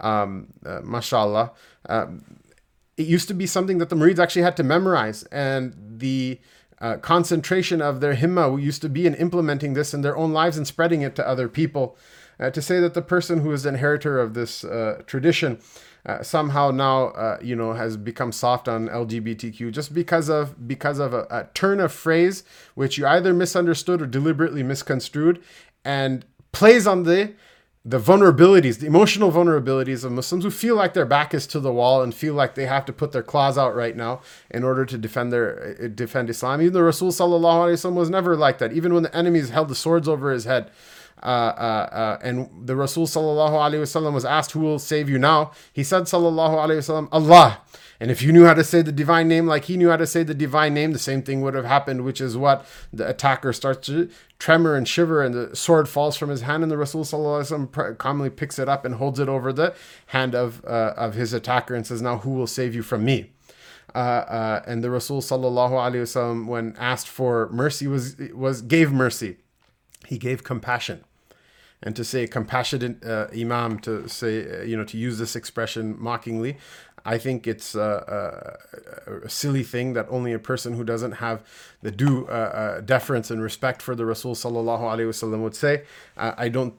Um, 0.00 0.52
mashallah. 0.62 1.52
Um, 1.88 2.40
it 2.98 3.06
used 3.06 3.28
to 3.28 3.34
be 3.34 3.46
something 3.46 3.78
that 3.78 3.88
the 3.88 3.96
murids 3.96 4.18
actually 4.18 4.42
had 4.42 4.58
to 4.58 4.62
memorize. 4.62 5.22
And 5.24 5.74
the 5.78 6.38
concentration 7.00 7.80
of 7.80 8.00
their 8.00 8.14
himma 8.14 8.62
used 8.62 8.82
to 8.82 8.88
be 8.90 9.06
in 9.06 9.14
implementing 9.14 9.72
this 9.72 9.94
in 9.94 10.02
their 10.02 10.16
own 10.16 10.32
lives 10.32 10.58
and 10.58 10.66
spreading 10.66 11.00
it 11.00 11.16
to 11.16 11.26
other 11.26 11.48
people 11.48 11.96
uh, 12.40 12.50
to 12.50 12.62
say 12.62 12.80
that 12.80 12.94
the 12.94 13.02
person 13.02 13.40
who 13.40 13.52
is 13.52 13.62
the 13.64 13.70
inheritor 13.70 14.18
of 14.18 14.34
this 14.34 14.64
uh, 14.64 15.02
tradition 15.06 15.58
uh, 16.06 16.22
somehow 16.22 16.70
now 16.70 17.06
uh, 17.08 17.38
you 17.42 17.56
know 17.56 17.72
has 17.72 17.96
become 17.96 18.32
soft 18.32 18.68
on 18.68 18.88
LGBTQ 18.88 19.72
just 19.72 19.92
because 19.92 20.28
of 20.28 20.68
because 20.68 20.98
of 20.98 21.12
a, 21.12 21.26
a, 21.30 21.48
turn 21.54 21.80
of 21.80 21.92
phrase 21.92 22.44
which 22.74 22.96
you 22.98 23.06
either 23.06 23.34
misunderstood 23.34 24.00
or 24.00 24.06
deliberately 24.06 24.62
misconstrued 24.62 25.42
and 25.84 26.24
plays 26.52 26.86
on 26.86 27.02
the 27.02 27.32
the 27.84 27.98
vulnerabilities, 27.98 28.80
the 28.80 28.86
emotional 28.86 29.32
vulnerabilities 29.32 30.04
of 30.04 30.12
Muslims 30.12 30.44
who 30.44 30.50
feel 30.50 30.74
like 30.74 30.92
their 30.92 31.06
back 31.06 31.32
is 31.32 31.46
to 31.46 31.58
the 31.58 31.72
wall 31.72 32.02
and 32.02 32.14
feel 32.14 32.34
like 32.34 32.54
they 32.54 32.66
have 32.66 32.84
to 32.84 32.92
put 32.92 33.12
their 33.12 33.22
claws 33.22 33.56
out 33.56 33.74
right 33.74 33.96
now 33.96 34.20
in 34.50 34.62
order 34.62 34.84
to 34.84 34.98
defend 34.98 35.32
their 35.32 35.76
uh, 35.82 35.88
defend 35.88 36.28
Islam. 36.28 36.60
Even 36.60 36.74
the 36.74 36.82
Rasul 36.82 37.10
sallallahu 37.10 37.40
alaihi 37.40 37.72
wasallam 37.72 37.94
was 37.94 38.10
never 38.10 38.36
like 38.36 38.58
that. 38.58 38.74
Even 38.74 38.92
when 38.92 39.04
the 39.04 39.16
enemies 39.16 39.48
held 39.48 39.68
the 39.68 39.74
swords 39.74 40.06
over 40.06 40.30
his 40.30 40.44
head, 40.44 40.70
uh, 41.22 41.26
uh, 41.26 41.88
uh, 41.92 42.18
and 42.22 42.48
the 42.66 42.76
Rasul 42.76 43.06
sallallahu 43.06 43.52
alaihi 43.52 43.82
wasallam 43.82 44.12
was 44.12 44.24
asked, 44.24 44.52
"Who 44.52 44.60
will 44.60 44.78
save 44.78 45.08
you 45.08 45.18
now?" 45.18 45.52
He 45.72 45.84
said, 45.84 46.04
"Sallallahu 46.04 46.56
alaihi 46.56 46.78
wasallam, 46.78 47.08
Allah." 47.12 47.60
And 48.00 48.10
if 48.10 48.22
you 48.22 48.32
knew 48.32 48.44
how 48.44 48.54
to 48.54 48.62
say 48.62 48.82
the 48.82 48.92
divine 48.92 49.26
name 49.26 49.46
like 49.46 49.64
he 49.64 49.76
knew 49.76 49.90
how 49.90 49.96
to 49.96 50.06
say 50.06 50.22
the 50.22 50.34
divine 50.34 50.72
name, 50.72 50.92
the 50.92 50.98
same 50.98 51.22
thing 51.22 51.40
would 51.40 51.54
have 51.54 51.64
happened, 51.64 52.04
which 52.04 52.20
is 52.20 52.36
what 52.36 52.64
the 52.92 53.08
attacker 53.08 53.52
starts 53.52 53.86
to 53.88 54.08
tremor 54.38 54.76
and 54.76 54.86
shiver, 54.86 55.22
and 55.22 55.34
the 55.34 55.56
sword 55.56 55.88
falls 55.88 56.16
from 56.16 56.30
his 56.30 56.42
hand, 56.42 56.62
and 56.62 56.70
the 56.70 56.78
Rasul 56.78 57.04
sallallahu 57.04 57.98
calmly 57.98 58.30
picks 58.30 58.58
it 58.58 58.68
up 58.68 58.84
and 58.84 58.94
holds 58.96 59.18
it 59.18 59.28
over 59.28 59.52
the 59.52 59.74
hand 60.06 60.34
of 60.34 60.64
uh, 60.64 60.94
of 60.96 61.14
his 61.14 61.32
attacker 61.32 61.74
and 61.74 61.86
says, 61.86 62.00
"Now 62.00 62.18
who 62.18 62.30
will 62.30 62.46
save 62.46 62.74
you 62.74 62.82
from 62.82 63.04
me?" 63.04 63.32
Uh, 63.94 63.98
uh, 63.98 64.62
and 64.66 64.84
the 64.84 64.90
Rasul 64.90 65.20
sallallahu 65.20 65.72
alaihi 65.72 66.02
wasallam, 66.02 66.46
when 66.46 66.76
asked 66.78 67.08
for 67.08 67.48
mercy, 67.50 67.88
was 67.88 68.16
was 68.32 68.62
gave 68.62 68.92
mercy. 68.92 69.38
He 70.06 70.18
gave 70.18 70.44
compassion 70.44 71.04
and 71.82 71.94
to 71.96 72.04
say 72.04 72.26
compassionate 72.26 73.04
uh, 73.04 73.26
imam 73.32 73.78
to 73.78 74.08
say 74.08 74.60
uh, 74.60 74.62
you 74.62 74.76
know 74.76 74.84
to 74.84 74.96
use 74.96 75.18
this 75.18 75.36
expression 75.36 75.96
mockingly 75.98 76.56
I 77.04 77.16
think 77.16 77.46
it's 77.46 77.74
a, 77.74 78.58
a, 79.10 79.24
a 79.24 79.30
silly 79.30 79.62
thing 79.62 79.94
that 79.94 80.06
only 80.10 80.32
a 80.34 80.38
person 80.38 80.74
who 80.74 80.84
doesn't 80.84 81.12
have 81.12 81.42
the 81.80 81.90
due 81.92 82.26
uh, 82.26 82.30
uh, 82.30 82.80
deference 82.80 83.30
and 83.30 83.40
respect 83.40 83.80
for 83.80 83.94
the 83.94 84.04
Rasul 84.04 84.34
sallallahu 84.34 84.80
alaihi 84.80 85.08
wasallam 85.08 85.42
would 85.42 85.54
say. 85.54 85.84
Uh, 86.16 86.34
I 86.36 86.48
don't, 86.48 86.74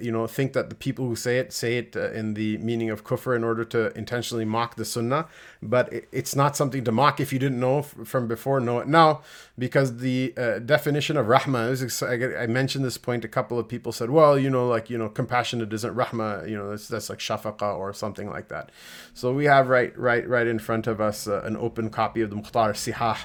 you 0.00 0.12
know, 0.12 0.26
think 0.26 0.52
that 0.52 0.68
the 0.68 0.74
people 0.74 1.06
who 1.06 1.16
say 1.16 1.38
it 1.38 1.52
say 1.54 1.78
it 1.78 1.96
in 1.96 2.34
the 2.34 2.58
meaning 2.58 2.90
of 2.90 3.02
kufr 3.02 3.34
in 3.34 3.44
order 3.44 3.64
to 3.64 3.96
intentionally 3.96 4.44
mock 4.44 4.76
the 4.76 4.84
sunnah, 4.84 5.26
but 5.62 5.90
it, 5.90 6.08
it's 6.12 6.36
not 6.36 6.54
something 6.54 6.84
to 6.84 6.92
mock 6.92 7.18
if 7.18 7.32
you 7.32 7.38
didn't 7.38 7.58
know 7.58 7.78
f- 7.78 7.94
from 8.04 8.28
before. 8.28 8.60
Know 8.60 8.80
it 8.80 8.88
now, 8.88 9.22
because 9.58 9.98
the 9.98 10.34
definition 10.66 11.16
of 11.16 11.26
rahma. 11.26 11.62
I, 12.02 12.42
I 12.42 12.46
mentioned 12.46 12.84
this 12.84 12.98
point. 12.98 13.24
A 13.24 13.28
couple 13.28 13.58
of 13.58 13.66
people 13.68 13.92
said, 13.92 14.10
"Well, 14.10 14.38
you 14.38 14.50
know, 14.50 14.68
like 14.68 14.90
you 14.90 14.98
know, 14.98 15.08
compassionate 15.08 15.72
isn't 15.72 15.96
rahma. 15.96 16.46
You 16.48 16.58
know, 16.58 16.70
that's 16.70 16.88
that's 16.88 17.08
like 17.08 17.20
shafaqa 17.20 17.78
or 17.78 17.94
something 17.94 18.28
like 18.28 18.48
that." 18.48 18.70
So 19.14 19.32
we 19.32 19.46
have 19.46 19.68
right, 19.68 19.96
right, 19.98 20.28
right 20.28 20.46
in 20.46 20.58
front 20.58 20.86
of 20.86 21.00
us 21.00 21.26
an 21.26 21.56
open 21.56 21.88
copy 21.88 22.20
of 22.20 22.28
the 22.28 22.36
Mukhtar 22.36 22.74
Sihah. 22.74 23.16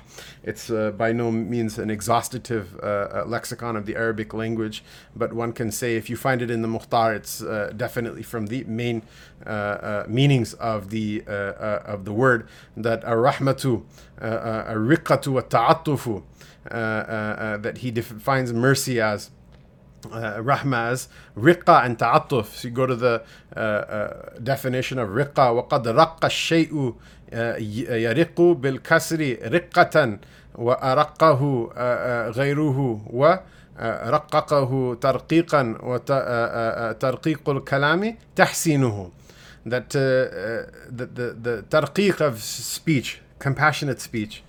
It's 0.43 0.69
by 0.69 1.11
no 1.17 1.31
means 1.31 1.77
an 1.77 1.89
exhaustive 1.89 2.79
uh, 2.81 2.85
uh, 2.85 3.23
lexicon 3.27 3.75
of 3.75 3.85
the 3.85 3.95
Arabic 3.95 4.33
language, 4.33 4.83
but 5.15 5.33
one 5.33 5.51
can 5.59 5.71
say 5.71 5.95
if 5.95 6.09
you 6.09 6.17
find 6.17 6.41
it 6.41 6.49
in 6.49 6.61
the 6.61 6.67
Mukhtar, 6.67 7.13
it's 7.13 7.41
uh, 7.41 7.71
definitely 7.75 8.23
from 8.23 8.47
the 8.47 8.63
main 8.65 9.01
uh, 9.45 9.49
uh, 9.49 10.05
meanings 10.07 10.53
of 10.55 10.89
the 10.89 11.23
of 11.93 12.05
the 12.05 12.13
word 12.13 12.47
that 12.85 13.03
a 13.03 13.15
rahmatu, 13.27 13.83
a 14.17 14.75
riqatu, 14.75 15.37
a 15.39 15.43
ta'attufu, 15.43 16.23
that 17.63 17.77
he 17.79 17.91
defines 17.91 18.53
mercy 18.53 19.01
as. 19.01 19.31
Uh, 20.11 20.37
rahma 20.37 20.91
as 20.91 21.09
riqa 21.35 21.83
and 21.83 21.97
ta'attuf. 21.97 22.45
So 22.45 22.67
you 22.67 22.73
go 22.73 22.85
to 22.85 22.95
the 22.95 23.23
uh, 23.55 23.59
uh, 23.59 24.39
definition 24.41 24.99
of 24.99 25.09
raka 25.09 25.51
وَقَدْ 25.57 25.83
رَقَّ 25.83 26.21
الشَّيْءُ 26.21 26.95
يَرِقُ 27.33 28.37
بِالْكَسْرِ 28.61 29.21
رِقَّةً 29.55 30.19
وأرقه 30.56 31.70
غيره 32.30 33.00
ورققه 33.10 34.94
ترقيقا 34.94 35.78
وترقيق 35.82 37.50
الكلام 37.50 38.16
تحسينه 38.36 39.10
that 39.64 39.94
uh, 39.94 40.66
the, 40.90 41.06
the, 41.06 41.36
the 41.40 41.64
tarqiq 41.70 42.20
of 42.20 42.42
speech 42.42 43.20
compassionate 43.38 44.00
speech 44.00 44.42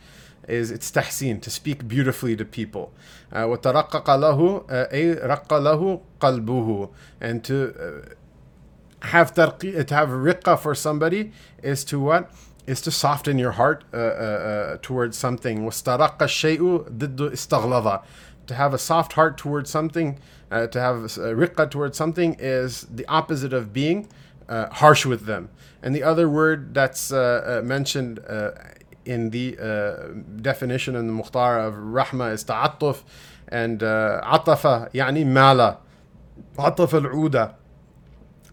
is 0.47 0.71
it's 0.71 0.89
tahsin 0.91 1.39
to 1.39 1.49
speak 1.49 1.87
beautifully 1.87 2.35
to 2.35 2.45
people 2.45 2.91
uh, 3.31 3.45
وترقق 3.45 4.15
له 4.15 4.65
أي 4.69 5.13
رق 5.13 5.53
له 5.53 6.01
قلبه 6.19 6.89
and 7.21 7.43
to 7.43 7.73
uh, 7.77 9.07
have 9.07 9.33
tarqiq 9.33 9.85
to 9.87 9.93
have 9.95 10.09
riqqa 10.09 10.57
for 10.57 10.73
somebody 10.73 11.31
is 11.61 11.83
to 11.83 11.99
what 11.99 12.31
is 12.67 12.81
to 12.81 12.91
soften 12.91 13.37
your 13.37 13.51
heart 13.51 13.83
uh, 13.93 13.97
uh, 13.97 13.99
uh 13.99 14.77
towards 14.81 15.17
something. 15.17 15.69
To 18.45 18.55
have 18.55 18.73
a 18.73 18.77
soft 18.77 19.13
heart 19.13 19.37
towards 19.37 19.69
something, 19.69 20.19
uh, 20.51 20.67
to 20.67 20.79
have 20.79 20.95
a 20.97 21.07
riqqa 21.07 21.71
towards 21.71 21.97
something 21.97 22.35
is 22.39 22.81
the 22.93 23.05
opposite 23.07 23.53
of 23.53 23.71
being 23.73 24.07
uh, 24.49 24.69
harsh 24.69 25.05
with 25.05 25.25
them. 25.25 25.49
And 25.81 25.95
the 25.95 26.03
other 26.03 26.29
word 26.29 26.73
that's 26.73 27.11
uh, 27.11 27.61
mentioned 27.63 28.19
in 29.05 29.29
the 29.31 29.57
definition 30.41 30.95
in 30.95 31.07
the 31.07 31.13
Mukhtar 31.13 31.59
of 31.59 31.73
rahma 31.75 32.33
is 32.33 32.43
ta'attuf 32.43 33.03
and 33.47 33.79
atafa 33.79 34.91
yani 34.93 35.25
mala. 35.25 35.79
عطف 36.57 36.95
العودة 36.95 37.55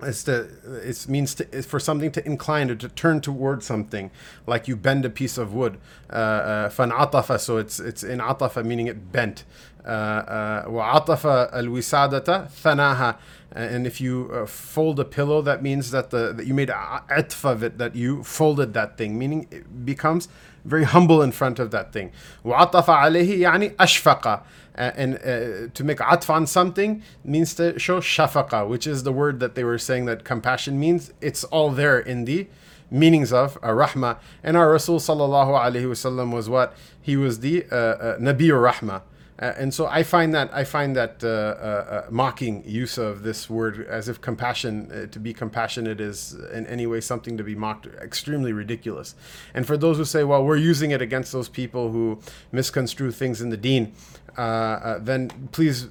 it's 0.03 0.25
to 0.25 0.49
it 0.83 1.09
means 1.09 1.35
to, 1.35 1.47
it's 1.53 1.67
for 1.67 1.79
something 1.79 2.11
to 2.13 2.25
incline 2.27 2.71
or 2.71 2.75
to 2.75 2.89
turn 2.89 3.21
towards 3.21 3.67
something 3.67 4.11
like 4.47 4.69
you 4.69 4.77
bend 4.77 5.05
a 5.05 5.11
piece 5.11 5.37
of 5.39 5.53
wood 5.53 5.79
فانعطف 6.11 7.31
uh, 7.31 7.35
uh, 7.35 7.39
so 7.39 7.59
it's 7.59 7.81
it's 7.81 8.03
in 8.03 8.19
atafa 8.19 8.65
meaning 8.65 8.87
it 8.87 9.13
bent 9.13 9.45
وعطف 9.87 11.27
الوسادة 11.27 12.49
ثناها 12.49 13.17
and 13.53 13.87
if 13.87 14.01
you 14.01 14.31
uh, 14.33 14.47
fold 14.47 15.01
a 15.01 15.05
pillow 15.05 15.43
that 15.43 15.63
means 15.63 15.91
that 15.91 16.11
the 16.11 16.33
that 16.33 16.47
you 16.47 16.55
made 16.55 16.69
atf 16.69 17.45
of 17.45 17.63
it 17.63 17.79
that 17.79 17.97
you 17.97 18.23
folded 18.23 18.75
that 18.75 18.97
thing 18.97 19.19
meaning 19.19 19.47
it 19.51 19.85
becomes 19.85 20.29
very 20.65 20.85
humble 20.85 21.23
in 21.23 21.33
front 21.33 21.59
of 21.59 21.71
that 21.71 21.93
thing 21.93 22.11
وعطف 22.45 22.91
عليه 22.91 23.43
يعني 23.43 23.75
أشفق 23.81 24.43
uh, 24.78 24.92
and 24.96 25.16
uh, 25.16 25.70
to 25.74 25.84
make 25.84 26.00
atf 26.00 26.30
on 26.30 26.46
something 26.48 27.02
means 27.24 27.54
to 27.56 27.78
show 27.80 28.00
shafaqa, 28.00 28.68
which 28.68 28.86
is 28.86 29.04
the 29.04 29.12
word 29.12 29.40
that 29.40 29.56
they 29.56 29.64
were 29.64 29.78
saying 29.78 30.06
that 30.06 30.24
compassion 30.24 30.80
means. 30.80 31.14
It's 31.22 31.44
all 31.46 31.72
there 31.72 32.00
in 32.00 32.26
the 32.26 32.48
meanings 32.92 33.34
of 33.34 33.58
uh, 33.58 33.70
rahma. 33.70 34.18
And 34.44 34.56
our 34.56 34.72
Rasul 34.72 35.00
sallallahu 35.00 35.60
alaihi 35.60 35.86
wasallam 35.86 36.34
was 36.34 36.50
what 36.50 36.76
he 37.02 37.18
was 37.18 37.40
the 37.40 37.66
uh, 37.72 37.76
uh, 37.76 38.18
Nabi 38.18 38.50
rahma. 38.50 39.02
Uh, 39.38 39.54
and 39.58 39.74
so 39.74 39.86
I 39.86 40.04
find 40.04 40.34
that 40.34 40.54
I 40.54 40.64
find 40.64 40.96
that 40.96 41.22
uh, 41.22 41.28
uh, 41.28 41.30
uh 41.30 42.08
mocking 42.10 42.64
use 42.66 42.98
of 42.98 43.24
this 43.24 43.50
word 43.50 43.86
as 43.86 44.08
if 44.08 44.22
compassion 44.22 44.90
uh, 44.90 45.12
to 45.12 45.20
be 45.20 45.34
compassionate 45.34 46.00
is 46.00 46.34
in 46.54 46.66
any 46.68 46.88
way 46.88 47.02
something 47.02 47.36
to 47.36 47.44
be 47.44 47.54
mocked 47.54 47.86
extremely 48.02 48.54
ridiculous. 48.54 49.14
And 49.54 49.68
for 49.68 49.76
those 49.76 49.98
who 49.98 50.06
say, 50.06 50.24
well, 50.24 50.46
we're 50.46 50.56
using 50.56 50.92
it 50.92 51.02
against 51.02 51.34
those 51.34 51.50
people 51.50 51.92
who 51.92 52.20
misconstrue 52.54 53.12
things 53.12 53.42
in 53.42 53.50
the 53.50 53.58
Deen, 53.58 53.92
uh, 54.38 55.00
then 55.00 55.30
please 55.52 55.88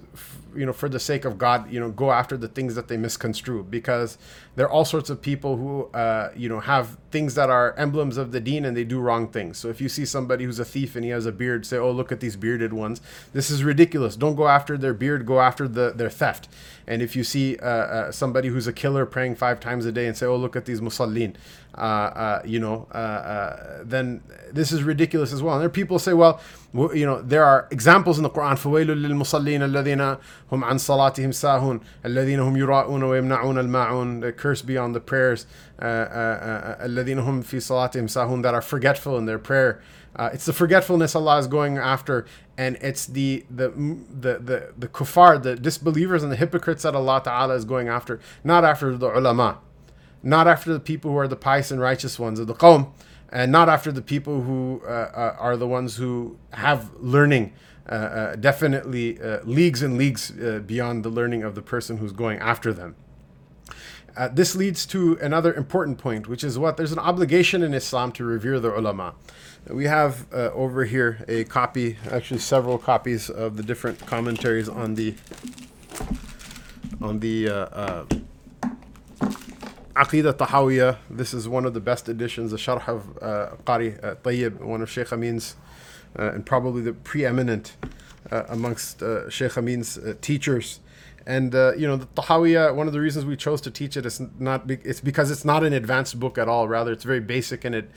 you 0.57 0.66
know, 0.66 0.72
for 0.72 0.88
the 0.88 1.01
sake 1.01 1.24
of 1.24 1.38
God, 1.38 1.70
you 1.70 1.80
know, 1.80 1.90
go 1.90 2.12
after 2.12 2.36
the 2.36 2.49
things 2.49 2.74
that 2.74 2.88
they 2.88 2.97
misconstrue 2.97 3.64
because 3.64 4.18
there 4.57 4.66
are 4.66 4.70
all 4.70 4.84
sorts 4.84 5.11
of 5.11 5.20
people 5.20 5.57
who, 5.57 5.84
uh, 5.86 6.30
you 6.36 6.49
know, 6.49 6.61
have 6.61 6.97
things 7.11 7.34
that 7.34 7.51
are 7.51 7.74
emblems 7.76 8.16
of 8.16 8.32
the 8.32 8.40
deen 8.40 8.64
and 8.64 8.76
they 8.76 8.84
do 8.84 9.01
wrong 9.01 9.28
things. 9.28 9.59
So 9.59 9.68
if 9.68 9.80
you 9.80 9.88
see 9.88 10.05
somebody 10.05 10.45
who's 10.45 10.59
a 10.59 10.64
thief 10.64 10.97
and 10.97 11.05
he 11.05 11.11
has 11.11 11.26
a 11.26 11.32
beard, 11.32 11.66
say, 11.66 11.76
oh, 11.76 11.90
look 11.90 12.12
at 12.12 12.20
these 12.20 12.36
bearded 12.36 12.72
ones. 12.72 13.01
This 13.32 13.51
is 13.51 13.64
ridiculous. 13.64 14.16
Don't 14.16 14.36
go 14.36 14.49
after 14.49 14.76
their 14.78 14.95
beard, 14.95 15.26
go 15.26 15.40
after 15.40 15.66
the, 15.66 15.92
their 15.95 16.11
theft. 16.11 16.49
And 16.86 17.03
if 17.03 17.16
you 17.16 17.24
see 17.24 17.57
uh, 17.59 17.66
uh, 17.66 18.12
somebody 18.12 18.49
who's 18.49 18.66
a 18.66 18.72
killer 18.72 19.07
praying 19.07 19.36
five 19.36 19.59
times 19.61 19.86
a 19.86 19.92
day 19.92 20.07
and 20.07 20.16
say, 20.16 20.26
oh, 20.26 20.36
look 20.36 20.55
at 20.55 20.66
these 20.66 20.80
musallin, 20.80 21.34
uh, 21.76 21.82
uh, 21.82 22.41
you 22.45 22.60
know, 22.60 22.88
uh, 22.93 22.97
uh, 22.97 23.84
then 23.84 24.22
this 24.52 24.72
is 24.72 24.84
ridiculous 24.84 25.32
as 25.32 25.41
well. 25.41 25.56
And 25.56 25.62
there 25.62 25.68
are 25.68 25.72
people 25.72 26.00
say, 26.00 26.14
well, 26.14 26.41
you 26.74 27.06
know, 27.06 27.22
there 27.22 27.43
are 27.43 27.68
examples 27.72 28.18
in 28.18 28.24
the 28.24 28.30
Quran, 28.30 28.54
فَوَيْلٌ 28.54 28.86
لِلْمُصَلِّينَ 28.86 29.62
الَّذِينَ 29.62 30.20
هُمْ 30.52 30.64
عَنْ 30.64 30.76
صَلَاتِهِمْ 30.76 31.32
سَاهُونَ 31.32 31.82
الَّذِينَ 32.04 32.39
هُمْ 32.39 32.58
يُرَاءُونَ 32.58 33.02
وَيَمْنَعُونَ 33.04 33.58
الْمَاعُونَ 33.58 34.22
The 34.22 34.34
curse 34.34 34.62
be 34.62 34.78
on 34.78 34.93
the 34.93 35.00
prayers, 35.00 35.45
الَّذِينَ 35.80 37.24
هُمْ 37.24 37.43
فِي 37.43 37.58
صَلَاتِهِمْ 37.60 38.06
سَاهُونَ 38.06 38.43
That 38.43 38.54
are 38.54 38.62
forgetful 38.62 39.18
in 39.18 39.26
their 39.26 39.39
prayer. 39.39 39.82
Uh, 40.16 40.30
it's 40.34 40.45
the 40.45 40.54
forgetfulness 40.54 41.16
Allah 41.16 41.38
is 41.38 41.47
going 41.47 41.78
after, 41.78 42.26
and 42.58 42.78
it's 42.82 43.06
the 43.06 43.45
the 43.50 43.70
the 43.70 44.39
the, 44.39 44.74
the 44.78 44.88
kuffar, 44.88 45.41
the 45.41 45.56
disbelievers 45.56 46.24
and 46.24 46.32
the 46.32 46.36
hypocrites 46.36 46.84
that 46.84 46.95
Allah 46.95 47.22
Ta'ala 47.24 47.54
is 47.56 47.64
going 47.64 47.88
after, 47.88 48.20
not 48.43 48.66
after 48.66 48.97
the 48.97 49.08
ulama, 49.16 49.60
not 50.25 50.49
after 50.49 50.72
the 50.72 50.81
people 50.81 51.12
who 51.12 51.18
are 51.18 51.29
the 51.29 51.37
pious 51.37 51.70
and 51.70 51.81
righteous 51.81 52.18
ones 52.18 52.41
of 52.41 52.47
the 52.47 52.55
qawm, 52.55 52.91
and 53.31 53.53
not 53.53 53.68
after 53.68 53.93
the 53.93 54.03
people 54.03 54.43
who 54.43 54.83
uh, 54.85 54.89
uh, 54.89 55.37
are 55.39 55.57
the 55.57 55.68
ones 55.68 55.97
who 55.97 56.37
have 56.53 56.91
learning. 56.97 57.53
Uh, 57.87 57.93
uh, 57.93 58.37
definitely 58.37 59.20
uh, 59.20 59.41
leagues 59.45 59.83
and 59.83 59.99
leagues 59.99 60.31
beyond 60.66 61.05
the 61.05 61.11
learning 61.11 61.43
of 61.43 61.55
the 61.55 61.61
person 61.61 61.99
who's 61.99 62.12
going 62.12 62.39
after 62.39 62.72
them. 62.72 62.97
Uh, 64.16 64.29
this 64.29 64.55
leads 64.55 64.87
to 64.87 65.18
another 65.20 65.53
important 65.55 65.99
point, 65.99 66.29
which 66.29 66.45
is 66.45 66.57
what 66.57 66.77
there's 66.77 66.93
an 66.93 66.99
obligation 66.99 67.62
in 67.62 67.75
Islam 67.75 68.12
to 68.12 68.25
revere 68.25 68.61
the 68.61 68.72
ulama. 68.77 69.14
We 69.68 69.85
have 69.87 70.33
uh, 70.33 70.51
over 70.53 70.85
here 70.85 71.25
a 71.27 71.45
copy, 71.45 71.97
actually 72.11 72.39
several 72.39 72.79
copies 72.79 73.29
of 73.29 73.57
the 73.57 73.62
different 73.62 73.99
commentaries 74.07 74.68
on 74.68 74.95
the 74.95 75.14
on 77.01 77.18
the 77.18 77.49
uh, 77.49 77.55
uh, 77.55 78.05
Aqidah 79.97 80.32
Tahawiyah. 80.32 80.99
This 81.09 81.32
is 81.32 81.49
one 81.49 81.64
of 81.64 81.72
the 81.72 81.80
best 81.80 82.09
editions, 82.09 82.51
the 82.51 82.57
Sharh 82.57 82.88
of 82.88 83.16
uh, 83.22 83.55
Qari 83.64 84.03
uh, 84.03 84.16
Tayyib, 84.16 84.61
one 84.61 84.82
of 84.82 84.90
Sheikh 84.90 85.12
Amin's, 85.12 85.55
uh, 86.18 86.32
and 86.32 86.45
probably 86.45 86.82
the 86.82 86.92
preeminent 86.92 87.76
uh, 88.32 88.42
amongst 88.49 89.05
uh, 89.05 89.30
Sheikh 89.30 89.57
Amin's 89.57 89.97
uh, 89.97 90.14
teachers. 90.20 90.80
And 91.26 91.55
you 91.55 91.86
know, 91.86 91.97
the 91.97 92.07
Tahawiyah, 92.07 92.74
one 92.74 92.88
of 92.88 92.92
the 92.92 93.01
reasons 93.01 93.24
we 93.24 93.36
chose 93.36 93.61
to 93.62 93.70
teach 93.70 93.97
it 93.97 94.05
is 94.05 94.20
not 94.38 94.66
be- 94.66 94.80
it's 94.82 95.01
because 95.01 95.30
it's 95.30 95.45
not 95.45 95.62
an 95.62 95.72
advanced 95.72 96.18
book 96.18 96.38
at 96.38 96.49
all. 96.49 96.66
Rather, 96.66 96.92
it's 96.92 97.05
very 97.05 97.20
basic 97.20 97.64
and 97.64 97.74
it 97.74 97.88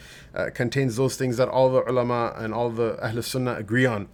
contains 0.54 0.96
those 0.96 1.18
things 1.18 1.36
that 1.36 1.50
all 1.50 1.70
the 1.70 1.84
ulama 1.90 2.34
and 2.38 2.54
all 2.54 2.70
the 2.70 2.98
Ahl 3.06 3.22
Sunnah 3.22 3.56
agree 3.56 3.86
on. 3.86 4.08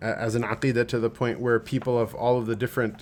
as 0.00 0.34
an 0.34 0.42
aqidah 0.42 0.86
to 0.88 0.98
the 0.98 1.10
point 1.10 1.40
where 1.40 1.60
people 1.60 1.98
of 1.98 2.14
all 2.14 2.38
of 2.38 2.46
the 2.46 2.56
different 2.56 3.00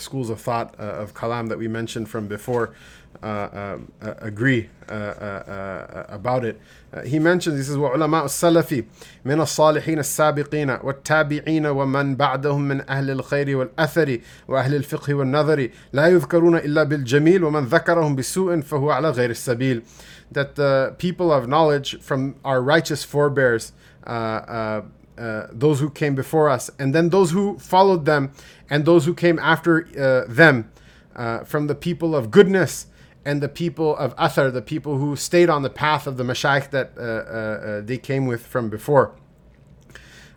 schools 0.00 0.30
of 0.30 0.40
thought 0.40 0.74
of 0.76 1.12
kalam 1.12 1.48
that 1.50 1.58
we 1.58 1.68
mentioned 1.68 2.08
from 2.08 2.26
before 2.26 2.74
um, 3.21 3.91
agree 4.01 4.69
about 4.87 6.45
it. 6.45 6.59
he 7.05 7.19
mentions, 7.19 7.57
he 7.57 7.63
says, 7.63 7.77
وعلماء 7.77 8.25
السلف 8.25 8.83
من 9.25 9.41
الصالحين 9.41 9.99
السابقين 9.99 10.69
والتابعين 10.83 11.65
ومن 11.65 12.15
بعدهم 12.15 12.61
من 12.61 12.89
أهل 12.89 13.11
الخير 13.11 13.57
والأثر 13.57 14.19
وأهل 14.47 14.75
الفقه 14.75 15.13
والنظر 15.13 15.69
لا 15.93 16.07
يذكرون 16.07 16.55
إلا 16.55 16.83
بالجميل 16.83 17.43
ومن 17.43 17.65
ذكرهم 17.65 18.15
بسوء 18.15 18.61
فهو 18.61 18.91
على 18.91 19.09
غير 19.09 19.29
السبيل. 19.29 19.83
That 20.31 20.55
the 20.55 20.95
people 20.97 21.31
of 21.31 21.47
knowledge 21.47 21.99
from 22.01 22.35
our 22.43 22.61
righteous 22.61 23.03
forebears 23.03 23.71
uh, 24.05 24.09
uh, 24.09 24.81
uh, 25.17 25.47
those 25.51 25.79
who 25.79 25.89
came 25.89 26.15
before 26.15 26.49
us, 26.49 26.71
and 26.79 26.93
then 26.93 27.09
those 27.09 27.31
who 27.31 27.57
followed 27.59 28.05
them, 28.05 28.31
and 28.69 28.83
those 28.83 29.05
who 29.05 29.13
came 29.13 29.37
after 29.37 29.87
uh, 29.95 30.25
them, 30.27 30.71
uh, 31.15 31.43
from 31.43 31.67
the 31.67 31.75
people 31.75 32.15
of 32.15 32.31
goodness 32.31 32.87
and 33.28 33.42
the 33.42 33.48
people 33.48 33.94
of 33.98 34.16
Athar, 34.16 34.50
the 34.50 34.62
people 34.62 34.96
who 34.96 35.14
stayed 35.14 35.50
on 35.50 35.60
the 35.60 35.68
path 35.68 36.06
of 36.06 36.16
the 36.16 36.24
Mashaykh 36.24 36.70
that 36.70 36.96
uh, 36.96 37.82
they 37.84 37.98
came 37.98 38.24
with 38.24 38.46
from 38.46 38.70
before. 38.70 39.14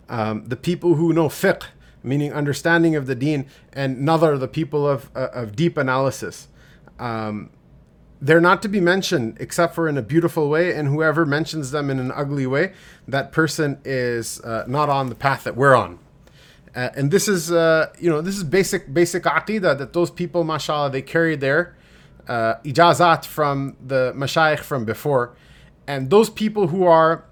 Um, 0.10 0.44
the 0.46 0.58
people 0.58 0.96
who 0.96 1.14
know 1.14 1.30
fiqh, 1.30 1.64
meaning 2.04 2.34
understanding 2.34 2.98
of 2.98 3.08
the 3.08 3.16
deen, 3.16 3.46
and 3.72 4.06
Nadar, 4.06 4.38
the 4.38 4.50
people 4.50 4.86
of, 4.86 5.10
of 5.16 5.56
deep 5.56 5.78
analysis. 5.78 6.50
Um, 7.00 7.52
they're 8.22 8.42
not 8.42 8.62
to 8.64 8.68
be 8.68 8.82
mentioned 8.82 9.38
except 9.40 9.74
for 9.74 9.88
in 9.88 9.98
a 9.98 10.02
beautiful 10.02 10.50
way, 10.50 10.76
and 10.76 10.90
whoever 10.90 11.26
mentions 11.26 11.72
them 11.72 11.90
in 11.90 11.98
an 11.98 12.12
ugly 12.12 12.46
way, 12.46 12.74
that 13.08 13.32
person 13.32 13.80
is 13.86 14.42
uh, 14.42 14.66
not 14.68 14.90
on 14.90 15.08
the 15.08 15.16
path 15.16 15.46
that 15.46 15.56
we're 15.56 15.76
on. 15.76 15.98
Uh, 16.76 16.90
and 16.98 17.10
this 17.10 17.30
is, 17.30 17.54
uh, 17.54 17.88
you 17.98 18.10
know, 18.10 18.20
this 18.20 18.36
is 18.36 18.44
basic 18.44 18.94
basic 18.94 19.24
aqidah 19.24 19.78
that 19.78 19.94
those 19.94 20.12
people, 20.12 20.44
mashallah, 20.44 20.90
they 20.90 21.02
carry 21.02 21.38
their 21.38 21.74
uh, 22.28 22.56
ijazat 22.64 23.26
from 23.26 23.76
the 23.86 24.14
mashayikh 24.16 24.60
from 24.60 24.86
before, 24.86 25.36
and 25.88 26.10
those 26.10 26.30
people 26.30 26.68
who 26.68 26.86
are 26.86 27.26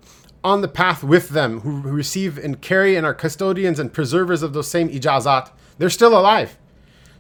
on 0.43 0.61
the 0.61 0.67
path 0.67 1.03
with 1.03 1.29
them, 1.29 1.61
who, 1.61 1.81
who 1.81 1.91
receive 1.91 2.37
and 2.37 2.61
carry 2.61 2.95
and 2.95 3.05
are 3.05 3.13
custodians 3.13 3.79
and 3.79 3.91
preservers 3.93 4.41
of 4.41 4.53
those 4.53 4.67
same 4.67 4.89
ijazat, 4.89 5.51
they're 5.77 5.89
still 5.89 6.17
alive. 6.17 6.57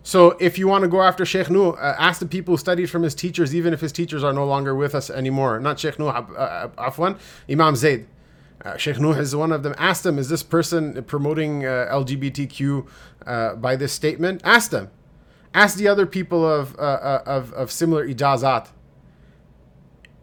So 0.03 0.31
if 0.39 0.57
you 0.57 0.67
want 0.67 0.83
to 0.83 0.87
go 0.87 1.01
after 1.01 1.25
Sheikh 1.25 1.49
Nuh, 1.49 1.71
uh, 1.71 1.95
ask 1.99 2.19
the 2.19 2.25
people 2.25 2.53
who 2.53 2.57
studied 2.57 2.89
from 2.89 3.03
his 3.03 3.13
teachers, 3.13 3.53
even 3.53 3.73
if 3.73 3.81
his 3.81 3.91
teachers 3.91 4.23
are 4.23 4.33
no 4.33 4.45
longer 4.45 4.73
with 4.73 4.95
us 4.95 5.09
anymore. 5.09 5.59
Not 5.59 5.79
Sheikh 5.79 5.99
Nuh, 5.99 6.07
uh, 6.07 6.69
uh, 6.77 6.89
Afwan, 6.89 7.19
Imam 7.49 7.75
Zayd. 7.75 8.07
Uh, 8.63 8.77
Sheikh 8.77 8.99
Nuh 8.99 9.11
is 9.11 9.35
one 9.35 9.51
of 9.51 9.63
them. 9.63 9.75
Ask 9.77 10.03
them, 10.03 10.17
is 10.17 10.29
this 10.29 10.43
person 10.43 11.03
promoting 11.03 11.65
uh, 11.65 11.87
LGBTQ 11.91 12.87
uh, 13.25 13.55
by 13.55 13.75
this 13.75 13.93
statement? 13.93 14.41
Ask 14.43 14.71
them. 14.71 14.89
Ask 15.53 15.77
the 15.77 15.87
other 15.87 16.05
people 16.05 16.47
of, 16.47 16.75
uh, 16.77 16.81
uh, 16.81 17.23
of, 17.25 17.53
of 17.53 17.71
similar 17.71 18.07
ijazat. 18.07 18.69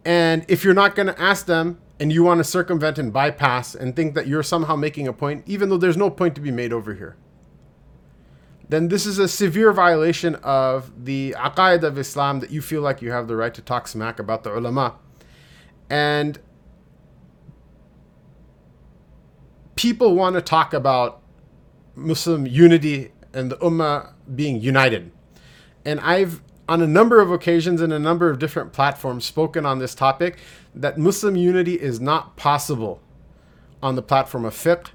And 0.05 0.45
if 0.47 0.63
you're 0.63 0.73
not 0.73 0.95
going 0.95 1.07
to 1.07 1.21
ask 1.21 1.45
them 1.45 1.79
and 1.99 2.13
you 2.13 2.23
want 2.23 2.39
to 2.39 2.43
circumvent 2.43 2.97
and 2.97 3.11
bypass 3.11 3.75
and 3.75 3.95
think 3.95 4.15
that 4.15 4.27
you're 4.27 4.43
somehow 4.43 4.75
making 4.75 5.07
a 5.07 5.13
point, 5.13 5.43
even 5.45 5.69
though 5.69 5.77
there's 5.77 5.97
no 5.97 6.09
point 6.09 6.35
to 6.35 6.41
be 6.41 6.51
made 6.51 6.71
over 6.71 6.93
here 6.93 7.17
then 8.69 8.89
this 8.89 9.05
is 9.05 9.17
a 9.17 9.27
severe 9.27 9.71
violation 9.71 10.35
of 10.35 11.05
the 11.05 11.35
aqaid 11.37 11.83
of 11.83 11.97
Islam 11.97 12.39
that 12.41 12.51
you 12.51 12.61
feel 12.61 12.81
like 12.81 13.01
you 13.01 13.11
have 13.11 13.27
the 13.27 13.35
right 13.35 13.53
to 13.53 13.61
talk 13.61 13.87
smack 13.87 14.19
about 14.19 14.43
the 14.43 14.55
ulama. 14.55 14.95
And 15.89 16.37
people 19.75 20.15
want 20.15 20.35
to 20.35 20.41
talk 20.41 20.73
about 20.73 21.21
Muslim 21.95 22.45
unity 22.45 23.11
and 23.33 23.49
the 23.49 23.57
ummah 23.57 24.13
being 24.35 24.59
united. 24.59 25.11
And 25.87 26.01
I've, 26.01 26.41
on 26.67 26.81
a 26.81 26.87
number 26.87 27.21
of 27.21 27.31
occasions 27.31 27.81
in 27.81 27.93
a 27.93 27.99
number 27.99 28.29
of 28.29 28.39
different 28.39 28.73
platforms, 28.73 29.23
spoken 29.23 29.65
on 29.65 29.79
this 29.79 29.95
topic 29.95 30.37
that 30.75 30.97
Muslim 30.97 31.37
unity 31.37 31.75
is 31.75 32.01
not 32.01 32.35
possible 32.35 32.99
on 33.81 33.95
the 33.95 34.01
platform 34.01 34.43
of 34.43 34.53
fiqh 34.53 34.89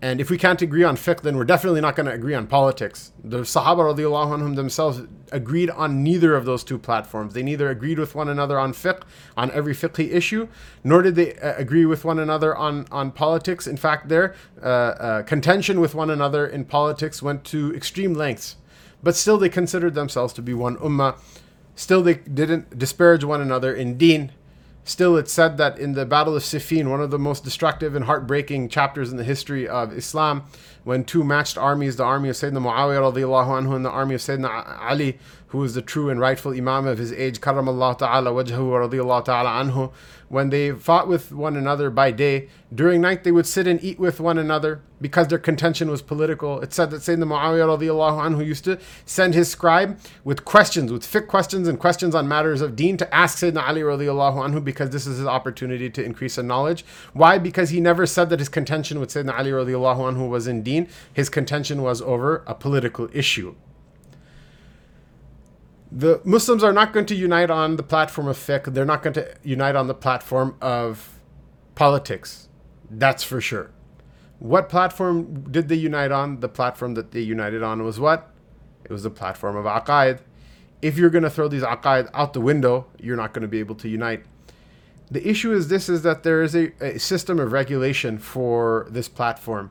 and 0.00 0.20
if 0.20 0.30
we 0.30 0.38
can't 0.38 0.62
agree 0.62 0.84
on 0.84 0.96
fiqh, 0.96 1.22
then 1.22 1.36
we're 1.36 1.44
definitely 1.44 1.80
not 1.80 1.96
going 1.96 2.06
to 2.06 2.12
agree 2.12 2.34
on 2.34 2.46
politics. 2.46 3.10
The 3.24 3.38
Sahaba 3.38 3.96
anhum 3.96 4.54
themselves 4.54 5.02
agreed 5.32 5.70
on 5.70 6.04
neither 6.04 6.36
of 6.36 6.44
those 6.44 6.62
two 6.62 6.78
platforms. 6.78 7.34
They 7.34 7.42
neither 7.42 7.68
agreed 7.68 7.98
with 7.98 8.14
one 8.14 8.28
another 8.28 8.60
on 8.60 8.72
fiqh, 8.72 9.02
on 9.36 9.50
every 9.50 9.74
fiqhi 9.74 10.12
issue, 10.12 10.46
nor 10.84 11.02
did 11.02 11.16
they 11.16 11.34
uh, 11.34 11.54
agree 11.56 11.84
with 11.84 12.04
one 12.04 12.20
another 12.20 12.54
on, 12.56 12.86
on 12.92 13.10
politics. 13.10 13.66
In 13.66 13.76
fact, 13.76 14.08
their 14.08 14.36
uh, 14.62 14.66
uh, 14.66 15.22
contention 15.24 15.80
with 15.80 15.96
one 15.96 16.10
another 16.10 16.46
in 16.46 16.64
politics 16.64 17.20
went 17.20 17.42
to 17.44 17.74
extreme 17.74 18.14
lengths. 18.14 18.56
But 19.02 19.16
still, 19.16 19.38
they 19.38 19.48
considered 19.48 19.94
themselves 19.94 20.32
to 20.34 20.42
be 20.42 20.54
one 20.54 20.76
ummah. 20.76 21.18
Still, 21.74 22.02
they 22.02 22.14
didn't 22.14 22.78
disparage 22.78 23.24
one 23.24 23.40
another 23.40 23.72
in 23.74 23.96
deen 23.96 24.32
Still, 24.88 25.18
it's 25.18 25.30
said 25.30 25.58
that 25.58 25.78
in 25.78 25.92
the 25.92 26.06
Battle 26.06 26.34
of 26.34 26.42
Siffin, 26.42 26.88
one 26.88 27.02
of 27.02 27.10
the 27.10 27.18
most 27.18 27.44
destructive 27.44 27.94
and 27.94 28.06
heartbreaking 28.06 28.70
chapters 28.70 29.10
in 29.10 29.18
the 29.18 29.22
history 29.22 29.68
of 29.68 29.92
Islam, 29.92 30.44
when 30.82 31.04
two 31.04 31.22
matched 31.22 31.58
armies, 31.58 31.96
the 31.96 32.04
army 32.04 32.30
of 32.30 32.36
Sayyidina 32.36 32.62
Muawiyah 32.62 33.12
anhu 33.12 33.76
and 33.76 33.84
the 33.84 33.90
army 33.90 34.14
of 34.14 34.22
Sayyidina 34.22 34.80
Ali, 34.80 35.18
who 35.48 35.58
was 35.58 35.74
the 35.74 35.82
true 35.82 36.08
and 36.08 36.18
rightful 36.18 36.52
Imam 36.52 36.86
of 36.86 36.96
his 36.96 37.12
age, 37.12 37.42
karamallahu 37.42 37.98
ta'ala 37.98 38.30
wajhahu 38.30 38.88
radiallahu 38.88 39.26
ta'ala 39.26 39.62
anhu, 39.62 39.92
when 40.28 40.50
they 40.50 40.72
fought 40.72 41.08
with 41.08 41.32
one 41.32 41.56
another 41.56 41.90
by 41.90 42.10
day, 42.10 42.48
during 42.74 43.00
night 43.00 43.24
they 43.24 43.32
would 43.32 43.46
sit 43.46 43.66
and 43.66 43.82
eat 43.82 43.98
with 43.98 44.20
one 44.20 44.38
another 44.38 44.82
because 45.00 45.28
their 45.28 45.38
contention 45.38 45.90
was 45.90 46.02
political. 46.02 46.60
It 46.60 46.72
said 46.72 46.90
that 46.90 47.00
Sayyidina 47.00 47.24
Muawiyah 47.24 47.78
radiallahu 47.78 48.20
anhu 48.20 48.44
used 48.44 48.64
to 48.64 48.78
send 49.06 49.34
his 49.34 49.48
scribe 49.50 49.98
with 50.24 50.44
questions, 50.44 50.92
with 50.92 51.02
fiqh 51.02 51.26
questions 51.26 51.68
and 51.68 51.78
questions 51.78 52.14
on 52.14 52.28
matters 52.28 52.60
of 52.60 52.76
deen 52.76 52.96
to 52.98 53.14
ask 53.14 53.38
Sayyidina 53.38 53.66
Ali 53.66 53.82
radiallahu 53.82 54.36
anhu 54.36 54.62
because 54.62 54.90
this 54.90 55.06
is 55.06 55.18
his 55.18 55.26
opportunity 55.26 55.88
to 55.90 56.04
increase 56.04 56.36
in 56.36 56.46
knowledge. 56.46 56.84
Why? 57.12 57.38
Because 57.38 57.70
he 57.70 57.80
never 57.80 58.06
said 58.06 58.28
that 58.30 58.38
his 58.38 58.48
contention 58.48 59.00
with 59.00 59.10
Sayyidina 59.10 59.38
Ali 59.38 59.50
radiallahu 59.50 60.14
anhu 60.14 60.28
was 60.28 60.46
in 60.46 60.62
deen. 60.62 60.88
His 61.12 61.28
contention 61.28 61.82
was 61.82 62.02
over 62.02 62.42
a 62.46 62.54
political 62.54 63.08
issue 63.12 63.54
the 65.90 66.20
Muslims 66.24 66.62
are 66.62 66.72
not 66.72 66.92
going 66.92 67.06
to 67.06 67.14
unite 67.14 67.50
on 67.50 67.76
the 67.76 67.82
platform 67.82 68.28
of 68.28 68.36
fiqh. 68.36 68.72
They're 68.74 68.84
not 68.84 69.02
going 69.02 69.14
to 69.14 69.34
unite 69.42 69.74
on 69.74 69.86
the 69.86 69.94
platform 69.94 70.56
of 70.60 71.18
politics. 71.74 72.48
That's 72.90 73.24
for 73.24 73.40
sure. 73.40 73.70
What 74.38 74.68
platform 74.68 75.50
did 75.50 75.68
they 75.68 75.74
unite 75.76 76.12
on? 76.12 76.40
The 76.40 76.48
platform 76.48 76.94
that 76.94 77.10
they 77.10 77.20
united 77.20 77.62
on 77.62 77.82
was 77.82 77.98
what? 77.98 78.30
It 78.84 78.92
was 78.92 79.02
the 79.02 79.10
platform 79.10 79.56
of 79.56 79.64
aqaid. 79.64 80.20
If 80.80 80.96
you're 80.96 81.10
going 81.10 81.24
to 81.24 81.30
throw 81.30 81.48
these 81.48 81.62
aqaid 81.62 82.08
out 82.14 82.34
the 82.34 82.40
window, 82.40 82.86
you're 83.00 83.16
not 83.16 83.32
going 83.32 83.42
to 83.42 83.48
be 83.48 83.58
able 83.58 83.74
to 83.76 83.88
unite. 83.88 84.24
The 85.10 85.26
issue 85.26 85.52
is 85.52 85.68
this 85.68 85.88
is 85.88 86.02
that 86.02 86.22
there 86.22 86.42
is 86.42 86.54
a, 86.54 86.72
a 86.84 86.98
system 86.98 87.40
of 87.40 87.52
regulation 87.52 88.18
for 88.18 88.86
this 88.90 89.08
platform. 89.08 89.70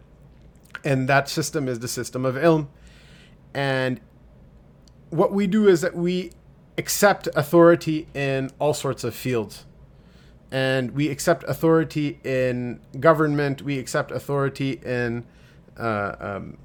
And 0.84 1.07
that 1.07 1.30
system 1.30 1.68
is 1.68 1.80
the 1.80 1.88
system 1.88 2.26
of 2.26 2.36
ilm. 2.36 2.68
And 3.53 4.01
what 5.10 5.32
we 5.32 5.47
do 5.47 5.68
is 5.68 5.82
that 5.82 5.95
we 5.95 6.32
accept 6.78 7.28
authority 7.36 8.08
in 8.14 8.51
all 8.60 8.74
sorts 8.74 9.03
of 9.03 9.16
fields. 9.16 9.66
And 10.51 10.91
we 10.91 11.10
accept 11.10 11.43
authority 11.43 12.20
in 12.24 12.80
government, 12.99 13.62
we 13.62 13.80
accept 13.80 14.12
authority 14.12 14.80
in 14.84 15.26
uh, 15.78 16.16
um, 16.20 16.58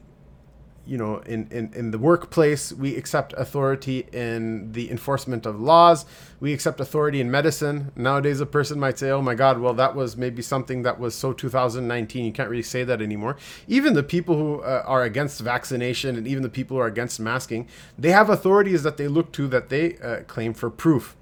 you 0.84 0.98
know, 0.98 1.18
in, 1.18 1.46
in, 1.50 1.72
in 1.74 1.90
the 1.92 1.98
workplace, 1.98 2.72
we 2.72 2.96
accept 2.96 3.32
authority 3.36 4.06
in 4.12 4.72
the 4.72 4.90
enforcement 4.90 5.46
of 5.46 5.60
laws. 5.60 6.04
We 6.40 6.52
accept 6.52 6.80
authority 6.80 7.20
in 7.20 7.30
medicine. 7.30 7.92
Nowadays, 7.94 8.40
a 8.40 8.46
person 8.46 8.80
might 8.80 8.98
say, 8.98 9.10
oh 9.10 9.22
my 9.22 9.34
God, 9.34 9.60
well, 9.60 9.74
that 9.74 9.94
was 9.94 10.16
maybe 10.16 10.42
something 10.42 10.82
that 10.82 10.98
was 10.98 11.14
so 11.14 11.32
2019. 11.32 12.24
You 12.24 12.32
can't 12.32 12.50
really 12.50 12.62
say 12.62 12.82
that 12.84 13.00
anymore. 13.00 13.36
Even 13.68 13.94
the 13.94 14.02
people 14.02 14.36
who 14.36 14.60
uh, 14.62 14.82
are 14.84 15.04
against 15.04 15.40
vaccination 15.40 16.16
and 16.16 16.26
even 16.26 16.42
the 16.42 16.48
people 16.48 16.76
who 16.76 16.82
are 16.82 16.88
against 16.88 17.20
masking, 17.20 17.68
they 17.96 18.10
have 18.10 18.28
authorities 18.28 18.82
that 18.82 18.96
they 18.96 19.06
look 19.06 19.32
to 19.32 19.46
that 19.48 19.68
they 19.68 19.98
uh, 19.98 20.22
claim 20.22 20.52
for 20.52 20.68
proof. 20.68 21.16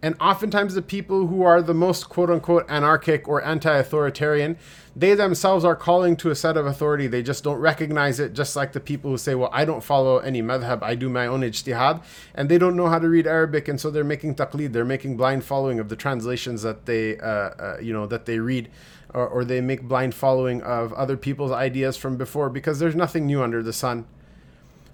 And 0.00 0.14
oftentimes, 0.20 0.74
the 0.74 0.82
people 0.82 1.26
who 1.26 1.42
are 1.42 1.60
the 1.60 1.74
most 1.74 2.08
quote 2.08 2.30
unquote 2.30 2.64
anarchic 2.70 3.26
or 3.26 3.42
anti 3.42 3.76
authoritarian, 3.76 4.56
they 4.94 5.14
themselves 5.14 5.64
are 5.64 5.74
calling 5.74 6.16
to 6.18 6.30
a 6.30 6.36
set 6.36 6.56
of 6.56 6.66
authority. 6.66 7.08
They 7.08 7.22
just 7.22 7.42
don't 7.42 7.58
recognize 7.58 8.20
it, 8.20 8.32
just 8.32 8.54
like 8.54 8.72
the 8.72 8.80
people 8.80 9.10
who 9.10 9.18
say, 9.18 9.34
Well, 9.34 9.50
I 9.52 9.64
don't 9.64 9.82
follow 9.82 10.18
any 10.18 10.40
madhab, 10.40 10.84
I 10.84 10.94
do 10.94 11.08
my 11.08 11.26
own 11.26 11.40
ijtihad. 11.40 12.02
And 12.36 12.48
they 12.48 12.58
don't 12.58 12.76
know 12.76 12.86
how 12.86 13.00
to 13.00 13.08
read 13.08 13.26
Arabic, 13.26 13.66
and 13.66 13.80
so 13.80 13.90
they're 13.90 14.04
making 14.04 14.36
taqlid, 14.36 14.72
they're 14.72 14.84
making 14.84 15.16
blind 15.16 15.44
following 15.44 15.80
of 15.80 15.88
the 15.88 15.96
translations 15.96 16.62
that 16.62 16.86
they, 16.86 17.18
uh, 17.18 17.24
uh, 17.26 17.78
you 17.82 17.92
know, 17.92 18.06
that 18.06 18.26
they 18.26 18.38
read. 18.38 18.70
Or, 19.14 19.26
or 19.26 19.42
they 19.42 19.62
make 19.62 19.84
blind 19.84 20.14
following 20.14 20.60
of 20.60 20.92
other 20.92 21.16
people's 21.16 21.50
ideas 21.50 21.96
from 21.96 22.18
before 22.18 22.50
because 22.50 22.78
there's 22.78 22.94
nothing 22.94 23.24
new 23.24 23.42
under 23.42 23.62
the 23.62 23.72
sun. 23.72 24.06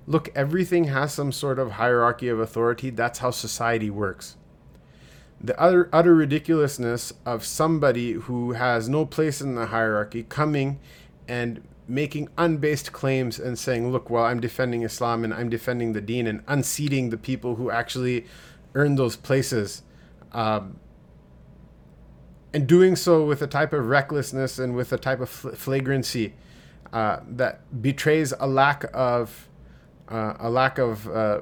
Look, 0.07 0.31
everything 0.37 0.85
has 0.85 1.13
some 1.13 1.33
sort 1.33 1.59
of 1.59 1.73
hierarchy 1.73 2.29
of 2.29 2.39
authority. 2.39 2.91
That's 2.91 3.19
how 3.19 3.33
society 3.33 3.91
works 3.91 4.37
the 5.45 5.61
utter, 5.61 5.91
utter 5.93 6.15
ridiculousness 6.15 7.13
of 7.27 7.45
somebody 7.45 8.13
who 8.13 8.53
has 8.53 8.89
no 8.89 9.05
place 9.05 9.43
in 9.43 9.55
the 9.55 9.67
hierarchy 9.67 10.23
coming 10.23 10.81
and 11.29 11.63
making 11.87 12.29
unbased 12.39 12.93
claims 12.93 13.39
and 13.39 13.59
saying, 13.59 13.93
look, 13.93 14.09
well, 14.09 14.25
I'm 14.25 14.41
defending 14.41 14.83
Islam 14.83 15.23
and 15.23 15.35
I'm 15.35 15.51
defending 15.51 15.93
the 15.93 16.01
deen 16.01 16.27
and 16.27 16.43
unseating 16.49 17.11
the 17.11 17.19
people 17.19 17.57
who 17.57 17.71
actually 17.71 18.25
earn 18.75 18.95
those 18.95 19.17
places. 19.17 19.83
Um, 20.33 20.79
and 22.55 22.67
doing 22.67 22.97
so 22.97 23.27
with 23.27 23.43
a 23.43 23.47
type 23.47 23.75
of 23.75 23.87
recklessness 23.89 24.59
and 24.59 24.75
with 24.75 24.93
a 24.93 24.99
type 24.99 25.21
of 25.21 25.29
fl- 25.29 25.51
flagrancy 25.51 26.35
uh, 26.93 27.21
that 27.29 27.83
betrays 27.83 28.33
a 28.39 28.47
lack 28.47 28.85
of 28.95 29.49
uh, 30.09 30.35
a 30.39 30.49
lack 30.49 30.79
of 30.79 31.09
uh, 31.09 31.41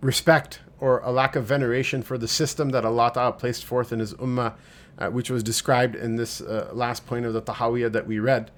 respect 0.00 0.60
or 0.82 0.98
a 1.04 1.12
lack 1.12 1.36
of 1.36 1.44
veneration 1.44 2.02
for 2.02 2.18
the 2.18 2.26
system 2.26 2.70
that 2.70 2.84
Allah 2.84 3.12
Ta'ala 3.14 3.32
placed 3.34 3.64
forth 3.64 3.92
in 3.92 4.00
His 4.00 4.14
Ummah, 4.14 4.54
uh, 4.98 5.10
which 5.10 5.30
was 5.30 5.44
described 5.44 5.94
in 5.94 6.16
this 6.16 6.40
uh, 6.40 6.70
last 6.72 7.06
point 7.06 7.24
of 7.24 7.32
the 7.34 7.40
Tahawiyah 7.40 7.92
that 7.92 8.04
we 8.04 8.18
read. 8.18 8.50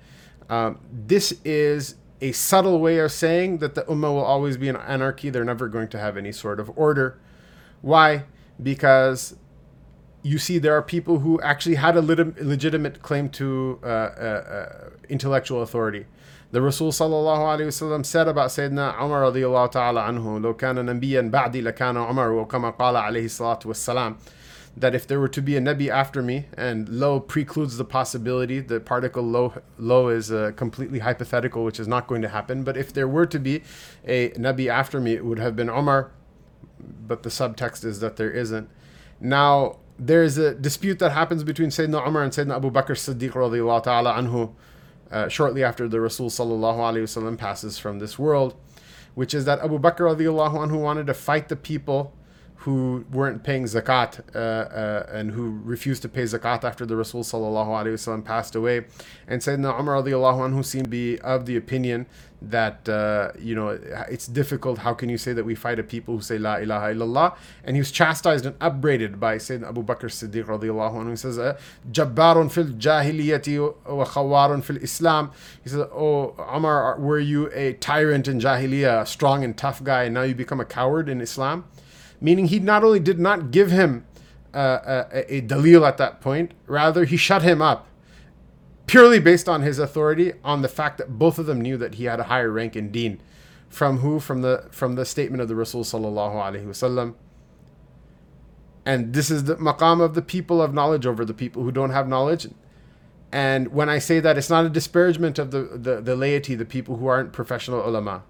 Um, 0.48 0.80
this 0.90 1.34
is 1.44 1.96
a 2.22 2.32
subtle 2.32 2.80
way 2.80 2.96
of 2.96 3.12
saying 3.12 3.58
that 3.58 3.74
the 3.74 3.82
Ummah 3.82 4.14
will 4.14 4.24
always 4.24 4.56
be 4.56 4.68
in 4.68 4.76
anarchy. 4.76 5.28
They're 5.28 5.44
never 5.44 5.68
going 5.68 5.88
to 5.88 5.98
have 5.98 6.16
any 6.16 6.32
sort 6.32 6.60
of 6.60 6.70
order. 6.76 7.20
Why? 7.82 8.24
Because 8.62 9.36
you 10.22 10.38
see, 10.38 10.56
there 10.58 10.74
are 10.74 10.80
people 10.80 11.18
who 11.18 11.38
actually 11.42 11.74
had 11.74 11.94
a 11.94 12.00
legitimate 12.00 13.02
claim 13.02 13.28
to 13.28 13.78
uh, 13.82 13.86
uh, 13.86 13.90
uh, 13.90 14.90
intellectual 15.10 15.60
authority. 15.60 16.06
The 16.53 16.61
Rasul 16.61 16.91
sallallahu 16.91 17.59
alayhi 17.59 17.67
wasallam 17.67 18.05
said 18.05 18.27
about 18.27 18.49
Sayyidina 18.49 18.99
Umar 19.01 19.31
radiallahu 19.31 19.71
ta'ala 19.71 20.01
anhu, 20.01 20.41
لو 20.41 20.57
كان 20.57 20.75
نبيا 20.85 21.31
بعدي 21.31 21.61
لكان 21.61 21.97
عمر 21.97 22.31
وكما 22.31 22.71
قال 22.77 22.95
عليه 22.95 23.25
الصلاة 23.25 23.59
والسلام 23.65 24.15
that 24.77 24.95
if 24.95 25.05
there 25.07 25.19
were 25.19 25.27
to 25.27 25.41
be 25.41 25.57
a 25.57 25.61
Nabi 25.61 25.89
after 25.89 26.21
me, 26.21 26.45
and 26.55 26.87
lo 26.87 27.19
precludes 27.19 27.77
the 27.77 27.85
possibility, 27.85 28.59
the 28.59 28.79
particle 28.79 29.23
lo, 29.23 29.53
lo 29.77 30.07
is 30.07 30.31
uh, 30.31 30.51
completely 30.55 30.99
hypothetical, 30.99 31.63
which 31.63 31.79
is 31.79 31.87
not 31.87 32.07
going 32.07 32.21
to 32.21 32.29
happen. 32.29 32.63
But 32.63 32.77
if 32.77 32.93
there 32.93 33.07
were 33.07 33.25
to 33.25 33.39
be 33.39 33.63
a 34.05 34.29
Nabi 34.31 34.67
after 34.67 34.99
me, 34.99 35.13
it 35.13 35.25
would 35.25 35.39
have 35.39 35.55
been 35.55 35.69
Umar, 35.69 36.11
but 36.79 37.23
the 37.23 37.29
subtext 37.29 37.83
is 37.83 37.99
that 37.99 38.15
there 38.15 38.31
isn't. 38.31 38.69
Now, 39.19 39.79
there's 39.97 40.37
a 40.37 40.55
dispute 40.55 40.99
that 40.99 41.11
happens 41.11 41.43
between 41.43 41.69
Sayyidina 41.69 42.07
Umar 42.07 42.23
and 42.23 42.31
Sayyidina 42.31 42.55
Abu 42.55 42.71
Bakr 42.71 42.91
Siddiq 42.91 43.31
radiallahu 43.31 43.83
ta'ala 43.83 44.13
anhu 44.13 44.53
uh, 45.14 45.28
shortly 45.28 45.62
after 45.62 45.88
the 45.88 46.00
Rasul 46.00 46.28
passes 47.38 47.78
from 47.78 48.00
this 48.00 48.18
world, 48.18 48.56
which 49.14 49.32
is 49.32 49.44
that 49.44 49.60
Abu 49.60 49.78
Bakr 49.78 50.10
anhu 50.10 50.80
wanted 50.80 51.06
to 51.06 51.14
fight 51.14 51.48
the 51.48 51.56
people 51.56 52.12
who 52.64 53.04
weren't 53.12 53.44
paying 53.44 53.64
zakat 53.64 54.20
uh, 54.34 54.38
uh, 54.38 55.06
and 55.12 55.32
who 55.32 55.60
refused 55.64 56.00
to 56.00 56.08
pay 56.08 56.22
zakat 56.22 56.64
after 56.64 56.86
the 56.86 56.96
Rasul 56.96 57.22
sallallahu 57.22 58.24
passed 58.24 58.54
away. 58.54 58.86
And 59.28 59.42
Sayyidina 59.42 59.78
Umar 59.78 60.02
radiallahu 60.02 60.48
anhu 60.48 60.64
seemed 60.64 60.86
to 60.86 60.90
be 60.90 61.18
of 61.20 61.44
the 61.44 61.58
opinion 61.58 62.06
that 62.40 62.88
uh, 62.88 63.32
you 63.38 63.54
know 63.54 63.68
it's 64.08 64.26
difficult. 64.26 64.78
How 64.78 64.94
can 64.94 65.10
you 65.10 65.18
say 65.18 65.34
that 65.34 65.44
we 65.44 65.54
fight 65.54 65.78
a 65.78 65.82
people 65.82 66.16
who 66.16 66.22
say 66.22 66.38
La 66.38 66.56
ilaha 66.56 66.94
illallah? 66.94 67.36
And 67.64 67.76
he 67.76 67.80
was 67.80 67.90
chastised 67.90 68.46
and 68.46 68.56
upbraided 68.62 69.20
by 69.20 69.36
Sayyidina 69.36 69.68
Abu 69.68 69.82
Bakr 69.82 70.08
Siddiq 70.08 70.46
radiallahu 70.46 70.94
anhu. 70.94 71.10
He 71.10 71.16
says, 71.16 71.38
uh, 71.38 71.58
"Jabbarun 71.92 72.50
fil 72.50 72.68
jahiliyati 72.86 73.60
wa 73.60 74.06
khawarun 74.06 74.64
fil 74.64 74.78
Islam." 74.78 75.32
He 75.62 75.68
says, 75.68 75.86
"Oh 75.92 76.34
Umar, 76.54 76.98
were 76.98 77.18
you 77.18 77.50
a 77.52 77.74
tyrant 77.74 78.26
in 78.26 78.40
jahiliyyah, 78.40 79.02
a 79.02 79.06
strong 79.06 79.44
and 79.44 79.54
tough 79.54 79.84
guy, 79.84 80.04
and 80.04 80.14
now 80.14 80.22
you 80.22 80.34
become 80.34 80.60
a 80.60 80.64
coward 80.64 81.10
in 81.10 81.20
Islam?" 81.20 81.64
Meaning 82.20 82.46
he 82.46 82.58
not 82.58 82.84
only 82.84 83.00
did 83.00 83.18
not 83.18 83.50
give 83.50 83.70
him 83.70 84.06
uh, 84.54 85.04
a, 85.12 85.36
a 85.36 85.42
dalil 85.42 85.86
at 85.86 85.98
that 85.98 86.20
point, 86.20 86.52
rather 86.66 87.04
he 87.04 87.16
shut 87.16 87.42
him 87.42 87.60
up 87.60 87.88
purely 88.86 89.18
based 89.18 89.48
on 89.48 89.62
his 89.62 89.78
authority, 89.78 90.32
on 90.44 90.62
the 90.62 90.68
fact 90.68 90.98
that 90.98 91.18
both 91.18 91.38
of 91.38 91.46
them 91.46 91.60
knew 91.60 91.76
that 91.76 91.94
he 91.94 92.04
had 92.04 92.20
a 92.20 92.24
higher 92.24 92.50
rank 92.50 92.76
in 92.76 92.90
deen. 92.90 93.20
From 93.68 93.98
who? 93.98 94.20
From 94.20 94.42
the 94.42 94.68
from 94.70 94.94
the 94.94 95.04
statement 95.04 95.40
of 95.40 95.48
the 95.48 95.56
Rasul 95.56 95.82
sallallahu 95.82 96.34
alaihi 96.34 96.66
wasallam. 96.66 97.14
And 98.86 99.14
this 99.14 99.30
is 99.30 99.44
the 99.44 99.56
maqam 99.56 100.00
of 100.00 100.14
the 100.14 100.22
people 100.22 100.60
of 100.60 100.74
knowledge 100.74 101.06
over 101.06 101.24
the 101.24 101.34
people 101.34 101.62
who 101.62 101.72
don't 101.72 101.90
have 101.90 102.06
knowledge. 102.06 102.46
And 103.32 103.68
when 103.68 103.88
I 103.88 103.98
say 103.98 104.20
that, 104.20 104.38
it's 104.38 104.50
not 104.50 104.64
a 104.64 104.68
disparagement 104.68 105.40
of 105.40 105.50
the, 105.50 105.62
the, 105.62 106.00
the 106.00 106.14
laity, 106.14 106.54
the 106.54 106.64
people 106.64 106.98
who 106.98 107.08
aren't 107.08 107.32
professional 107.32 107.84
ulama 107.84 108.22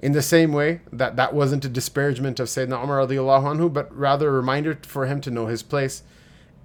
in 0.00 0.12
the 0.12 0.22
same 0.22 0.52
way 0.52 0.80
that 0.90 1.16
that 1.16 1.34
wasn't 1.34 1.64
a 1.64 1.68
disparagement 1.68 2.40
of 2.40 2.48
Sayyidina 2.48 2.82
Umar 2.82 3.06
radiallahu 3.06 3.44
anhu, 3.44 3.72
but 3.72 3.94
rather 3.94 4.30
a 4.30 4.32
reminder 4.32 4.78
for 4.82 5.06
him 5.06 5.20
to 5.20 5.30
know 5.30 5.46
his 5.46 5.62
place. 5.62 6.02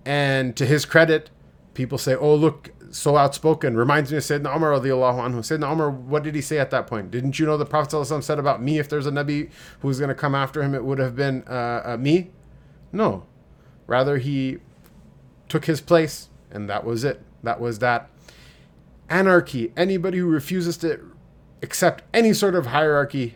And 0.06 0.56
to 0.56 0.66
his 0.66 0.86
credit, 0.86 1.30
people 1.74 1.98
say, 1.98 2.16
oh, 2.16 2.34
look, 2.34 2.72
so 2.92 3.18
outspoken. 3.18 3.76
Reminds 3.76 4.10
me 4.10 4.18
of 4.18 4.24
Sayyidina 4.24 4.56
Umar 4.56 4.72
radiallahu 4.72 5.20
anhu. 5.20 5.40
Sayyidina 5.40 5.70
Umar, 5.70 5.90
what 5.90 6.24
did 6.24 6.34
he 6.34 6.42
say 6.42 6.60
at 6.60 6.72
that 6.72 6.88
point? 6.88 7.12
Didn't 7.12 7.38
you 7.38 7.46
know 7.46 7.58
the 7.58 7.66
Prophet 7.66 8.06
said 8.24 8.40
about 8.40 8.62
me, 8.62 8.80
if 8.80 8.88
there's 8.88 9.06
a 9.06 9.12
Nabi 9.12 9.50
who's 9.82 10.00
going 10.00 10.10
to 10.10 10.16
come 10.16 10.34
after 10.34 10.64
him, 10.64 10.74
it 10.74 10.86
would 10.86 11.00
have 11.00 11.16
been 11.16 11.44
uh, 11.48 11.82
uh, 11.86 11.98
me? 12.00 12.32
No. 12.94 13.26
Rather, 13.86 14.18
he 14.18 14.60
took 15.50 15.66
his 15.66 15.82
place, 15.82 16.30
and 16.50 16.70
that 16.70 16.86
was 16.86 17.04
it. 17.04 17.22
That 17.44 17.60
was 17.60 17.80
that. 17.80 18.10
Anarchy. 19.10 19.74
Anybody 19.76 20.20
who 20.20 20.28
refuses 20.28 20.78
to 20.78 21.15
accept 21.62 22.04
any 22.14 22.34
sort 22.34 22.56
of 22.56 22.68
hierarchy 22.68 23.36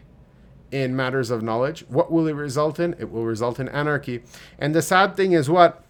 in 0.71 0.95
matters 0.95 1.31
of 1.31 1.41
knowledge, 1.41 1.83
what 1.87 2.11
will 2.11 2.27
it 2.27 2.33
result 2.33 2.79
in? 2.79 2.95
It 2.99 3.11
will 3.11 3.25
result 3.25 3.59
in 3.59 3.69
anarchy. 3.69 4.23
And 4.57 4.75
the 4.75 4.81
sad 4.81 5.15
thing 5.15 5.31
is 5.31 5.49
what? 5.49 5.83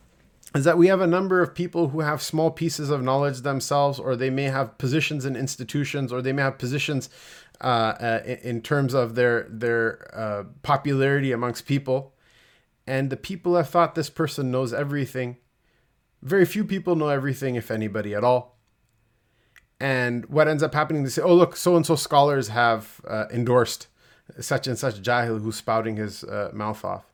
Is 0.56 0.64
that 0.64 0.78
we 0.78 0.88
have 0.88 1.02
a 1.02 1.08
number 1.08 1.42
of 1.42 1.54
people 1.54 1.90
who 1.90 2.00
have 2.00 2.22
small 2.22 2.50
pieces 2.50 2.90
of 2.90 3.04
knowledge 3.04 3.42
themselves, 3.42 4.00
or 4.00 4.16
they 4.16 4.32
may 4.32 4.46
have 4.46 4.78
positions 4.80 5.26
in 5.26 5.36
institutions, 5.36 6.12
or 6.12 6.22
they 6.22 6.34
may 6.34 6.42
have 6.42 6.58
positions 6.58 7.10
uh, 7.62 7.94
uh, 8.00 8.36
in 8.42 8.62
terms 8.62 8.94
of 8.96 9.14
their 9.14 9.48
their 9.50 10.10
uh, 10.18 10.44
popularity 10.64 11.32
amongst 11.32 11.68
people, 11.68 12.16
and 12.88 13.12
the 13.12 13.18
people 13.18 13.56
have 13.56 13.70
thought 13.70 13.94
this 13.94 14.10
person 14.10 14.50
knows 14.50 14.74
everything. 14.74 15.38
Very 16.24 16.46
few 16.46 16.66
people 16.66 16.96
know 16.96 17.10
everything, 17.10 17.54
if 17.54 17.70
anybody 17.70 18.16
at 18.16 18.24
all. 18.24 18.59
And 19.80 20.26
what 20.26 20.48
ends 20.48 20.62
up 20.62 20.74
happening, 20.74 21.04
they 21.04 21.10
say, 21.10 21.22
oh, 21.22 21.34
look, 21.34 21.56
so 21.56 21.76
and 21.76 21.86
so 21.86 21.96
scholars 21.96 22.50
have 22.50 23.02
uh, 23.08 23.26
endorsed 23.32 23.88
such 24.40 24.68
and 24.68 24.78
such 24.78 25.02
Jahil 25.02 25.42
who's 25.42 25.56
spouting 25.56 25.96
his 25.96 26.24
uh, 26.24 26.52
mouth 26.54 26.84
off. 26.84 27.06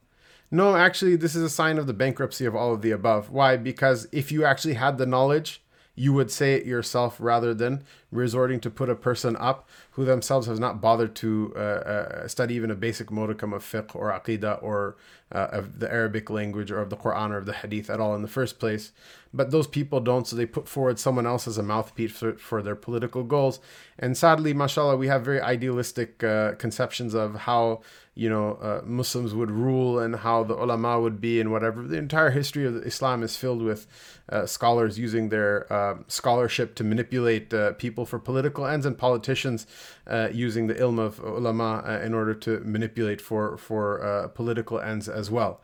No, 0.52 0.76
actually, 0.76 1.16
this 1.16 1.36
is 1.36 1.44
a 1.44 1.50
sign 1.50 1.78
of 1.78 1.88
the 1.88 1.94
bankruptcy 1.94 2.46
of 2.46 2.56
all 2.56 2.74
of 2.74 2.82
the 2.82 2.92
above. 2.92 3.30
Why? 3.30 3.58
Because 3.58 4.08
if 4.12 4.32
you 4.32 4.46
actually 4.46 4.76
had 4.76 4.98
the 4.98 5.06
knowledge, 5.06 5.62
you 5.96 6.14
would 6.14 6.30
say 6.30 6.54
it 6.54 6.66
yourself 6.66 7.18
rather 7.20 7.54
than 7.54 7.84
resorting 8.12 8.60
to 8.60 8.70
put 8.70 8.90
a 8.90 8.96
person 8.96 9.36
up 9.38 9.68
who 9.92 10.06
themselves 10.06 10.48
has 10.48 10.60
not 10.60 10.82
bothered 10.82 11.16
to 11.16 11.54
uh, 11.56 11.60
uh, 11.60 12.28
study 12.28 12.54
even 12.56 12.70
a 12.70 12.76
basic 12.76 13.12
modicum 13.12 13.54
of 13.54 13.64
fiqh 13.64 13.96
or 13.96 14.12
aqidah 14.12 14.62
or 14.62 14.98
uh, 15.36 15.50
of 15.52 15.80
the 15.80 15.92
Arabic 15.92 16.30
language 16.30 16.72
or 16.72 16.80
of 16.80 16.90
the 16.90 16.96
Quran 16.96 17.32
or 17.32 17.38
of 17.38 17.46
the 17.46 17.54
Hadith 17.54 17.90
at 17.90 18.00
all 18.00 18.16
in 18.16 18.22
the 18.22 18.28
first 18.28 18.58
place. 18.58 18.94
But 19.34 19.52
those 19.52 19.68
people 19.68 20.00
don't, 20.00 20.26
so 20.26 20.36
they 20.38 20.46
put 20.46 20.70
forward 20.70 20.98
someone 20.98 21.28
else 21.28 21.46
as 21.46 21.58
a 21.58 21.64
mouthpiece 21.64 22.14
for, 22.14 22.34
for 22.38 22.62
their 22.62 22.76
political 22.76 23.24
goals. 23.24 23.60
And 24.00 24.18
sadly, 24.18 24.54
mashallah, 24.54 24.96
we 24.96 25.08
have 25.08 25.26
very 25.26 25.42
idealistic 25.42 26.24
uh, 26.24 26.54
conceptions 26.54 27.14
of 27.14 27.36
how 27.36 27.82
you 28.18 28.30
know 28.30 28.54
uh, 28.62 28.82
Muslims 28.86 29.34
would 29.34 29.52
rule 29.52 30.00
and 30.00 30.16
how 30.16 30.42
the 30.44 30.54
ulama 30.54 31.02
would 31.02 31.20
be 31.20 31.42
and 31.42 31.52
whatever. 31.52 31.84
The 31.84 31.98
entire 31.98 32.30
history 32.30 32.66
of 32.66 32.78
Islam 32.86 33.24
is 33.24 33.36
filled 33.36 33.62
with 33.62 33.88
uh, 34.30 34.46
scholars 34.46 34.98
using 34.98 35.30
their 35.30 35.72
uh, 35.72 35.98
scholarship 36.08 36.76
to 36.76 36.84
manipulate 36.86 37.54
uh, 37.54 37.74
people 37.74 38.06
for 38.06 38.18
political 38.18 38.66
ends 38.66 38.86
and 38.86 38.98
politicians 38.98 39.68
using 40.32 40.68
the 40.68 40.76
ilm 40.76 41.00
of 41.00 41.20
ulama 41.20 42.00
in 42.04 42.14
order 42.14 42.34
to 42.34 42.60
manipulate 42.60 43.20
for 43.20 43.58
for 43.58 44.32
political 44.36 44.80
ends 44.80 45.10
as 45.10 45.25
well. 45.30 45.62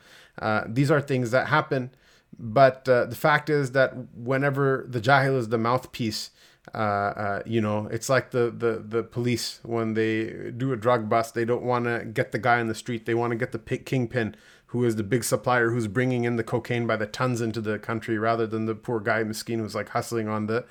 these 0.68 0.92
are 0.92 1.02
things 1.02 1.32
that 1.32 1.48
happen, 1.48 1.92
but 2.38 2.86
the 2.86 3.16
fact 3.16 3.50
is 3.50 3.72
that 3.72 3.94
whenever 4.16 4.86
the 4.88 5.02
jahil 5.02 5.38
is 5.38 5.50
the 5.50 5.58
mouthpiece 5.58 6.32
uh, 6.74 6.78
uh, 6.78 7.44
you 7.46 7.60
know, 7.60 7.88
it's 7.88 8.08
like 8.08 8.32
the, 8.32 8.54
the, 8.56 8.84
the 8.88 9.04
police 9.04 9.60
when 9.64 9.94
they 9.94 10.52
do 10.56 10.72
a 10.72 10.78
drug 10.78 11.10
bust, 11.10 11.34
they 11.34 11.44
don't 11.44 11.64
want 11.64 11.86
to 11.86 12.06
get 12.06 12.32
the 12.32 12.38
guy 12.38 12.60
on 12.60 12.68
the 12.68 12.76
street. 12.76 13.06
They 13.06 13.16
want 13.16 13.32
to 13.32 13.38
get 13.38 13.52
the 13.52 13.60
kingpin, 13.60 14.36
who 14.68 14.86
is 14.86 14.96
the 14.96 15.04
big 15.04 15.24
supplier 15.24 15.72
who's 15.72 15.88
bringing 15.88 16.24
in 16.24 16.36
the 16.36 16.44
cocaine 16.44 16.86
by 16.86 16.98
the 16.98 17.08
tons 17.08 17.42
into 17.42 17.62
the 17.62 17.80
country, 17.80 18.18
rather 18.18 18.46
than 18.46 18.68
the 18.68 18.76
poor 18.76 19.00
guy, 19.00 19.24
Miskin, 19.24 19.60
who's 19.60 19.76
like 19.76 19.90
hustling 19.90 20.28
on 20.28 20.46
the, 20.46 20.64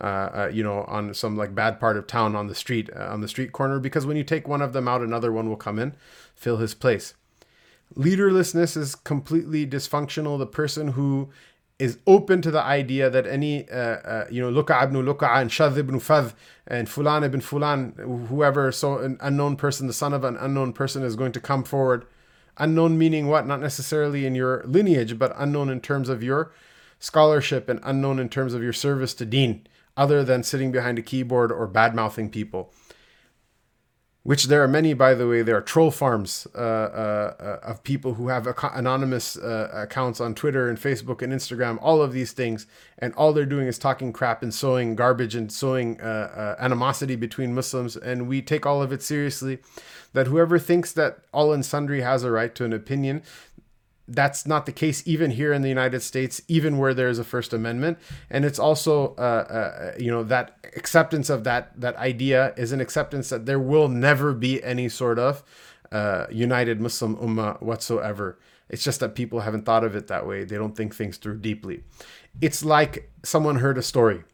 uh, 0.00 0.04
uh, 0.04 0.50
you 0.52 0.62
know, 0.62 0.84
on 0.84 1.12
some 1.12 1.36
like 1.36 1.54
bad 1.54 1.80
part 1.80 1.96
of 1.96 2.06
town 2.06 2.36
on 2.36 2.46
the 2.46 2.54
street, 2.54 2.88
uh, 2.94 3.06
on 3.06 3.20
the 3.20 3.28
street 3.28 3.52
corner. 3.52 3.80
Because 3.80 4.06
when 4.06 4.16
you 4.16 4.24
take 4.24 4.46
one 4.46 4.62
of 4.62 4.72
them 4.72 4.86
out, 4.86 5.02
another 5.02 5.32
one 5.32 5.48
will 5.48 5.56
come 5.56 5.78
in, 5.78 5.94
fill 6.34 6.58
his 6.58 6.72
place. 6.72 7.14
Leaderlessness 7.94 8.76
is 8.76 8.94
completely 8.94 9.66
dysfunctional. 9.66 10.38
The 10.38 10.46
person 10.46 10.88
who 10.88 11.30
is 11.78 11.98
open 12.06 12.42
to 12.42 12.50
the 12.50 12.62
idea 12.62 13.10
that 13.10 13.26
any, 13.26 13.68
uh, 13.68 13.74
uh, 13.74 14.26
you 14.30 14.40
know, 14.40 14.50
Luka 14.50 14.78
ibn 14.82 14.96
Luka 15.04 15.28
and 15.28 15.50
Shadh 15.50 15.76
ibn 15.76 15.98
Fadh 15.98 16.32
and 16.66 16.86
Fulan 16.88 17.24
ibn 17.24 17.40
Fulan, 17.40 17.96
whoever, 18.28 18.70
so 18.70 18.98
an 18.98 19.18
unknown 19.20 19.56
person, 19.56 19.86
the 19.86 19.92
son 19.92 20.12
of 20.12 20.22
an 20.22 20.36
unknown 20.36 20.72
person 20.72 21.02
is 21.02 21.16
going 21.16 21.32
to 21.32 21.40
come 21.40 21.64
forward. 21.64 22.06
Unknown 22.58 22.98
meaning 22.98 23.28
what? 23.28 23.46
Not 23.46 23.60
necessarily 23.60 24.26
in 24.26 24.34
your 24.34 24.62
lineage, 24.64 25.18
but 25.18 25.32
unknown 25.36 25.70
in 25.70 25.80
terms 25.80 26.08
of 26.08 26.22
your 26.22 26.52
scholarship 27.00 27.68
and 27.68 27.80
unknown 27.82 28.18
in 28.18 28.28
terms 28.28 28.54
of 28.54 28.62
your 28.62 28.72
service 28.74 29.14
to 29.14 29.24
deen. 29.24 29.66
other 29.96 30.24
than 30.24 30.42
sitting 30.42 30.72
behind 30.72 30.98
a 30.98 31.02
keyboard 31.02 31.52
or 31.52 31.66
bad 31.66 31.94
mouthing 31.94 32.30
people 32.30 32.72
which 34.22 34.44
there 34.44 34.62
are 34.62 34.68
many, 34.68 34.94
by 34.94 35.14
the 35.14 35.26
way. 35.26 35.42
There 35.42 35.56
are 35.56 35.62
troll 35.62 35.90
farms 35.90 36.46
uh, 36.54 36.58
uh, 36.58 37.34
uh 37.40 37.58
of 37.62 37.82
people 37.82 38.14
who 38.14 38.28
have 38.28 38.46
ac- 38.46 38.68
anonymous 38.72 39.36
uh, 39.36 39.70
accounts 39.72 40.20
on 40.20 40.34
Twitter 40.34 40.68
and 40.68 40.78
Facebook 40.78 41.22
and 41.22 41.32
Instagram, 41.32 41.78
all 41.82 42.02
of 42.02 42.12
these 42.12 42.32
things, 42.32 42.66
and 42.98 43.14
all 43.14 43.32
they're 43.32 43.46
doing 43.46 43.66
is 43.66 43.78
talking 43.78 44.12
crap 44.12 44.42
and 44.42 44.54
sowing 44.54 44.94
garbage 44.94 45.34
and 45.34 45.50
sowing 45.50 46.00
uh, 46.00 46.04
uh, 46.58 46.62
animosity 46.62 47.16
between 47.16 47.54
Muslims. 47.54 47.96
And 47.96 48.28
we 48.28 48.42
take 48.42 48.64
all 48.64 48.82
of 48.82 48.92
it 48.92 49.02
seriously. 49.02 49.58
That 50.14 50.26
whoever 50.26 50.58
thinks 50.58 50.92
that 50.92 51.20
all 51.32 51.54
and 51.54 51.64
sundry 51.64 52.02
has 52.02 52.22
a 52.22 52.30
right 52.30 52.54
to 52.56 52.66
an 52.66 52.74
opinion, 52.74 53.22
that's 54.14 54.46
not 54.46 54.66
the 54.66 54.72
case 54.72 55.02
even 55.06 55.32
here 55.32 55.52
in 55.52 55.62
the 55.62 55.68
United 55.68 56.00
States, 56.00 56.42
even 56.48 56.78
where 56.78 56.94
there 56.94 57.08
is 57.08 57.18
a 57.18 57.24
First 57.24 57.52
Amendment. 57.52 57.98
And 58.30 58.44
it's 58.44 58.58
also, 58.58 59.14
uh, 59.16 59.20
uh, 59.20 59.92
you 59.98 60.10
know, 60.10 60.22
that 60.24 60.56
acceptance 60.76 61.30
of 61.30 61.44
that 61.44 61.80
that 61.80 61.96
idea 61.96 62.54
is 62.56 62.72
an 62.72 62.80
acceptance 62.80 63.30
that 63.30 63.46
there 63.46 63.58
will 63.58 63.88
never 63.88 64.32
be 64.32 64.62
any 64.62 64.88
sort 64.88 65.18
of 65.18 65.42
uh, 65.90 66.26
united 66.30 66.80
Muslim 66.80 67.16
ummah 67.16 67.60
whatsoever. 67.62 68.38
It's 68.68 68.84
just 68.84 69.00
that 69.00 69.14
people 69.14 69.40
haven't 69.40 69.66
thought 69.66 69.84
of 69.84 69.94
it 69.96 70.06
that 70.08 70.26
way. 70.26 70.44
They 70.44 70.56
don't 70.56 70.76
think 70.76 70.94
things 70.94 71.18
through 71.18 71.38
deeply. 71.38 71.84
It's 72.40 72.64
like 72.64 73.10
someone 73.22 73.56
heard 73.56 73.76
a 73.76 73.82
story 73.82 74.24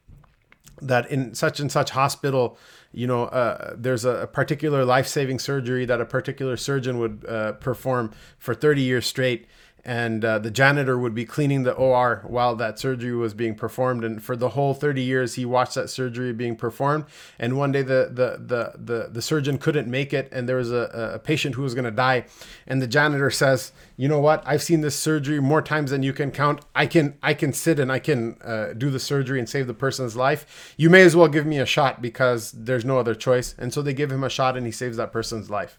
that 0.81 1.11
in 1.11 1.35
such 1.35 1.59
and 1.59 1.71
such 1.71 1.91
hospital, 1.91 2.57
you 2.93 3.07
know, 3.07 3.25
uh, 3.25 3.75
there's 3.77 4.05
a, 4.05 4.29
particular 4.33 4.85
life 4.85 5.07
saving 5.07 5.41
surgery 5.41 5.85
that 5.85 6.01
a 6.01 6.05
particular 6.05 6.57
surgeon 6.57 6.99
would 6.99 7.25
uh, 7.29 7.53
perform 7.53 8.13
for 8.39 8.55
30 8.55 8.83
years 8.83 9.07
straight 9.07 9.47
and 9.89 10.23
uh, 10.23 10.39
the 10.39 10.51
janitor 10.51 10.99
would 10.99 11.15
be 11.15 11.25
cleaning 11.25 11.63
the 11.63 11.73
OR 11.73 12.23
while 12.27 12.55
that 12.57 12.79
surgery 12.79 13.15
was 13.15 13.33
being 13.33 13.55
performed. 13.55 14.05
And 14.05 14.23
for 14.23 14.37
the 14.37 14.51
whole 14.51 14.75
30 14.75 15.01
years, 15.01 15.37
he 15.37 15.47
watched 15.47 15.77
that 15.77 15.89
surgery 15.89 16.35
being 16.35 16.57
performed. 16.57 17.07
And 17.39 17.57
one 17.57 17.73
day, 17.73 17.81
the 17.81 18.11
the 18.13 18.37
the 18.39 18.73
the, 18.77 19.09
the 19.11 19.23
surgeon 19.23 19.57
couldn't 19.57 19.89
make 19.89 20.13
it, 20.13 20.29
and 20.31 20.47
there 20.47 20.57
was 20.57 20.71
a, 20.71 21.15
a 21.15 21.19
patient 21.19 21.55
who 21.55 21.63
was 21.63 21.75
going 21.75 21.87
to 21.87 21.91
die. 21.91 22.27
And 22.67 22.83
the 22.83 22.87
janitor 22.87 23.31
says, 23.31 23.73
"You 23.97 24.09
know 24.09 24.21
what? 24.21 24.43
I've 24.45 24.63
seen 24.63 24.83
this 24.83 24.95
surgery 24.95 25.41
more 25.41 25.63
times 25.63 25.91
than 25.91 26.03
you 26.03 26.13
can 26.13 26.33
count. 26.33 26.61
I 26.75 26.85
can 26.85 27.17
I 27.23 27.33
can 27.33 27.55
sit 27.55 27.79
and 27.79 27.91
I 27.91 27.99
can 27.99 28.37
uh, 28.45 28.75
do 28.75 28.91
the 28.91 29.01
surgery 29.01 29.39
and 29.39 29.49
save 29.49 29.67
the 29.67 29.73
person's 29.73 30.15
life. 30.15 30.75
You 30.77 30.91
may 30.91 31.01
as 31.01 31.17
well 31.17 31.29
give 31.29 31.47
me 31.47 31.61
a 31.61 31.67
shot 31.67 32.03
because 32.03 32.53
there's 32.53 32.85
no 32.85 32.99
other 32.99 33.15
choice." 33.15 33.55
And 33.57 33.73
so 33.73 33.81
they 33.81 33.95
give 33.95 34.13
him 34.13 34.23
a 34.23 34.29
shot, 34.29 34.55
and 34.55 34.67
he 34.67 34.73
saves 34.73 34.99
that 34.99 35.13
person's 35.13 35.49
life 35.49 35.79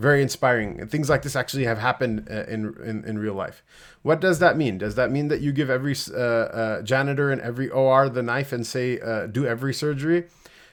very 0.00 0.22
inspiring. 0.22 0.86
Things 0.88 1.10
like 1.10 1.22
this 1.22 1.36
actually 1.36 1.64
have 1.64 1.78
happened 1.78 2.26
uh, 2.30 2.44
in, 2.44 2.74
in, 2.84 3.04
in 3.04 3.18
real 3.18 3.34
life. 3.34 3.62
What 4.02 4.20
does 4.20 4.38
that 4.38 4.56
mean? 4.56 4.78
Does 4.78 4.94
that 4.94 5.10
mean 5.10 5.28
that 5.28 5.40
you 5.42 5.52
give 5.52 5.68
every 5.68 5.94
uh, 6.12 6.18
uh, 6.18 6.82
janitor 6.82 7.30
and 7.30 7.40
every 7.42 7.68
OR 7.68 8.08
the 8.08 8.22
knife 8.22 8.52
and 8.52 8.66
say 8.66 8.98
uh, 8.98 9.26
do 9.26 9.46
every 9.46 9.74
surgery? 9.74 10.24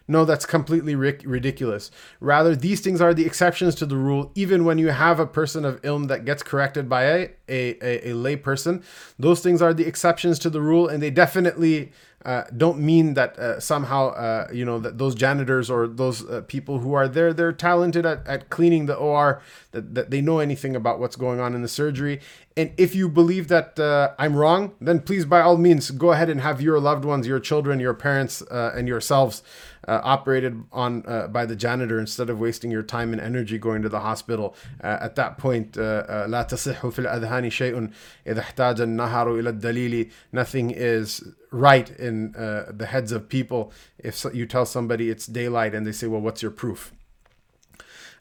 No, 0.07 0.23
that's 0.23 0.45
completely 0.45 0.95
ridiculous. 0.95 1.91
Rather, 2.21 2.55
these 2.55 2.79
things 2.79 3.01
are 3.01 3.13
the 3.13 3.25
exceptions 3.25 3.75
to 3.75 3.85
the 3.85 3.97
rule. 3.97 4.31
Even 4.35 4.63
when 4.63 4.77
you 4.77 4.87
have 4.87 5.19
a 5.19 5.27
person 5.27 5.65
of 5.65 5.81
ilm 5.81 6.07
that 6.07 6.23
gets 6.23 6.41
corrected 6.41 6.87
by 6.87 7.03
a, 7.03 7.29
a, 7.48 7.76
a, 7.82 8.10
a 8.10 8.12
lay 8.14 8.36
person, 8.36 8.82
those 9.18 9.40
things 9.40 9.62
are 9.62 9.74
the 9.74 9.86
exceptions 9.86 10.38
to 10.40 10.50
the 10.50 10.60
rule, 10.60 10.88
and 10.88 11.02
they 11.02 11.10
definitely 11.10 11.92
uh, 12.24 12.44
don't 12.56 12.78
mean 12.78 13.14
that 13.14 13.36
uh, 13.38 13.58
somehow 13.58 14.10
uh, 14.10 14.46
you 14.52 14.64
know 14.64 14.78
that 14.78 14.98
those 14.98 15.14
janitors 15.14 15.68
or 15.68 15.88
those 15.88 16.28
uh, 16.28 16.40
people 16.42 16.78
who 16.78 16.92
are 16.94 17.08
there 17.08 17.32
they're 17.32 17.52
talented 17.52 18.06
at, 18.06 18.26
at 18.28 18.48
cleaning 18.48 18.86
the 18.86 18.94
OR 18.94 19.42
that, 19.72 19.94
that 19.94 20.10
they 20.10 20.20
know 20.20 20.38
anything 20.38 20.76
about 20.76 21.00
what's 21.00 21.16
going 21.16 21.40
on 21.40 21.54
in 21.54 21.62
the 21.62 21.68
surgery 21.68 22.20
and 22.56 22.70
if 22.76 22.94
you 22.94 23.08
believe 23.08 23.48
that 23.48 23.78
uh, 23.80 24.12
I'm 24.18 24.36
wrong 24.36 24.72
then 24.80 25.00
please 25.00 25.24
by 25.24 25.40
all 25.40 25.56
means 25.56 25.90
go 25.90 26.12
ahead 26.12 26.30
and 26.30 26.40
have 26.40 26.60
your 26.60 26.78
loved 26.78 27.04
ones 27.04 27.26
your 27.26 27.40
children 27.40 27.80
your 27.80 27.94
parents 27.94 28.40
uh, 28.42 28.72
and 28.74 28.86
yourselves 28.86 29.42
operated 29.88 30.62
on 30.70 31.00
by 31.32 31.44
the 31.44 31.56
janitor 31.56 31.98
instead 31.98 32.30
of 32.30 32.38
wasting 32.38 32.70
your 32.70 32.84
time 32.84 33.12
and 33.12 33.20
energy 33.20 33.58
going 33.58 33.82
to 33.82 33.88
the 33.88 33.98
hospital 33.98 34.54
at 34.80 35.16
that 35.16 35.38
point 35.38 35.72
لا 35.72 36.46
تصح 36.48 36.86
في 36.86 36.98
الأذهان 36.98 37.35
شيء 37.50 37.90
إذا 38.26 38.40
احتاج 38.40 38.80
النهر 38.80 39.40
إلى 39.40 39.50
الدليل 39.50 40.10
nothing 40.32 40.70
is 40.70 41.22
right 41.50 41.90
in 41.98 42.34
uh, 42.34 42.70
the 42.70 42.86
heads 42.86 43.12
of 43.12 43.28
people 43.28 43.72
if 43.98 44.24
you 44.32 44.46
tell 44.46 44.66
somebody 44.66 45.10
it's 45.10 45.26
daylight 45.26 45.74
and 45.74 45.86
they 45.86 45.92
say, 45.92 46.06
well, 46.06 46.20
what's 46.20 46.42
your 46.42 46.50
proof? 46.50 46.92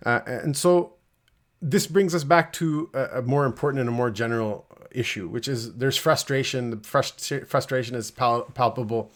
Uh, 0.06 0.20
and 0.26 0.58
so 0.58 0.94
this 1.62 1.88
brings 1.88 2.16
us 2.16 2.24
back 2.24 2.52
to 2.54 2.90
a, 2.94 3.20
a, 3.20 3.22
more 3.22 3.46
important 3.46 3.80
and 3.80 3.90
a 3.90 3.92
more 3.92 4.10
general 4.10 4.66
issue, 4.92 5.28
which 5.28 5.48
is 5.48 5.76
there's 5.76 5.98
frustration. 5.98 6.72
The 6.72 6.78
frust- 6.78 7.48
frustration 7.48 7.96
is 7.96 8.10
pal- 8.10 8.46
palpable 8.46 9.12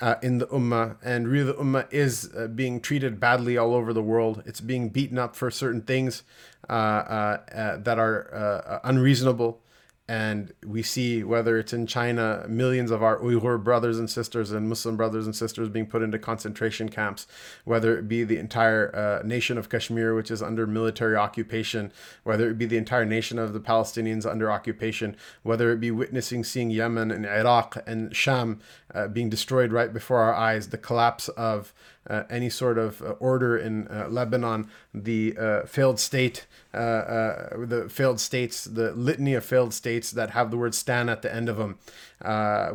uh, 0.00 0.14
in 0.22 0.38
the 0.38 0.46
ummah, 0.46 0.96
and 1.02 1.28
really 1.28 1.52
the 1.52 1.54
ummah 1.54 1.86
is 1.92 2.30
uh, 2.34 2.46
being 2.48 2.80
treated 2.80 3.20
badly 3.20 3.58
all 3.58 3.74
over 3.74 3.92
the 3.92 4.02
world. 4.02 4.42
It's 4.46 4.60
being 4.60 4.88
beaten 4.88 5.18
up 5.18 5.36
for 5.36 5.50
certain 5.50 5.82
things 5.82 6.22
uh, 6.22 6.22
uh, 6.22 6.49
that 6.71 7.99
are 7.99 8.81
unreasonable. 8.83 9.61
And 10.07 10.51
we 10.65 10.83
see 10.83 11.23
whether 11.23 11.57
it's 11.57 11.71
in 11.71 11.87
China, 11.87 12.45
millions 12.49 12.91
of 12.91 13.01
our 13.01 13.17
Uyghur 13.19 13.63
brothers 13.63 13.97
and 13.97 14.09
sisters 14.09 14.51
and 14.51 14.67
Muslim 14.67 14.97
brothers 14.97 15.25
and 15.25 15.33
sisters 15.33 15.69
being 15.69 15.85
put 15.85 16.01
into 16.01 16.19
concentration 16.19 16.89
camps, 16.89 17.27
whether 17.63 17.97
it 17.97 18.09
be 18.09 18.25
the 18.25 18.37
entire 18.37 18.93
uh, 18.93 19.25
nation 19.25 19.57
of 19.57 19.69
Kashmir, 19.69 20.13
which 20.13 20.29
is 20.29 20.41
under 20.41 20.67
military 20.67 21.15
occupation, 21.15 21.93
whether 22.23 22.49
it 22.49 22.57
be 22.57 22.65
the 22.65 22.75
entire 22.75 23.05
nation 23.05 23.39
of 23.39 23.53
the 23.53 23.61
Palestinians 23.61 24.29
under 24.29 24.51
occupation, 24.51 25.15
whether 25.43 25.71
it 25.71 25.79
be 25.79 25.91
witnessing 25.91 26.43
seeing 26.43 26.71
Yemen 26.71 27.09
and 27.09 27.25
Iraq 27.25 27.77
and 27.87 28.13
Sham 28.13 28.59
uh, 28.93 29.07
being 29.07 29.29
destroyed 29.29 29.71
right 29.71 29.93
before 29.93 30.19
our 30.19 30.33
eyes, 30.33 30.69
the 30.69 30.77
collapse 30.77 31.29
of 31.29 31.73
uh, 32.00 32.00
any 32.29 32.49
sort 32.49 32.77
of 32.77 33.01
uh, 33.01 33.11
order 33.19 33.57
in 33.57 33.87
uh, 33.87 34.07
Lebanon, 34.09 34.67
the 34.93 35.35
uh, 35.37 35.65
failed 35.65 35.99
state, 35.99 36.47
uh, 36.73 36.77
uh, 36.77 37.65
the 37.65 37.87
failed 37.89 38.19
states, 38.19 38.65
the 38.65 38.91
litany 38.93 39.33
of 39.33 39.45
failed 39.45 39.73
states 39.73 40.11
that 40.11 40.31
have 40.31 40.51
the 40.51 40.57
word 40.57 40.73
"stan" 40.73 41.09
at 41.09 41.21
the 41.21 41.33
end 41.33 41.47
of 41.47 41.57
them, 41.57 41.77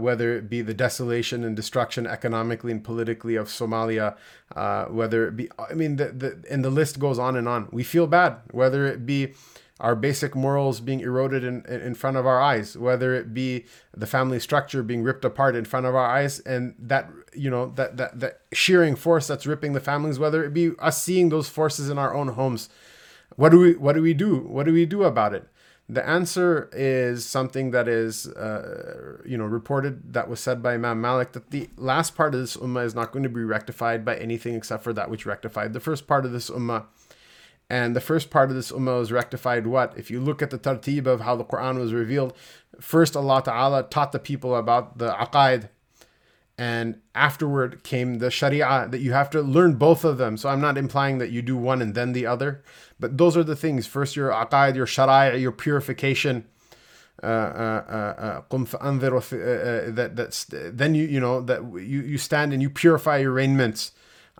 whether 0.01 0.37
it 0.37 0.49
be 0.49 0.63
the 0.63 0.75
desolation 0.75 1.45
and 1.45 1.57
destruction 1.57 2.07
economically 2.07 2.73
and 2.73 2.85
politically 2.85 3.37
of 3.37 3.49
Somalia, 3.49 4.17
whether 4.89 5.27
it 5.27 5.37
be, 5.37 5.51
I 5.59 5.75
mean, 5.75 5.97
the, 5.97 6.07
the 6.07 6.45
and 6.51 6.65
the 6.65 6.71
list 6.71 6.99
goes 6.99 7.19
on 7.19 7.37
and 7.37 7.49
on. 7.49 7.69
We 7.73 7.83
feel 7.83 8.07
bad, 8.07 8.39
whether 8.51 8.87
it 8.87 9.07
be 9.07 9.35
our 9.79 9.95
basic 9.95 10.35
morals 10.35 10.81
being 10.81 11.01
eroded 11.01 11.45
in, 11.45 11.65
in 11.67 11.95
front 11.95 12.17
of 12.17 12.27
our 12.27 12.41
eyes, 12.41 12.79
whether 12.79 13.15
it 13.15 13.35
be 13.35 13.67
the 13.95 14.07
family 14.07 14.41
structure 14.41 14.83
being 14.83 15.03
ripped 15.03 15.25
apart 15.25 15.55
in 15.55 15.65
front 15.65 15.85
of 15.85 15.95
our 15.95 16.07
eyes, 16.07 16.41
and 16.41 16.75
that 16.79 17.11
you 17.35 17.51
know 17.51 17.73
that 17.77 17.97
that 17.99 18.19
that 18.19 18.41
shearing 18.53 18.97
force 18.97 19.27
that's 19.27 19.47
ripping 19.47 19.75
the 19.75 19.81
families, 19.81 20.19
whether 20.19 20.43
it 20.45 20.55
be 20.55 20.71
us 20.79 21.03
seeing 21.03 21.29
those 21.29 21.49
forces 21.49 21.91
in 21.91 21.99
our 21.99 22.15
own 22.15 22.29
homes. 22.29 22.69
What 23.37 23.51
do 23.51 23.59
we 23.59 23.75
what 23.75 23.95
do 23.95 24.03
we 24.03 24.15
do? 24.15 24.37
What 24.39 24.65
do 24.65 24.73
we 24.73 24.87
do 24.87 25.05
about 25.05 25.35
it? 25.35 25.47
The 25.89 26.07
answer 26.07 26.69
is 26.73 27.25
something 27.25 27.71
that 27.71 27.87
is, 27.87 28.27
uh, 28.27 29.19
you 29.25 29.39
know, 29.39 29.45
reported 29.45 30.15
that 30.15 30.29
was 30.29 30.41
said 30.41 30.61
by 30.61 30.75
Imam 30.75 31.01
Malik 31.01 31.31
that 31.33 31.53
the 31.53 31.69
last 31.77 32.17
part 32.17 32.35
of 32.35 32.41
this 32.41 32.57
ummah 32.57 32.85
is 32.85 32.95
not 32.95 33.13
going 33.13 33.23
to 33.23 33.29
be 33.29 33.45
rectified 33.45 34.05
by 34.05 34.17
anything 34.17 34.57
except 34.57 34.83
for 34.83 34.93
that 34.95 35.11
which 35.11 35.27
rectified 35.27 35.75
the 35.75 35.81
first 35.81 36.09
part 36.09 36.25
of 36.25 36.33
this 36.33 36.51
ummah 36.51 36.87
and 37.69 37.97
the 37.97 38.01
first 38.01 38.31
part 38.31 38.51
of 38.51 38.57
this 38.57 38.71
ummah 38.71 38.99
was 38.99 39.11
rectified 39.11 39.67
what? 39.67 39.93
If 39.97 40.11
you 40.11 40.21
look 40.21 40.41
at 40.41 40.51
the 40.51 40.59
tartib 40.59 41.07
of 41.07 41.21
how 41.23 41.35
the 41.35 41.45
Quran 41.45 41.79
was 41.79 41.93
revealed, 41.93 42.33
first 42.81 43.17
Allah 43.17 43.43
Ta'ala 43.43 43.83
taught 43.85 44.13
the 44.13 44.19
people 44.19 44.55
about 44.55 44.99
the 44.99 45.11
aqaid, 45.11 45.69
and 46.59 47.01
afterward 47.15 47.83
came 47.83 48.19
the 48.19 48.31
sharia 48.31 48.87
that 48.91 49.01
you 49.01 49.13
have 49.13 49.29
to 49.31 49.43
learn 49.43 49.75
both 49.75 50.05
of 50.05 50.17
them. 50.17 50.37
So 50.37 50.49
I'm 50.49 50.61
not 50.61 50.79
implying 50.79 51.19
that 51.19 51.31
you 51.31 51.43
do 51.43 51.57
one 51.57 51.83
and 51.83 51.95
then 51.95 52.13
the 52.13 52.25
other, 52.25 52.63
but 52.99 53.19
those 53.19 53.37
are 53.37 53.45
the 53.45 53.57
things. 53.57 53.87
First 53.87 54.17
your 54.17 54.31
aqaid, 54.31 54.77
your 54.77 54.87
sharia, 54.87 55.37
your 55.37 55.53
purification. 55.53 56.47
Uh, 57.23 57.27
uh, 57.27 58.41
uh, 59.33 59.91
that 59.91 60.17
that's 60.17 60.45
then 60.51 60.95
you 60.95 61.07
you 61.07 61.19
know 61.19 61.41
that 61.41 61.63
you 61.63 62.03
you 62.03 62.19
stand 62.19 62.53
and 62.53 62.61
you 62.61 62.69
purify 62.69 63.17
your 63.17 63.33
raiments 63.33 63.93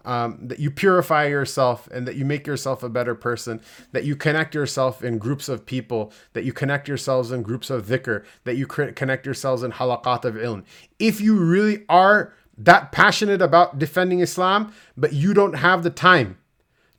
um, 0.07 0.39
that 0.41 0.61
you 0.61 0.71
purify 0.71 1.27
yourself 1.27 1.89
and 1.89 2.07
that 2.07 2.15
you 2.15 2.25
make 2.25 2.47
yourself 2.47 2.83
a 2.83 2.89
better 2.89 3.15
person, 3.15 3.61
that 3.93 4.05
you 4.05 4.17
connect 4.17 4.55
yourself 4.55 5.03
in 5.03 5.19
groups 5.19 5.49
of 5.49 5.67
people, 5.67 6.13
that 6.33 6.45
you 6.45 6.53
connect 6.53 6.89
yourselves 6.89 7.33
in 7.33 7.43
groups 7.43 7.69
of 7.69 7.87
dhikr, 7.87 8.25
that 8.45 8.57
you 8.57 8.67
connect 8.67 9.27
yourselves 9.27 9.63
in 9.63 9.73
halaqat 9.73 10.25
of 10.25 10.37
ilm. 10.37 10.65
If 10.99 11.21
you 11.21 11.37
really 11.37 11.85
are 11.89 12.33
that 12.57 12.93
passionate 12.93 13.43
about 13.43 13.79
defending 13.79 14.21
Islam, 14.21 14.73
but 14.97 15.13
you 15.13 15.35
don't 15.35 15.55
have 15.55 15.83
the 15.83 15.91
time 15.91 16.39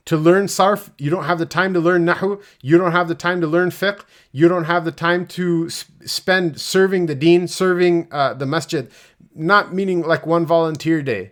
to 0.05 0.17
learn 0.17 0.45
sarf, 0.45 0.89
you 0.97 1.09
don't 1.09 1.25
have 1.25 1.39
the 1.39 1.45
time 1.45 1.73
to 1.73 1.79
learn 1.79 2.05
nahu, 2.05 2.41
you 2.61 2.77
don't 2.77 2.91
have 2.91 3.07
the 3.07 3.15
time 3.15 3.41
to 3.41 3.47
learn 3.47 3.69
fiqh, 3.69 4.03
you 4.31 4.47
don't 4.47 4.65
have 4.65 4.85
the 4.85 4.91
time 4.91 5.25
to 5.25 5.69
spend 5.69 6.59
serving 6.59 7.07
the 7.07 7.15
deen, 7.15 7.47
serving 7.47 8.07
uh, 8.11 8.33
the 8.33 8.45
masjid, 8.45 8.91
not 9.33 9.73
meaning 9.73 10.01
like 10.01 10.25
one 10.25 10.45
volunteer 10.45 11.01
day 11.01 11.31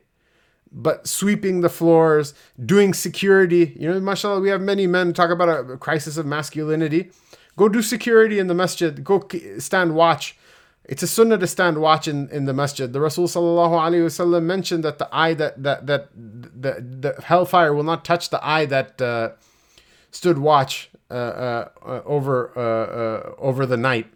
but 0.76 1.08
sweeping 1.08 1.62
the 1.62 1.70
floors, 1.70 2.34
doing 2.64 2.94
security. 2.94 3.74
You 3.80 3.90
know, 3.90 4.00
mashallah, 4.00 4.42
we 4.42 4.50
have 4.50 4.62
many 4.62 4.86
men 4.86 5.14
talk 5.14 5.30
about 5.30 5.48
a 5.48 5.78
crisis 5.78 6.18
of 6.18 6.26
masculinity. 6.26 7.12
Go 7.56 7.70
do 7.70 7.82
security 7.82 8.38
in 8.38 8.48
the 8.48 8.54
masjid. 8.54 9.02
Go 9.02 9.26
stand 9.58 9.96
watch. 9.96 10.38
It's 10.84 11.02
a 11.02 11.08
sunnah 11.08 11.38
to 11.38 11.48
stand 11.48 11.80
watch 11.80 12.08
in, 12.10 12.30
in 12.30 12.44
the 12.46 12.54
masjid. 12.54 12.92
The 12.92 13.00
Rasul 13.00 13.28
sallallahu 13.28 14.44
mentioned 14.44 14.84
that 14.84 15.00
the 15.00 15.08
eye 15.12 15.34
that 15.34 15.64
that 15.64 15.88
that 15.88 16.10
the, 16.14 17.14
the 17.16 17.22
hellfire 17.24 17.74
will 17.74 17.84
not 17.84 18.04
touch 18.04 18.30
the 18.30 18.46
eye 18.46 18.66
that 18.66 19.02
uh, 19.02 19.30
stood 20.12 20.38
watch 20.38 20.92
uh, 21.10 21.14
uh, 21.14 21.70
uh 21.84 22.02
over 22.06 22.52
uh, 22.56 22.62
uh, 22.62 23.36
over 23.40 23.66
the 23.66 23.78
night. 23.78 24.08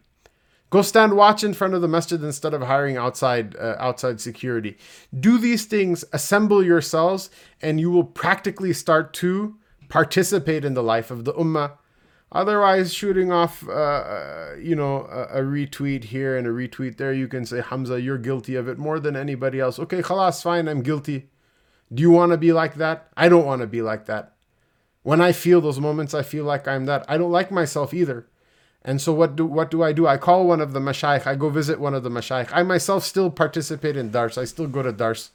Go 0.69 0.81
stand 0.81 1.15
watch 1.15 1.43
in 1.43 1.53
front 1.53 1.73
of 1.73 1.81
the 1.81 1.87
masjid 1.87 2.23
instead 2.23 2.53
of 2.53 2.61
hiring 2.61 2.95
outside 2.95 3.55
outside 3.57 4.21
security. 4.21 4.77
Do 5.19 5.37
these 5.37 5.65
things, 5.65 6.05
assemble 6.13 6.63
yourselves, 6.63 7.29
and 7.61 7.79
you 7.79 7.89
will 7.89 8.03
practically 8.03 8.73
start 8.73 9.13
to 9.15 9.55
participate 9.87 10.63
in 10.63 10.75
the 10.75 10.83
life 10.83 11.09
of 11.09 11.25
the 11.25 11.33
ummah 11.33 11.71
Otherwise, 12.31 12.93
shooting 12.93 13.31
off, 13.31 13.67
uh, 13.67 13.71
uh, 13.71 14.55
you 14.61 14.75
know, 14.75 15.07
a, 15.09 15.39
a, 15.39 15.41
retweet 15.41 16.03
here 16.03 16.37
and 16.37 16.45
a 16.45 16.51
retweet 16.51 16.97
there, 16.97 17.11
you 17.11 17.27
can 17.27 17.43
say, 17.43 17.59
Hamza, 17.59 17.99
you're 17.99 18.19
guilty 18.19 18.55
of 18.55 18.67
it 18.67 18.77
more 18.77 18.99
than 18.99 19.15
anybody 19.15 19.59
else. 19.59 19.79
Okay, 19.79 20.03
khalas, 20.03 20.43
fine, 20.43 20.67
I'm 20.67 20.83
guilty. 20.83 21.29
Do 21.91 22.01
you 22.03 22.11
want 22.11 22.31
to 22.31 22.37
be 22.37 22.53
like 22.53 22.75
that? 22.75 23.07
I 23.17 23.29
don't 23.29 23.47
want 23.47 23.61
to 23.61 23.67
be 23.67 23.81
like 23.81 24.05
that. 24.05 24.35
When 25.01 25.21
I 25.21 25.31
feel 25.31 25.59
those 25.59 25.79
moments, 25.79 26.13
I 26.13 26.21
feel 26.21 26.43
like 26.43 26.67
I'm 26.67 26.85
that. 26.85 27.03
I 27.09 27.17
don't 27.17 27.31
like 27.31 27.49
myself 27.49 27.95
either. 27.95 28.27
And 28.83 29.01
so 29.01 29.13
what 29.13 29.35
do 29.35 29.45
what 29.45 29.69
do 29.69 29.83
I 29.83 29.91
do? 29.91 30.07
I 30.07 30.17
call 30.17 30.47
one 30.47 30.61
of 30.61 30.73
the 30.73 30.79
mashayikh. 30.79 31.27
I 31.27 31.35
go 31.35 31.49
visit 31.49 31.79
one 31.79 31.93
of 31.93 32.03
the 32.03 32.09
mashayikh. 32.09 32.49
I 32.51 32.63
myself 32.63 33.03
still 33.03 33.29
participate 33.29 33.97
in 33.97 34.11
dars. 34.11 34.37
I 34.37 34.45
still 34.45 34.67
go 34.67 34.81
to 34.81 34.91
dars 34.91 35.31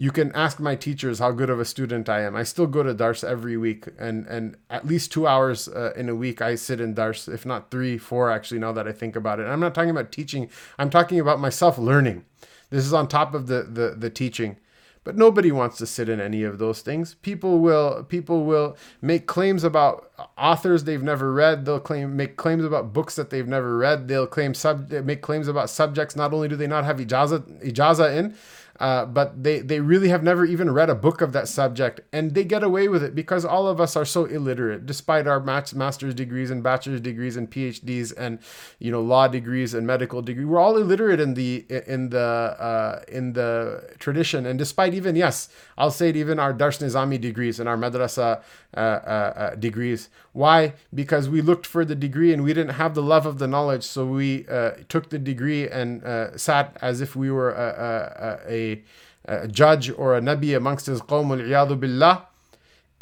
you 0.00 0.10
can 0.10 0.32
ask 0.32 0.58
my 0.58 0.74
teachers 0.74 1.18
how 1.18 1.30
good 1.30 1.50
of 1.50 1.60
a 1.60 1.64
student 1.66 2.08
I 2.08 2.22
am. 2.22 2.34
I 2.34 2.42
still 2.42 2.66
go 2.66 2.82
to 2.82 2.94
Dars 2.94 3.22
every 3.22 3.58
week, 3.58 3.86
and 3.98 4.26
and 4.28 4.56
at 4.70 4.86
least 4.86 5.12
two 5.12 5.26
hours 5.26 5.68
uh, 5.68 5.92
in 5.94 6.08
a 6.08 6.14
week 6.14 6.40
I 6.40 6.54
sit 6.54 6.80
in 6.80 6.94
Dars, 6.94 7.28
if 7.28 7.44
not 7.44 7.70
three, 7.70 7.98
four 7.98 8.30
actually. 8.30 8.60
Now 8.60 8.72
that 8.72 8.88
I 8.88 8.92
think 8.92 9.14
about 9.14 9.40
it, 9.40 9.42
and 9.42 9.52
I'm 9.52 9.60
not 9.60 9.74
talking 9.74 9.90
about 9.90 10.10
teaching. 10.10 10.48
I'm 10.78 10.88
talking 10.88 11.20
about 11.20 11.38
myself 11.38 11.76
learning. 11.76 12.24
This 12.70 12.86
is 12.86 12.94
on 12.94 13.08
top 13.08 13.34
of 13.34 13.46
the 13.46 13.62
the, 13.62 13.94
the 13.94 14.08
teaching. 14.08 14.56
But 15.02 15.16
nobody 15.16 15.50
wants 15.50 15.78
to 15.78 15.86
sit 15.86 16.10
in 16.10 16.20
any 16.20 16.42
of 16.42 16.58
those 16.58 16.82
things. 16.82 17.14
People 17.14 17.60
will 17.60 18.04
people 18.04 18.44
will 18.44 18.76
make 19.00 19.26
claims 19.26 19.64
about 19.64 20.10
authors 20.36 20.84
they've 20.84 21.02
never 21.02 21.32
read. 21.32 21.64
They'll 21.64 21.80
claim 21.80 22.16
make 22.16 22.36
claims 22.36 22.64
about 22.64 22.92
books 22.92 23.16
that 23.16 23.30
they've 23.30 23.48
never 23.48 23.78
read. 23.78 24.08
They'll 24.08 24.26
claim 24.26 24.52
sub 24.52 24.90
make 24.90 25.22
claims 25.22 25.48
about 25.48 25.70
subjects. 25.70 26.16
Not 26.16 26.34
only 26.34 26.48
do 26.48 26.56
they 26.56 26.66
not 26.66 26.84
have 26.84 26.98
ijaza 26.98 27.62
ijaza 27.64 28.14
in, 28.14 28.34
uh, 28.80 29.04
but 29.04 29.42
they, 29.42 29.60
they 29.60 29.78
really 29.78 30.08
have 30.08 30.22
never 30.22 30.44
even 30.46 30.70
read 30.70 30.88
a 30.88 30.94
book 30.94 31.20
of 31.20 31.32
that 31.32 31.46
subject 31.46 32.00
and 32.12 32.34
they 32.34 32.44
get 32.44 32.62
away 32.62 32.88
with 32.88 33.02
it 33.02 33.14
because 33.14 33.44
all 33.44 33.66
of 33.66 33.80
us 33.80 33.94
are 33.94 34.06
so 34.06 34.24
illiterate 34.24 34.86
despite 34.86 35.26
our 35.26 35.38
master's 35.40 36.14
degrees 36.14 36.50
and 36.50 36.62
bachelor's 36.62 37.00
degrees 37.00 37.36
and 37.36 37.50
phds 37.50 38.12
and 38.16 38.38
you 38.78 38.90
know 38.90 39.02
law 39.02 39.28
degrees 39.28 39.74
and 39.74 39.86
medical 39.86 40.22
degree. 40.22 40.44
We're 40.46 40.58
all 40.58 40.76
illiterate 40.78 41.20
in 41.20 41.34
the 41.34 41.66
in 41.86 42.08
the 42.08 42.18
uh, 42.18 43.02
in 43.08 43.34
the 43.34 43.94
tradition. 43.98 44.46
And 44.46 44.58
despite 44.58 44.94
even 44.94 45.14
yes 45.14 45.48
i'll 45.76 45.90
say 45.90 46.08
it 46.08 46.16
even 46.16 46.38
our 46.38 46.52
dars 46.52 46.78
nizami 46.78 47.20
degrees 47.20 47.60
and 47.60 47.68
our 47.68 47.76
madrasa 47.76 48.42
uh, 48.76 48.80
uh, 48.80 48.80
uh, 48.80 49.54
degrees 49.56 50.08
why 50.32 50.74
because 50.94 51.28
we 51.28 51.40
looked 51.42 51.66
for 51.66 51.84
the 51.84 51.94
degree 51.94 52.32
and 52.32 52.44
we 52.44 52.54
didn't 52.54 52.74
have 52.74 52.94
the 52.94 53.02
love 53.02 53.26
of 53.26 53.38
the 53.38 53.48
knowledge 53.48 53.82
so 53.82 54.06
we 54.06 54.46
uh, 54.48 54.72
took 54.88 55.10
the 55.10 55.18
degree 55.18 55.68
and 55.68 56.02
sat 56.40 56.76
as 56.80 57.00
if 57.00 57.16
we 57.16 57.30
were 57.30 57.50
a, 57.50 58.40
a, 58.48 58.52
a 58.52 58.84
a, 59.26 59.48
judge 59.48 59.90
or 59.90 60.16
a 60.16 60.20
nabi 60.20 60.56
amongst 60.56 60.86
his 60.86 61.00
qawm, 61.00 61.80
billah. 61.80 62.26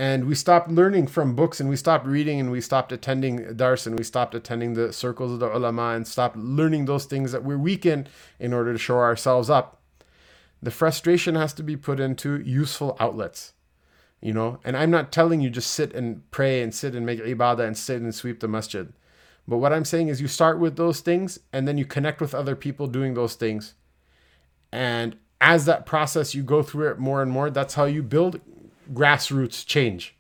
And 0.01 0.27
we 0.27 0.37
stopped 0.37 0.71
learning 0.71 1.09
from 1.09 1.35
books 1.35 1.59
and 1.59 1.69
we 1.69 1.75
stopped 1.75 2.07
reading 2.07 2.39
and 2.39 2.53
we 2.53 2.61
stopped 2.61 2.93
attending 2.93 3.57
dars 3.57 3.85
and 3.85 3.99
we 3.99 4.05
stopped 4.05 4.33
attending 4.33 4.75
the 4.75 4.93
circles 4.93 5.33
of 5.33 5.41
the 5.41 5.53
ulama 5.53 5.95
and 5.97 6.07
stopped 6.07 6.37
learning 6.37 6.85
those 6.85 7.05
things 7.05 7.33
that 7.33 7.43
we're 7.43 7.59
weak 7.59 7.85
in 7.85 8.07
in 8.39 8.53
order 8.53 8.73
to 8.73 8.79
show 8.79 8.99
ourselves 8.99 9.51
up. 9.51 9.83
The 10.63 10.71
frustration 10.71 11.35
has 11.35 11.53
to 11.55 11.65
be 11.65 11.77
put 11.77 11.99
into 11.99 12.41
useful 12.41 12.97
outlets 13.01 13.55
you 14.21 14.33
know? 14.33 14.59
And 14.65 14.77
i'm 14.77 14.91
not 14.91 15.13
telling 15.13 15.41
you 15.41 15.51
just 15.51 15.71
sit 15.71 15.95
and 15.95 16.29
pray 16.31 16.63
and 16.63 16.75
sit 16.75 16.95
and 16.95 17.07
make 17.07 17.21
ibadah 17.21 17.67
and 17.67 17.77
sit 17.77 18.03
and 18.03 18.15
sweep 18.15 18.41
the 18.41 18.49
masjid. 18.49 18.93
But 19.47 19.59
what 19.59 19.73
i'm 19.73 19.85
saying 19.85 20.09
is 20.09 20.21
you 20.21 20.29
start 20.29 20.59
with 20.59 20.77
those 20.77 21.01
things 21.01 21.39
and 21.53 21.67
then 21.67 21.79
you 21.79 21.85
connect 21.85 22.21
with 22.21 22.35
other 22.35 22.57
people 22.57 22.87
doing 22.87 23.15
those 23.15 23.35
things. 23.35 23.75
And 24.71 25.17
as 25.41 25.65
that 25.65 25.87
process 25.87 26.35
you 26.35 26.43
go 26.43 26.63
through 26.63 26.91
it 26.91 26.99
more 26.99 27.23
and 27.23 27.31
more 27.31 27.51
that's 27.51 27.75
how 27.75 27.85
you 27.85 28.03
build 28.03 28.41
grassroots 28.93 29.65
change 29.65 30.18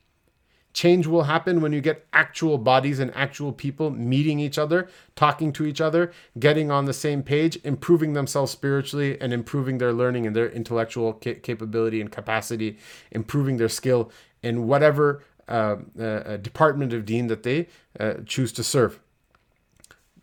change 0.78 1.08
will 1.08 1.24
happen 1.24 1.60
when 1.60 1.72
you 1.72 1.80
get 1.80 2.06
actual 2.12 2.56
bodies 2.56 3.00
and 3.00 3.10
actual 3.16 3.52
people 3.52 3.90
meeting 3.90 4.38
each 4.38 4.58
other 4.58 4.88
talking 5.16 5.52
to 5.52 5.66
each 5.66 5.80
other 5.80 6.12
getting 6.38 6.70
on 6.70 6.84
the 6.84 6.92
same 6.92 7.20
page 7.20 7.58
improving 7.64 8.12
themselves 8.12 8.52
spiritually 8.52 9.20
and 9.20 9.32
improving 9.32 9.78
their 9.78 9.92
learning 9.92 10.24
and 10.24 10.36
their 10.36 10.48
intellectual 10.48 11.14
ca- 11.14 11.40
capability 11.40 12.00
and 12.00 12.12
capacity 12.12 12.78
improving 13.10 13.56
their 13.56 13.68
skill 13.68 14.08
in 14.44 14.68
whatever 14.68 15.24
uh, 15.48 15.76
uh, 16.00 16.36
department 16.36 16.92
of 16.92 17.04
deen 17.04 17.26
that 17.26 17.42
they 17.42 17.66
uh, 17.98 18.14
choose 18.24 18.52
to 18.52 18.62
serve 18.62 19.00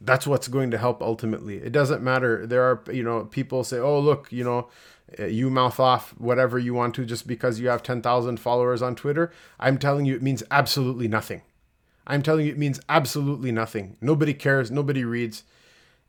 that's 0.05 0.27
what's 0.27 0.47
going 0.47 0.71
to 0.71 0.77
help 0.77 1.01
ultimately. 1.01 1.57
It 1.57 1.71
doesn't 1.71 2.03
matter. 2.03 2.45
There 2.45 2.63
are, 2.63 2.83
you 2.91 3.03
know, 3.03 3.25
people 3.25 3.63
say, 3.63 3.79
oh, 3.79 3.99
look, 3.99 4.31
you 4.31 4.43
know, 4.43 4.69
uh, 5.19 5.25
you 5.25 5.49
mouth 5.49 5.79
off 5.79 6.11
whatever 6.17 6.57
you 6.57 6.73
want 6.73 6.95
to 6.95 7.05
just 7.05 7.27
because 7.27 7.59
you 7.59 7.67
have 7.69 7.83
10,000 7.83 8.39
followers 8.39 8.81
on 8.81 8.95
Twitter. 8.95 9.31
I'm 9.59 9.77
telling 9.77 10.05
you, 10.05 10.15
it 10.15 10.21
means 10.21 10.43
absolutely 10.51 11.07
nothing. 11.07 11.41
I'm 12.07 12.21
telling 12.21 12.45
you, 12.45 12.51
it 12.51 12.57
means 12.57 12.79
absolutely 12.87 13.51
nothing. 13.51 13.97
Nobody 14.01 14.33
cares. 14.33 14.69
Nobody 14.69 15.03
reads. 15.03 15.43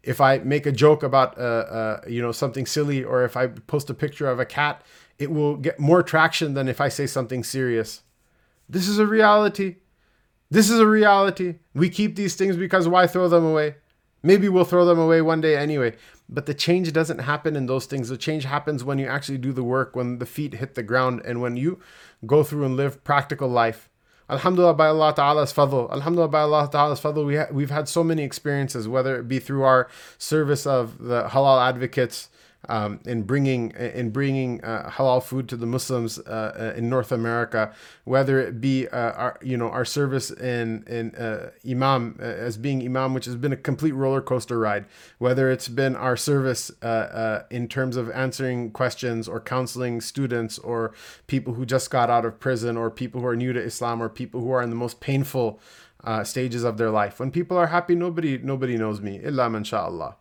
If 0.03 0.21
I 0.21 0.39
make 0.39 0.67
a 0.67 0.73
joke 0.73 1.03
about, 1.03 1.39
uh, 1.39 1.41
uh, 1.41 2.01
you 2.07 2.23
know, 2.23 2.33
something 2.33 2.67
silly, 2.67 3.03
or 3.03 3.25
if 3.25 3.37
I 3.37 3.49
post 3.49 3.91
a 3.91 3.95
picture 3.95 4.29
of 4.29 4.39
a 4.39 4.45
cat, 4.45 4.83
it 5.19 5.31
will 5.31 5.57
get 5.57 5.81
more 5.81 6.03
traction 6.03 6.55
than 6.55 6.69
if 6.69 6.81
I 6.81 6.89
say 6.89 7.07
something 7.07 7.43
serious. 7.43 8.03
This 8.69 8.89
is 8.89 8.99
a 8.99 9.07
reality. 9.07 9.77
This 10.51 10.71
is 10.71 10.79
a 10.79 10.87
reality. 10.87 11.57
We 11.75 11.89
keep 11.91 12.15
these 12.15 12.37
things 12.37 12.57
because 12.57 12.87
why 12.87 13.07
throw 13.07 13.29
them 13.29 13.45
away? 13.45 13.77
Maybe 14.27 14.49
we'll 14.49 14.65
throw 14.65 14.85
them 14.85 14.99
away 14.99 15.23
one 15.23 15.41
day 15.41 15.57
anyway. 15.57 15.95
But 16.29 16.47
the 16.47 16.55
change 16.55 16.93
doesn't 16.93 17.21
happen 17.21 17.55
in 17.55 17.67
those 17.67 17.87
things. 17.87 18.09
The 18.09 18.17
change 18.17 18.45
happens 18.45 18.83
when 18.83 18.99
you 18.99 19.07
actually 19.07 19.39
do 19.39 19.53
the 19.53 19.63
work, 19.63 19.95
when 19.95 20.19
the 20.19 20.27
feet 20.27 20.55
hit 20.55 20.75
the 20.75 20.83
ground, 20.83 21.23
and 21.25 21.41
when 21.41 21.57
you 21.57 21.79
go 22.27 22.43
through 22.43 22.65
and 22.65 22.77
live 22.77 23.05
practical 23.05 23.49
life. 23.49 23.89
Alhamdulillah 24.29 24.75
by 24.75 24.89
Allah 24.89 25.15
Ta'ala's 25.15 25.53
fadl. 25.53 25.89
Alhamdulillah 25.93 26.31
by 26.31 26.41
Allah 26.41 26.69
Ta'ala's 26.71 27.01
fadl. 27.01 27.25
We 27.25 27.37
ha- 27.37 27.47
we've 27.53 27.71
had 27.71 27.89
so 27.89 28.03
many 28.03 28.25
experiences, 28.25 28.89
whether 28.89 29.17
it 29.17 29.29
be 29.29 29.39
through 29.39 29.63
our 29.63 29.87
service 30.19 30.67
of 30.67 30.99
the 30.99 31.29
halal 31.29 31.65
advocates, 31.65 32.29
um, 32.69 33.01
in 33.05 33.23
bringing 33.23 33.71
in 33.71 34.11
bringing 34.11 34.63
uh, 34.65 34.91
halal 34.95 35.23
food 35.23 35.49
to 35.49 35.57
the 35.57 35.67
Muslims 35.67 36.19
uh, 36.19 36.73
uh, 36.75 36.79
in 36.79 36.89
North 36.89 37.13
America, 37.13 37.73
whether 38.05 38.41
it 38.41 38.61
be 38.61 38.89
uh, 38.89 39.13
our 39.13 39.39
you 39.43 39.57
know 39.57 39.71
our 39.71 39.85
service 39.85 40.31
in 40.31 40.85
in 40.87 41.15
uh, 41.15 41.51
Imam 41.69 42.19
uh, 42.21 42.25
as 42.25 42.57
being 42.57 42.83
Imam, 42.83 43.15
which 43.15 43.25
has 43.25 43.37
been 43.37 43.53
a 43.53 43.57
complete 43.57 43.93
roller 43.93 44.21
coaster 44.21 44.59
ride, 44.59 44.87
whether 45.19 45.51
it's 45.51 45.69
been 45.69 45.97
our 45.97 46.17
service 46.17 46.71
in 47.51 47.69
terms 47.69 47.97
of 47.97 48.11
answering 48.11 48.71
questions 48.71 49.29
or 49.29 49.41
counseling 49.41 50.01
students 50.01 50.59
or 50.59 50.93
people 51.27 51.55
who 51.55 51.65
just 51.65 51.91
got 51.91 52.11
out 52.11 52.25
of 52.25 52.39
prison 52.41 52.77
or 52.77 52.91
people 52.91 53.21
who 53.21 53.27
are 53.27 53.37
new 53.37 53.53
to 53.53 53.61
Islam 53.61 54.03
or 54.03 54.09
people 54.09 54.41
who 54.41 54.51
are 54.51 54.63
in 54.63 54.71
the 54.71 54.77
most 54.77 55.01
painful 55.01 55.61
stages 56.25 56.65
of 56.65 56.79
their 56.79 56.91
life. 56.91 57.19
When 57.19 57.31
people 57.31 57.57
are 57.57 57.69
happy, 57.69 57.95
nobody 57.95 58.39
nobody 58.39 58.77
knows 58.77 59.01
me. 59.01 59.21
Illa 59.23 59.49
man 59.51 59.65
Allah. 59.73 60.17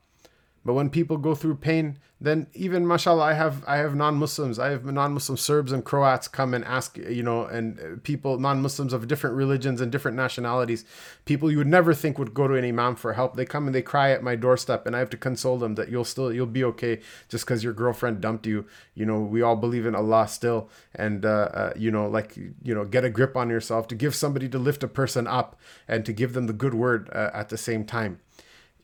But 0.66 0.74
when 0.74 0.89
people 0.89 1.18
go 1.18 1.36
through 1.36 1.57
pain, 1.57 1.99
then 2.20 2.47
even 2.55 2.88
mashallah, 2.88 3.24
I 3.24 3.34
have 3.34 3.63
I 3.68 3.78
have 3.78 3.93
non-Muslims, 3.93 4.57
I 4.57 4.70
have 4.70 4.84
non-Muslim 4.84 5.38
Serbs 5.38 5.72
and 5.72 5.86
Croats 5.86 6.28
come 6.28 6.55
and 6.55 6.66
ask, 6.66 6.97
you 6.97 7.22
know, 7.22 7.45
and 7.45 7.80
uh, 7.80 7.84
people 8.01 8.39
non-Muslims 8.39 8.91
of 8.91 9.07
different 9.07 9.36
religions 9.36 9.80
and 9.80 9.91
different 9.91 10.18
nationalities, 10.18 10.86
people 11.26 11.51
you 11.51 11.59
would 11.59 11.68
never 11.68 11.93
think 11.93 12.18
would 12.18 12.34
go 12.34 12.47
to 12.47 12.55
an 12.55 12.66
imam 12.66 12.95
for 12.95 13.13
help. 13.13 13.36
They 13.36 13.45
come 13.45 13.68
and 13.68 13.76
they 13.76 13.84
cry 13.84 14.09
at 14.09 14.24
my 14.24 14.36
doorstep, 14.36 14.88
and 14.88 14.95
I 14.95 14.99
have 14.99 15.11
to 15.11 15.18
console 15.18 15.59
them 15.59 15.76
that 15.76 15.89
you'll 15.89 16.03
still 16.03 16.34
you'll 16.34 16.47
be 16.47 16.63
okay 16.63 16.99
just 17.30 17.45
because 17.45 17.63
your 17.63 17.74
girlfriend 17.74 18.22
dumped 18.22 18.47
you. 18.47 18.66
You 18.95 19.05
know, 19.05 19.20
we 19.20 19.43
all 19.43 19.57
believe 19.57 19.86
in 19.86 19.93
Allah 19.93 20.28
still, 20.28 20.70
and 20.95 21.26
uh, 21.26 21.49
uh, 21.53 21.74
you 21.76 21.91
know, 21.91 22.07
like 22.07 22.38
you 22.38 22.74
know, 22.74 22.86
get 22.86 23.05
a 23.05 23.09
grip 23.11 23.38
on 23.38 23.51
yourself 23.51 23.88
to 23.89 23.95
give 23.95 24.16
somebody 24.16 24.49
to 24.49 24.57
lift 24.57 24.84
a 24.84 24.88
person 24.88 25.28
up 25.28 25.59
and 25.88 26.03
to 26.05 26.11
give 26.11 26.34
them 26.34 26.47
the 26.47 26.53
good 26.53 26.74
word 26.74 27.07
uh, 27.13 27.30
at 27.34 27.49
the 27.49 27.57
same 27.57 27.86
time 27.86 28.20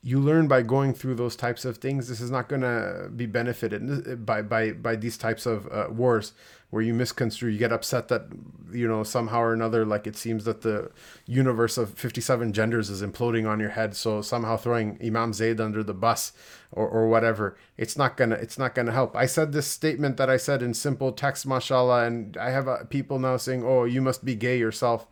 you 0.04 0.20
learn 0.20 0.47
by 0.47 0.64
going 0.64 0.93
through 0.93 1.16
those 1.16 1.36
types 1.36 1.64
of 1.64 1.78
things. 1.78 2.08
This 2.08 2.22
is 2.22 2.32
not 2.32 2.49
going 2.49 2.62
to 2.62 3.10
be 3.16 3.28
benefited 3.28 4.26
by 4.26 4.41
by 4.41 4.72
by 4.72 4.95
these 4.95 5.18
types 5.18 5.45
of 5.45 5.68
uh, 5.72 5.88
wars 5.91 6.34
where 6.72 6.82
you 6.82 6.93
misconstrue. 6.93 7.52
You 7.52 7.60
get 7.60 7.72
upset 7.72 8.08
that 8.08 8.24
you 8.72 8.88
know 8.88 9.04
somehow 9.04 9.41
or 9.41 9.54
another, 9.54 9.86
like 9.86 10.08
it 10.08 10.16
seems 10.16 10.45
that 10.45 10.62
the 10.62 10.89
universe 11.28 11.78
of 11.78 11.93
fifty-seven 11.93 12.52
genders 12.54 12.89
is 12.89 13.04
imploding 13.04 13.47
on 13.47 13.60
your 13.60 13.70
head. 13.70 13.95
So 13.95 14.24
somehow 14.24 14.58
throwing 14.58 14.97
Imam 15.04 15.34
Zayd 15.34 15.62
under 15.62 15.84
the 15.84 15.93
bus 15.93 16.34
or, 16.72 16.88
or 16.88 17.08
whatever, 17.08 17.56
it's 17.78 17.95
not 17.95 18.18
gonna 18.18 18.36
it's 18.36 18.58
not 18.58 18.74
gonna 18.74 18.93
help. 18.93 19.16
I 19.16 19.28
said 19.28 19.52
this 19.52 19.68
statement 19.68 20.18
that 20.18 20.32
I 20.32 20.38
said 20.38 20.64
in 20.64 20.74
simple 20.74 21.12
text, 21.12 21.45
mashallah, 21.45 22.06
and 22.06 22.38
I 22.38 22.49
have 22.49 22.68
uh, 22.68 22.86
people 22.86 23.20
now 23.20 23.38
saying, 23.38 23.64
"Oh, 23.64 23.84
you 23.84 24.02
must 24.02 24.26
be 24.26 24.34
gay 24.34 24.58
yourself." 24.58 25.06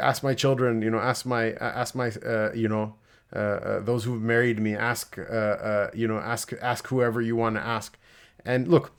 Ask 0.00 0.22
my 0.22 0.34
children, 0.34 0.82
you 0.82 0.90
know, 0.90 0.98
ask 0.98 1.26
my 1.26 1.52
ask 1.52 1.94
my 1.94 2.08
uh, 2.24 2.52
you 2.54 2.68
know 2.68 2.94
uh, 3.34 3.38
uh, 3.38 3.80
those 3.80 4.04
who've 4.04 4.22
married 4.22 4.58
me, 4.58 4.74
ask, 4.74 5.18
uh, 5.18 5.22
uh, 5.22 5.90
you 5.92 6.08
know, 6.08 6.18
ask, 6.18 6.52
ask 6.62 6.86
whoever 6.88 7.20
you 7.20 7.36
want 7.36 7.56
to 7.56 7.60
ask. 7.60 7.98
And 8.44 8.68
look, 8.68 8.92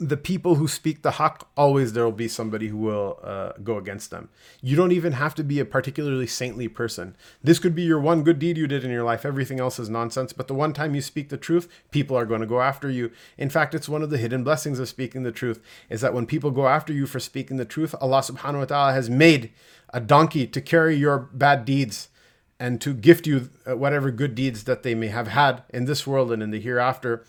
the 0.00 0.16
people 0.16 0.54
who 0.54 0.68
speak 0.68 1.02
the 1.02 1.12
haqq, 1.12 1.42
always 1.56 1.92
there 1.92 2.04
will 2.04 2.12
be 2.12 2.28
somebody 2.28 2.68
who 2.68 2.76
will 2.76 3.18
uh, 3.22 3.52
go 3.64 3.76
against 3.78 4.12
them. 4.12 4.28
You 4.62 4.76
don't 4.76 4.92
even 4.92 5.14
have 5.14 5.34
to 5.34 5.42
be 5.42 5.58
a 5.58 5.64
particularly 5.64 6.28
saintly 6.28 6.68
person. 6.68 7.16
This 7.42 7.58
could 7.58 7.74
be 7.74 7.82
your 7.82 7.98
one 7.98 8.22
good 8.22 8.38
deed 8.38 8.56
you 8.56 8.68
did 8.68 8.84
in 8.84 8.92
your 8.92 9.02
life. 9.02 9.26
Everything 9.26 9.58
else 9.58 9.80
is 9.80 9.90
nonsense. 9.90 10.32
But 10.32 10.46
the 10.46 10.54
one 10.54 10.72
time 10.72 10.94
you 10.94 11.00
speak 11.00 11.30
the 11.30 11.36
truth, 11.36 11.68
people 11.90 12.16
are 12.16 12.26
going 12.26 12.40
to 12.40 12.46
go 12.46 12.60
after 12.60 12.88
you. 12.88 13.10
In 13.36 13.50
fact, 13.50 13.74
it's 13.74 13.88
one 13.88 14.02
of 14.02 14.10
the 14.10 14.18
hidden 14.18 14.44
blessings 14.44 14.78
of 14.78 14.88
speaking 14.88 15.24
the 15.24 15.32
truth 15.32 15.60
is 15.90 16.00
that 16.00 16.14
when 16.14 16.26
people 16.26 16.52
go 16.52 16.68
after 16.68 16.92
you 16.92 17.06
for 17.06 17.18
speaking 17.18 17.56
the 17.56 17.64
truth, 17.64 17.94
Allah 18.00 18.20
subhanahu 18.20 18.60
wa 18.60 18.64
ta'ala 18.66 18.92
has 18.92 19.10
made 19.10 19.50
a 19.92 20.00
donkey 20.00 20.46
to 20.46 20.60
carry 20.60 20.94
your 20.94 21.18
bad 21.18 21.64
deeds 21.64 22.08
and 22.60 22.80
to 22.80 22.92
gift 22.92 23.26
you 23.26 23.50
uh, 23.66 23.76
whatever 23.76 24.10
good 24.10 24.34
deeds 24.34 24.64
that 24.64 24.82
they 24.82 24.94
may 24.94 25.08
have 25.08 25.28
had 25.28 25.62
in 25.70 25.84
this 25.86 26.06
world 26.06 26.30
and 26.32 26.42
in 26.42 26.50
the 26.50 26.60
hereafter. 26.60 27.24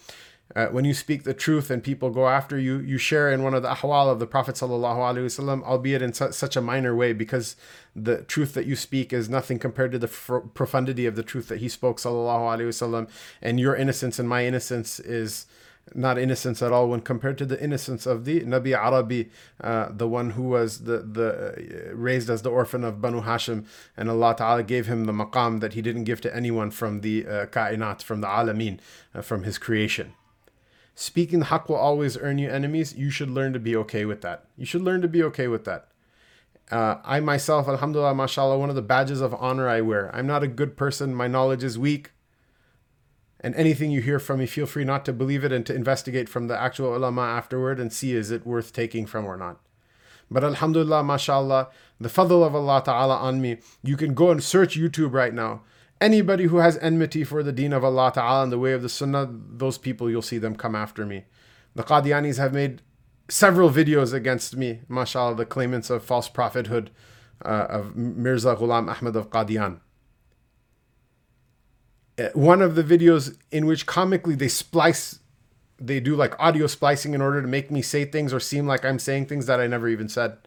Uh, 0.55 0.65
when 0.67 0.83
you 0.83 0.95
speak 0.95 1.23
the 1.23 1.33
truth 1.33 1.69
and 1.69 1.83
people 1.83 2.09
go 2.09 2.27
after 2.27 2.57
you, 2.57 2.79
you 2.79 2.97
share 2.97 3.31
in 3.31 3.43
one 3.43 3.53
of 3.53 3.61
the 3.61 3.69
ahwal 3.69 4.11
of 4.11 4.17
the 4.17 4.25
Prophet 4.25 4.55
wasallam, 4.55 5.63
albeit 5.63 6.01
in 6.01 6.11
su- 6.11 6.31
such 6.31 6.55
a 6.55 6.61
minor 6.61 6.95
way, 6.95 7.13
because 7.13 7.55
the 7.95 8.23
truth 8.23 8.55
that 8.55 8.65
you 8.65 8.75
speak 8.75 9.13
is 9.13 9.29
nothing 9.29 9.59
compared 9.59 9.91
to 9.91 9.99
the 9.99 10.07
fr- 10.07 10.37
profundity 10.37 11.05
of 11.05 11.15
the 11.15 11.21
truth 11.21 11.49
that 11.49 11.59
he 11.59 11.69
spoke, 11.69 11.97
wasallam, 11.97 13.07
and 13.43 13.59
your 13.59 13.75
innocence 13.75 14.17
and 14.17 14.27
my 14.27 14.43
innocence 14.43 14.99
is 14.99 15.45
not 15.95 16.17
innocence 16.17 16.61
at 16.61 16.71
all 16.71 16.89
when 16.89 17.01
compared 17.01 17.37
to 17.37 17.45
the 17.45 17.61
innocence 17.63 18.05
of 18.05 18.25
the 18.25 18.41
Nabi 18.41 18.77
Arabi, 18.77 19.29
uh, 19.61 19.89
the 19.91 20.07
one 20.07 20.31
who 20.31 20.43
was 20.43 20.83
the, 20.83 20.99
the 20.99 21.89
uh, 21.91 21.95
raised 21.95 22.29
as 22.29 22.41
the 22.41 22.49
orphan 22.49 22.83
of 22.83 23.01
Banu 23.01 23.21
Hashim, 23.21 23.65
and 23.95 24.09
Allah 24.09 24.35
Ta'ala 24.35 24.63
gave 24.63 24.87
him 24.87 25.05
the 25.05 25.13
maqam 25.13 25.59
that 25.61 25.73
he 25.73 25.81
didn't 25.81 26.03
give 26.05 26.21
to 26.21 26.35
anyone 26.35 26.71
from 26.71 27.01
the 27.01 27.25
uh, 27.27 27.45
kainat, 27.47 28.01
from 28.01 28.21
the 28.21 28.27
alameen, 28.27 28.79
uh, 29.13 29.21
from 29.21 29.43
his 29.43 29.57
creation 29.57 30.13
speaking 30.99 31.43
haqq 31.43 31.69
will 31.69 31.77
always 31.77 32.17
earn 32.17 32.37
you 32.37 32.49
enemies, 32.49 32.93
you 32.93 33.09
should 33.09 33.29
learn 33.29 33.53
to 33.53 33.59
be 33.59 33.73
okay 33.73 34.03
with 34.03 34.19
that. 34.19 34.43
You 34.57 34.65
should 34.65 34.81
learn 34.81 35.01
to 35.01 35.07
be 35.07 35.23
okay 35.23 35.47
with 35.47 35.63
that. 35.63 35.87
Uh, 36.69 36.97
I 37.05 37.21
myself, 37.21 37.69
alhamdulillah, 37.69 38.13
mashallah, 38.13 38.59
one 38.59 38.69
of 38.69 38.75
the 38.75 38.81
badges 38.81 39.21
of 39.21 39.33
honor 39.35 39.69
I 39.69 39.79
wear. 39.79 40.13
I'm 40.13 40.27
not 40.27 40.43
a 40.43 40.47
good 40.47 40.75
person. 40.75 41.15
My 41.15 41.27
knowledge 41.27 41.63
is 41.63 41.79
weak. 41.79 42.11
And 43.39 43.55
anything 43.55 43.91
you 43.91 44.01
hear 44.01 44.19
from 44.19 44.39
me, 44.39 44.45
feel 44.45 44.65
free 44.65 44.83
not 44.83 45.05
to 45.05 45.13
believe 45.13 45.45
it 45.45 45.53
and 45.53 45.65
to 45.67 45.73
investigate 45.73 46.27
from 46.27 46.47
the 46.47 46.61
actual 46.61 46.93
ulama 46.93 47.21
afterward 47.21 47.79
and 47.79 47.93
see 47.93 48.11
is 48.11 48.29
it 48.29 48.45
worth 48.45 48.73
taking 48.73 49.05
from 49.05 49.25
or 49.25 49.37
not. 49.37 49.61
But 50.29 50.43
alhamdulillah, 50.43 51.05
mashallah, 51.05 51.69
the 51.97 52.09
fadl 52.09 52.45
of 52.45 52.53
Allah 52.53 52.83
ta'ala 52.83 53.15
on 53.15 53.39
me, 53.39 53.59
you 53.81 53.95
can 53.95 54.13
go 54.13 54.31
and 54.31 54.43
search 54.43 54.77
YouTube 54.77 55.13
right 55.13 55.33
now 55.33 55.61
anybody 56.01 56.45
who 56.45 56.57
has 56.57 56.77
enmity 56.77 57.23
for 57.23 57.43
the 57.43 57.51
deen 57.51 57.73
of 57.73 57.83
Allah 57.83 58.11
Ta'ala 58.13 58.43
and 58.43 58.51
the 58.51 58.59
way 58.59 58.73
of 58.73 58.81
the 58.81 58.89
Sunnah, 58.89 59.29
those 59.31 59.77
people 59.77 60.09
you'll 60.09 60.21
see 60.21 60.37
them 60.37 60.55
come 60.55 60.75
after 60.75 61.05
me. 61.05 61.25
The 61.75 61.83
Qadianis 61.83 62.37
have 62.37 62.53
made 62.53 62.81
several 63.29 63.69
videos 63.69 64.13
against 64.13 64.55
me, 64.55 64.81
mashallah, 64.87 65.35
the 65.35 65.45
claimants 65.45 65.89
of 65.89 66.03
false 66.03 66.27
prophethood 66.27 66.89
uh, 67.45 67.67
of 67.69 67.95
Mirza 67.95 68.55
Ghulam 68.55 68.89
Ahmad 68.89 69.15
of 69.15 69.29
Qadian. 69.29 69.79
Uh, 72.17 72.29
one 72.33 72.61
of 72.61 72.75
the 72.75 72.83
videos 72.83 73.37
in 73.51 73.65
which 73.65 73.85
comically 73.85 74.35
they 74.35 74.47
splice, 74.47 75.19
they 75.79 75.99
do 75.99 76.15
like 76.15 76.37
audio 76.39 76.67
splicing 76.67 77.13
in 77.13 77.21
order 77.21 77.41
to 77.41 77.47
make 77.47 77.71
me 77.71 77.81
say 77.81 78.03
things 78.03 78.33
or 78.33 78.39
seem 78.39 78.65
like 78.67 78.83
I'm 78.83 78.99
saying 78.99 79.27
things 79.27 79.45
that 79.45 79.59
I 79.59 79.67
never 79.67 79.87
even 79.87 80.09
said. 80.09 80.37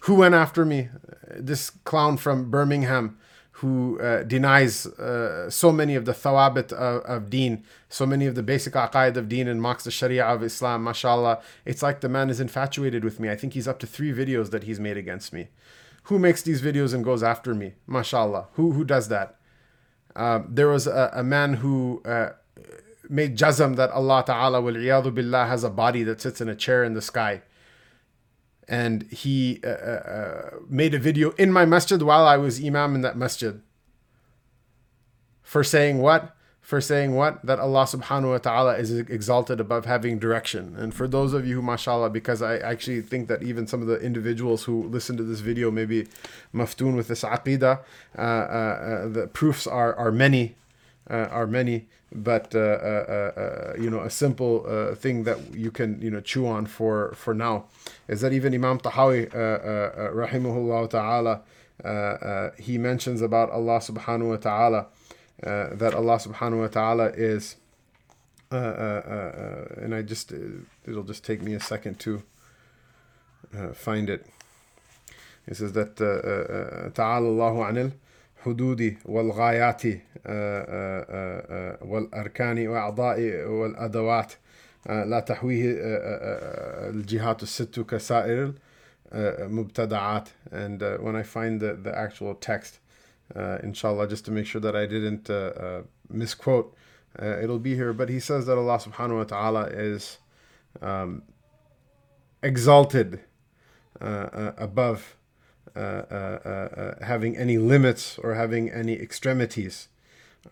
Who 0.00 0.16
went 0.16 0.34
after 0.34 0.64
me? 0.64 0.88
This 1.36 1.70
clown 1.70 2.16
from 2.16 2.50
Birmingham 2.50 3.18
who 3.62 3.96
uh, 4.00 4.24
denies 4.24 4.86
uh, 4.86 5.48
so 5.48 5.70
many 5.70 5.94
of 5.94 6.04
the 6.04 6.10
thawabit 6.10 6.72
of, 6.72 7.02
of 7.02 7.30
deen, 7.30 7.62
so 7.88 8.04
many 8.04 8.26
of 8.26 8.34
the 8.34 8.42
basic 8.42 8.72
aqaid 8.74 9.16
of 9.16 9.28
deen 9.28 9.46
and 9.46 9.62
mocks 9.62 9.84
the 9.84 9.90
sharia 9.92 10.24
of 10.24 10.42
Islam, 10.42 10.82
mashallah. 10.82 11.40
It's 11.64 11.80
like 11.80 12.00
the 12.00 12.08
man 12.08 12.28
is 12.28 12.40
infatuated 12.40 13.04
with 13.04 13.20
me. 13.20 13.30
I 13.30 13.36
think 13.36 13.52
he's 13.52 13.68
up 13.68 13.78
to 13.78 13.86
three 13.86 14.12
videos 14.12 14.50
that 14.50 14.64
he's 14.64 14.80
made 14.80 14.96
against 14.96 15.32
me. 15.32 15.46
Who 16.04 16.18
makes 16.18 16.42
these 16.42 16.60
videos 16.60 16.92
and 16.92 17.04
goes 17.04 17.22
after 17.22 17.54
me? 17.54 17.74
Mashallah. 17.86 18.48
Who, 18.54 18.72
who 18.72 18.84
does 18.84 19.06
that? 19.08 19.36
Uh, 20.16 20.40
there 20.48 20.66
was 20.66 20.88
a, 20.88 21.12
a 21.14 21.22
man 21.22 21.54
who 21.54 22.02
uh, 22.04 22.30
made 23.08 23.38
jazam 23.38 23.76
that 23.76 23.92
Allah 23.92 24.24
Ta'ala 24.26 24.60
wal 24.60 24.74
billah 24.74 25.46
has 25.46 25.62
a 25.62 25.70
body 25.70 26.02
that 26.02 26.20
sits 26.20 26.40
in 26.40 26.48
a 26.48 26.56
chair 26.56 26.82
in 26.82 26.94
the 26.94 27.00
sky 27.00 27.42
and 28.68 29.02
he 29.10 29.60
uh, 29.64 29.68
uh, 29.68 29.72
uh, 29.72 30.50
made 30.68 30.94
a 30.94 30.98
video 30.98 31.30
in 31.32 31.52
my 31.52 31.64
masjid 31.64 32.00
while 32.02 32.26
I 32.26 32.36
was 32.36 32.64
imam 32.64 32.94
in 32.94 33.00
that 33.02 33.16
masjid. 33.16 33.60
For 35.42 35.64
saying 35.64 35.98
what? 35.98 36.34
For 36.60 36.80
saying 36.80 37.14
what? 37.14 37.44
That 37.44 37.58
Allah 37.58 37.84
subhanahu 37.84 38.30
wa 38.30 38.38
ta'ala 38.38 38.76
is 38.78 38.96
exalted 38.96 39.58
above 39.58 39.84
having 39.84 40.18
direction. 40.18 40.76
And 40.78 40.94
for 40.94 41.08
those 41.08 41.34
of 41.34 41.44
you 41.46 41.56
who, 41.56 41.62
mashallah, 41.62 42.10
because 42.10 42.40
I 42.40 42.56
actually 42.58 43.02
think 43.02 43.26
that 43.28 43.42
even 43.42 43.66
some 43.66 43.82
of 43.82 43.88
the 43.88 43.98
individuals 44.00 44.64
who 44.64 44.84
listen 44.88 45.16
to 45.16 45.24
this 45.24 45.40
video 45.40 45.70
may 45.70 45.84
be 45.84 46.06
maftoon 46.54 46.94
with 46.94 47.08
this 47.08 47.22
aqidah, 47.24 47.80
uh, 48.16 48.20
uh, 48.20 48.24
uh, 48.24 49.08
the 49.08 49.26
proofs 49.26 49.66
are, 49.66 49.94
are 49.96 50.12
many 50.12 50.54
are 51.08 51.46
many, 51.46 51.88
but 52.14 52.54
uh, 52.54 52.58
uh, 52.58 53.74
you 53.78 53.88
know 53.88 54.00
a 54.00 54.10
simple 54.10 54.94
thing 54.94 55.24
that 55.24 55.38
you 55.54 55.70
can 55.70 56.00
you 56.00 56.10
know 56.10 56.20
chew 56.20 56.46
on 56.46 56.66
for 56.66 57.12
for 57.14 57.34
now 57.34 57.64
is 58.08 58.20
that 58.20 58.32
even 58.32 58.54
Imam 58.54 58.78
Tahawi 58.78 59.30
rahimahullah 59.30 60.90
ta'ala 60.90 62.52
he 62.58 62.78
mentions 62.78 63.22
about 63.22 63.50
Allah 63.50 63.78
subhanahu 63.78 64.28
wa 64.30 64.36
ta'ala 64.36 64.86
that 65.40 65.94
Allah 65.94 66.16
subhanahu 66.18 66.60
wa 66.60 66.68
ta'ala 66.68 67.06
is 67.10 67.56
and 68.50 69.94
I 69.94 70.02
just 70.02 70.32
it'll 70.86 71.04
just 71.04 71.24
take 71.24 71.40
me 71.42 71.54
a 71.54 71.60
second 71.60 71.98
to 72.00 72.22
find 73.74 74.10
it. 74.10 74.26
He 75.48 75.54
says 75.54 75.72
that 75.72 75.96
ta'ala 75.96 77.26
Allahu 77.26 77.58
anil 77.60 77.92
الحدود 78.41 78.95
والغايات 79.05 79.83
والأركان 81.81 82.67
وأعضاء 82.67 83.19
والأدوات 83.47 84.33
لا 84.85 85.19
تحويه 85.19 85.75
الجهات 86.89 87.43
الست 87.43 87.79
كسائر 87.79 88.53
المبتدعات 89.13 90.29
and 90.51 90.83
uh, 90.83 90.97
when 90.97 91.15
I 91.15 91.23
find 91.23 91.61
the, 91.61 91.73
the 91.75 91.97
actual 91.97 92.35
text 92.35 92.79
uh, 93.35 93.57
inshallah 93.63 94.07
just 94.07 94.25
to 94.25 94.31
make 94.31 94.45
sure 94.45 94.61
that 94.61 94.75
I 94.75 94.85
didn't 94.85 95.29
uh, 95.29 95.33
uh, 95.33 95.81
misquote 96.09 96.75
uh, 97.21 97.37
it'll 97.41 97.59
be 97.59 97.75
here 97.75 97.93
but 97.93 98.09
he 98.09 98.19
says 98.19 98.45
that 98.45 98.57
Allah 98.57 98.79
subhanahu 98.79 99.17
wa 99.17 99.23
ta'ala 99.23 99.63
is 99.67 100.17
um, 100.81 101.23
exalted 102.43 103.21
uh, 104.01 104.51
above 104.57 104.99
uh, 104.99 105.03
uh, 105.03 105.07
uh, 105.07 105.20
uh, 105.74 105.80
uh, 105.80 106.38
uh, 106.44 107.04
having 107.04 107.34
any 107.34 107.56
limits 107.56 108.18
or 108.18 108.34
having 108.34 108.68
any 108.68 108.92
extremities 108.92 109.88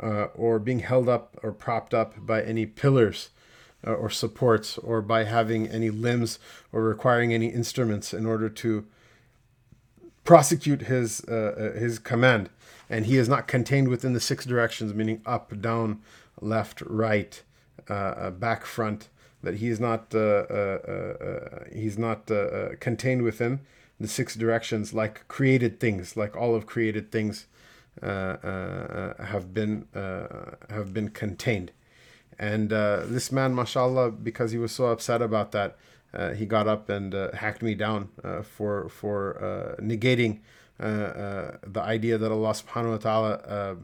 or 0.01 0.59
being 0.59 0.79
held 0.79 1.11
up 1.11 1.37
or 1.43 1.53
propped 1.53 1.93
up 1.93 2.15
by 2.25 2.43
any 2.43 2.65
pillars 2.65 3.29
or 3.85 4.09
supports 4.09 4.79
or 4.79 5.03
by 5.03 5.25
having 5.25 5.67
any 5.69 5.91
limbs 5.91 6.39
or 6.73 6.83
requiring 6.83 7.35
any 7.35 7.49
instruments 7.49 8.15
in 8.15 8.25
order 8.25 8.49
to 8.49 8.87
prosecute 10.25 10.83
his 10.83 11.19
his 11.77 11.99
command. 11.99 12.49
And 12.89 13.05
he 13.05 13.19
is 13.19 13.29
not 13.29 13.47
contained 13.47 13.89
within 13.89 14.15
the 14.15 14.21
six 14.21 14.47
directions 14.47 14.95
meaning 14.95 15.21
up 15.27 15.61
down 15.61 16.01
left 16.41 16.81
right 16.81 17.43
uh, 17.89 18.31
back 18.31 18.65
front 18.65 19.11
that 19.43 19.57
he 19.57 19.69
is 19.69 19.81
not 19.81 20.15
uh, 20.15 20.19
uh, 20.19 21.65
he's 21.71 21.99
not 21.99 22.31
contained 22.81 23.21
within 23.23 23.61
the 24.01 24.09
six 24.09 24.35
directions 24.35 24.95
like 24.95 25.29
created 25.29 25.79
things, 25.79 26.17
like 26.17 26.35
all 26.37 26.55
of 26.55 26.67
created 26.67 27.13
things 27.13 27.47
uh, 28.03 28.07
uh, 28.07 29.25
have 29.25 29.53
been 29.53 29.87
uh, 29.95 30.57
have 30.71 30.95
been 30.95 31.11
contained. 31.11 31.71
And 32.39 32.73
uh, 32.73 33.03
this 33.05 33.31
man, 33.31 33.55
mashallah, 33.55 34.13
because 34.13 34.53
he 34.53 34.59
was 34.59 34.73
so 34.73 34.87
upset 34.87 35.21
about 35.21 35.53
that, 35.53 35.77
uh, 36.15 36.31
he 36.31 36.47
got 36.47 36.67
up 36.67 36.89
and 36.89 37.15
uh, 37.15 37.33
hacked 37.33 37.63
me 37.63 37.75
down 37.75 38.09
for 38.43 38.89
for 38.89 39.77
negating 39.83 40.41
the 40.79 41.83
idea 41.83 42.17
that 42.17 42.33
Allah 42.33 42.53
Subhanahu 42.53 42.93
wa 42.93 42.99
Taala 42.99 43.79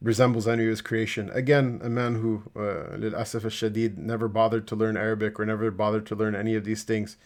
resembles 0.00 0.48
any 0.48 0.62
of 0.62 0.70
his 0.70 0.80
creation. 0.80 1.28
Again, 1.34 1.78
a 1.84 1.90
man 1.90 2.14
who, 2.14 2.44
lil 2.54 3.14
asaf 3.14 3.44
al-shadid, 3.44 3.98
never 3.98 4.28
bothered 4.28 4.66
to 4.68 4.74
learn 4.74 4.96
Arabic 4.96 5.38
or 5.38 5.44
never 5.44 5.70
bothered 5.70 6.06
to 6.06 6.14
learn 6.14 6.34
any 6.34 6.54
of 6.54 6.64
these 6.64 6.84
things 6.84 7.18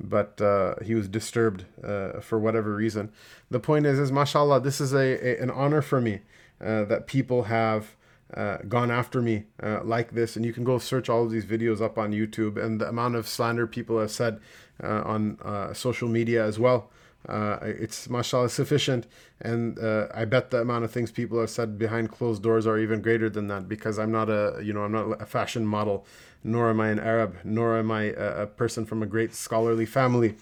but 0.00 0.40
uh, 0.40 0.74
he 0.84 0.94
was 0.94 1.08
disturbed 1.08 1.64
uh, 1.82 2.20
for 2.20 2.38
whatever 2.38 2.74
reason. 2.74 3.10
The 3.50 3.60
point 3.60 3.86
is, 3.86 3.98
is 3.98 4.12
mashallah, 4.12 4.60
this 4.60 4.80
is 4.80 4.92
a, 4.92 4.98
a 4.98 5.42
an 5.42 5.50
honor 5.50 5.82
for 5.82 6.00
me 6.00 6.20
uh, 6.60 6.84
that 6.84 7.06
people 7.06 7.44
have 7.44 7.96
uh, 8.34 8.58
gone 8.68 8.90
after 8.90 9.22
me 9.22 9.44
uh, 9.62 9.80
like 9.82 10.12
this, 10.12 10.36
and 10.36 10.44
you 10.44 10.52
can 10.52 10.64
go 10.64 10.78
search 10.78 11.08
all 11.08 11.24
of 11.24 11.30
these 11.30 11.46
videos 11.46 11.80
up 11.80 11.98
on 11.98 12.12
YouTube, 12.12 12.62
and 12.62 12.80
the 12.80 12.88
amount 12.88 13.16
of 13.16 13.26
slander 13.26 13.66
people 13.66 13.98
have 13.98 14.10
said 14.10 14.40
uh, 14.82 15.02
on 15.04 15.74
social 15.74 16.08
media 16.08 16.44
as 16.44 16.58
well. 16.58 16.90
It's 17.28 18.08
mashallah 18.08 18.50
sufficient. 18.50 19.06
And 19.40 19.78
i 20.12 20.24
bet 20.24 20.50
the 20.50 20.60
amount 20.60 20.84
of 20.84 20.90
things 20.90 21.10
people 21.12 21.40
have 21.40 21.50
said 21.50 21.78
behind 21.78 22.10
closed 22.10 22.42
doors 22.42 22.66
are 22.66 22.78
even 22.78 23.00
greater 23.00 23.30
than 23.30 23.46
that 23.48 23.68
because 23.68 23.96
i'm 23.98 24.10
not 24.10 24.28
a 24.28 24.60
you 24.60 24.72
know 24.72 24.82
i'm 24.82 24.90
not 24.90 25.22
a 25.22 25.26
fashion 25.26 25.64
model 25.64 26.04
nor 26.44 26.70
am 26.70 26.80
i 26.80 26.88
an 26.88 26.98
arab 26.98 27.36
nor 27.44 27.76
am 27.78 27.90
i 27.90 28.04
a, 28.04 28.42
a 28.42 28.46
person 28.46 28.84
from 28.84 29.02
a 29.02 29.06
great 29.06 29.34
scholarly 29.34 29.86
family. 29.86 30.36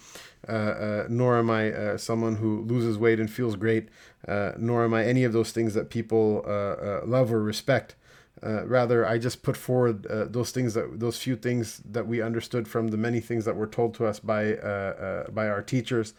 Uh, 0.49 0.53
uh 0.53 1.07
nor 1.09 1.39
am 1.39 1.51
i 1.51 1.73
uh, 1.73 1.97
someone 1.97 2.37
who 2.37 2.63
loses 2.63 2.97
weight 2.97 3.19
and 3.19 3.31
feels 3.31 3.57
great. 3.57 3.89
Uh, 4.29 4.53
nor 4.57 4.85
am 4.85 4.95
i 4.95 5.05
any 5.05 5.25
of 5.25 5.33
those 5.33 5.53
things 5.53 5.75
that 5.75 5.91
people 5.91 6.43
love 7.05 7.33
or 7.33 7.43
respect. 7.43 7.97
Uh, 8.43 8.67
rather, 8.67 9.07
I 9.07 9.17
just 9.17 9.43
put 9.43 9.57
forward 9.57 10.07
uh, 10.07 10.27
those 10.27 10.51
things 10.51 10.75
that 10.75 11.01
those 11.01 11.19
few 11.19 11.37
things 11.37 11.81
that 11.91 12.07
we 12.07 12.21
understood 12.21 12.69
from 12.69 12.89
the 12.89 12.99
many 12.99 13.19
things 13.19 13.47
that 13.47 13.57
were 13.57 13.67
told 13.67 13.95
to 13.95 14.07
us 14.07 14.21
by 14.21 14.55
uh, 14.55 15.31
by 15.31 15.49
our 15.49 15.63
teachers, 15.63 16.13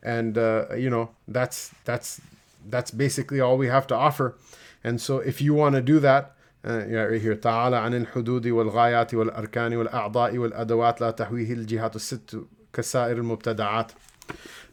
and 0.00 0.38
uh, 0.38 0.66
you 0.76 0.88
know 0.88 1.10
that's 1.26 1.72
that's 1.84 2.20
that's 2.68 2.92
basically 2.92 3.40
all 3.40 3.58
we 3.58 3.66
have 3.66 3.86
to 3.88 3.96
offer. 3.96 4.36
And 4.84 5.00
so 5.00 5.18
if 5.18 5.42
you 5.42 5.54
want 5.54 5.74
to 5.74 5.82
do 5.82 5.98
that 5.98 6.35
uh, 6.65 6.85
yeah, 6.87 7.03
right 7.03 7.21
here 7.21 7.35
تعالى 7.35 7.75
عن 7.75 7.93
الحدود 7.93 8.47
والغايات 8.47 9.13
والأركان 9.13 9.75
والأعضاء 9.75 10.37
والأدوات 10.37 11.01
لا 11.01 11.11
تحويه 11.11 11.53
الجهات 11.53 11.95
الست 11.95 12.45
كسائر 12.73 13.17
المبتدعات 13.17 13.91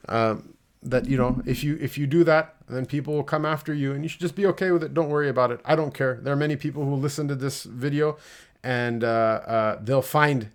um, 0.08 0.54
that 0.82 1.06
you 1.06 1.16
know 1.16 1.42
if 1.46 1.64
you 1.64 1.76
if 1.80 1.98
you 1.98 2.06
do 2.06 2.24
that 2.24 2.54
then 2.68 2.86
people 2.86 3.14
will 3.14 3.24
come 3.24 3.44
after 3.44 3.74
you 3.74 3.92
and 3.92 4.04
you 4.04 4.08
should 4.08 4.20
just 4.20 4.36
be 4.36 4.46
okay 4.46 4.70
with 4.70 4.82
it 4.82 4.94
don't 4.94 5.08
worry 5.08 5.28
about 5.28 5.50
it 5.50 5.60
i 5.64 5.74
don't 5.74 5.92
care 5.92 6.20
there 6.22 6.32
are 6.32 6.36
many 6.36 6.56
people 6.56 6.84
who 6.84 6.94
listen 6.94 7.26
to 7.26 7.34
this 7.34 7.64
video 7.64 8.16
and 8.62 9.02
uh, 9.02 9.06
uh, 9.06 9.78
they'll 9.82 10.02
find 10.02 10.50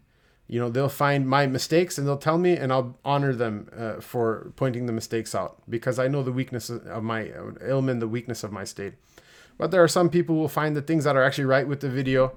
you 0.47 0.59
know 0.59 0.69
they'll 0.69 0.89
find 0.89 1.27
my 1.27 1.45
mistakes 1.45 1.97
and 1.97 2.07
they'll 2.07 2.17
tell 2.17 2.37
me 2.37 2.55
and 2.55 2.71
i'll 2.71 2.97
honor 3.03 3.33
them 3.33 3.69
uh, 3.77 3.99
for 3.99 4.51
pointing 4.55 4.85
the 4.85 4.93
mistakes 4.93 5.35
out 5.35 5.61
because 5.69 5.99
i 5.99 6.07
know 6.07 6.23
the 6.23 6.31
weakness 6.31 6.69
of 6.69 7.03
my 7.03 7.25
ilm 7.25 7.89
and 7.89 8.01
the 8.01 8.07
weakness 8.07 8.43
of 8.43 8.51
my 8.51 8.63
state 8.63 8.93
but 9.58 9.70
there 9.70 9.82
are 9.82 9.88
some 9.88 10.08
people 10.08 10.34
who 10.34 10.40
will 10.40 10.48
find 10.48 10.76
the 10.76 10.82
things 10.82 11.04
that 11.04 11.16
are 11.16 11.22
actually 11.22 11.44
right 11.44 11.68
with 11.68 11.80
the 11.80 11.88
video 11.88 12.32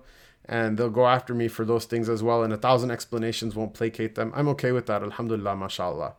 and 0.46 0.78
they'll 0.78 0.90
go 0.90 1.08
after 1.08 1.34
me 1.34 1.48
for 1.48 1.64
those 1.64 1.86
things 1.86 2.10
as 2.10 2.22
well 2.22 2.44
and 2.44 2.52
a 2.52 2.58
thousand 2.58 2.92
explanations 2.92 3.56
won't 3.56 3.74
placate 3.74 4.16
them 4.16 4.32
i'm 4.36 4.48
okay 4.48 4.72
with 4.72 4.88
that 4.88 5.02
alhamdulillah 5.02 5.56
mashallah 5.56 6.14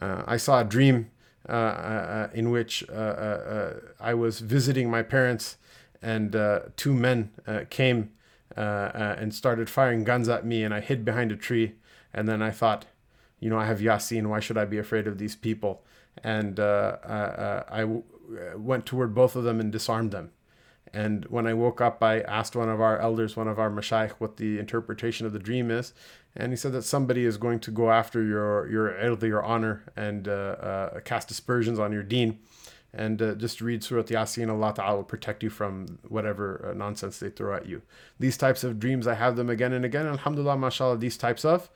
uh, 0.00 0.22
i 0.26 0.36
saw 0.36 0.60
a 0.60 0.64
dream 0.64 1.10
uh, 1.48 1.52
uh, 1.52 1.54
uh 1.54 2.28
in 2.34 2.50
which 2.50 2.88
uh, 2.90 3.70
i 4.00 4.14
was 4.14 4.40
visiting 4.40 4.90
my 4.90 5.02
parents 5.02 5.56
and 6.02 6.36
two 6.76 6.92
men 6.92 7.30
came 7.70 8.10
uh, 8.56 8.60
uh, 8.60 9.16
and 9.18 9.34
started 9.34 9.68
firing 9.68 10.04
guns 10.04 10.28
at 10.28 10.46
me, 10.46 10.62
and 10.62 10.72
I 10.72 10.78
hid 10.78 11.04
behind 11.04 11.32
a 11.32 11.36
tree. 11.36 11.72
And 12.12 12.28
then 12.28 12.40
I 12.40 12.52
thought, 12.52 12.84
you 13.40 13.50
know, 13.50 13.58
I 13.58 13.66
have 13.66 13.80
Yasin. 13.80 14.26
Why 14.26 14.38
should 14.38 14.56
I 14.56 14.64
be 14.64 14.78
afraid 14.78 15.08
of 15.08 15.18
these 15.18 15.34
people? 15.34 15.82
And 16.22 16.60
uh, 16.60 16.96
uh 17.02 17.64
I 17.68 17.84
went 18.56 18.86
toward 18.86 19.14
both 19.14 19.36
of 19.36 19.44
them 19.44 19.60
and 19.60 19.70
disarmed 19.70 20.10
them. 20.10 20.30
And 20.92 21.24
when 21.26 21.46
I 21.46 21.54
woke 21.54 21.80
up, 21.80 22.02
I 22.02 22.20
asked 22.20 22.54
one 22.54 22.68
of 22.68 22.80
our 22.80 22.98
elders, 22.98 23.36
one 23.36 23.48
of 23.48 23.58
our 23.58 23.70
mashayikh, 23.70 24.12
what 24.18 24.36
the 24.36 24.58
interpretation 24.58 25.26
of 25.26 25.32
the 25.32 25.38
dream 25.40 25.70
is. 25.70 25.92
And 26.36 26.52
he 26.52 26.56
said 26.56 26.72
that 26.72 26.82
somebody 26.82 27.24
is 27.24 27.36
going 27.36 27.60
to 27.60 27.70
go 27.70 27.90
after 27.90 28.22
your 28.22 28.68
your 28.68 29.24
your 29.24 29.42
honor, 29.42 29.84
and 29.96 30.28
uh, 30.28 30.32
uh, 30.32 31.00
cast 31.00 31.30
aspersions 31.30 31.78
on 31.78 31.92
your 31.92 32.02
deen 32.02 32.38
and 32.96 33.20
uh, 33.20 33.34
just 33.34 33.60
read 33.60 33.82
Surah 33.82 34.02
Yasin. 34.04 34.50
Allah 34.50 34.72
Ta'ala 34.74 34.96
will 34.96 35.04
protect 35.04 35.42
you 35.42 35.50
from 35.50 35.98
whatever 36.08 36.70
uh, 36.70 36.74
nonsense 36.74 37.18
they 37.18 37.30
throw 37.30 37.54
at 37.54 37.66
you. 37.66 37.82
These 38.20 38.36
types 38.36 38.62
of 38.62 38.78
dreams, 38.78 39.06
I 39.06 39.14
have 39.14 39.36
them 39.36 39.50
again 39.50 39.72
and 39.72 39.84
again. 39.84 40.06
Alhamdulillah, 40.06 40.56
mashallah, 40.56 40.98
these 40.98 41.16
types 41.16 41.44
of 41.44 41.70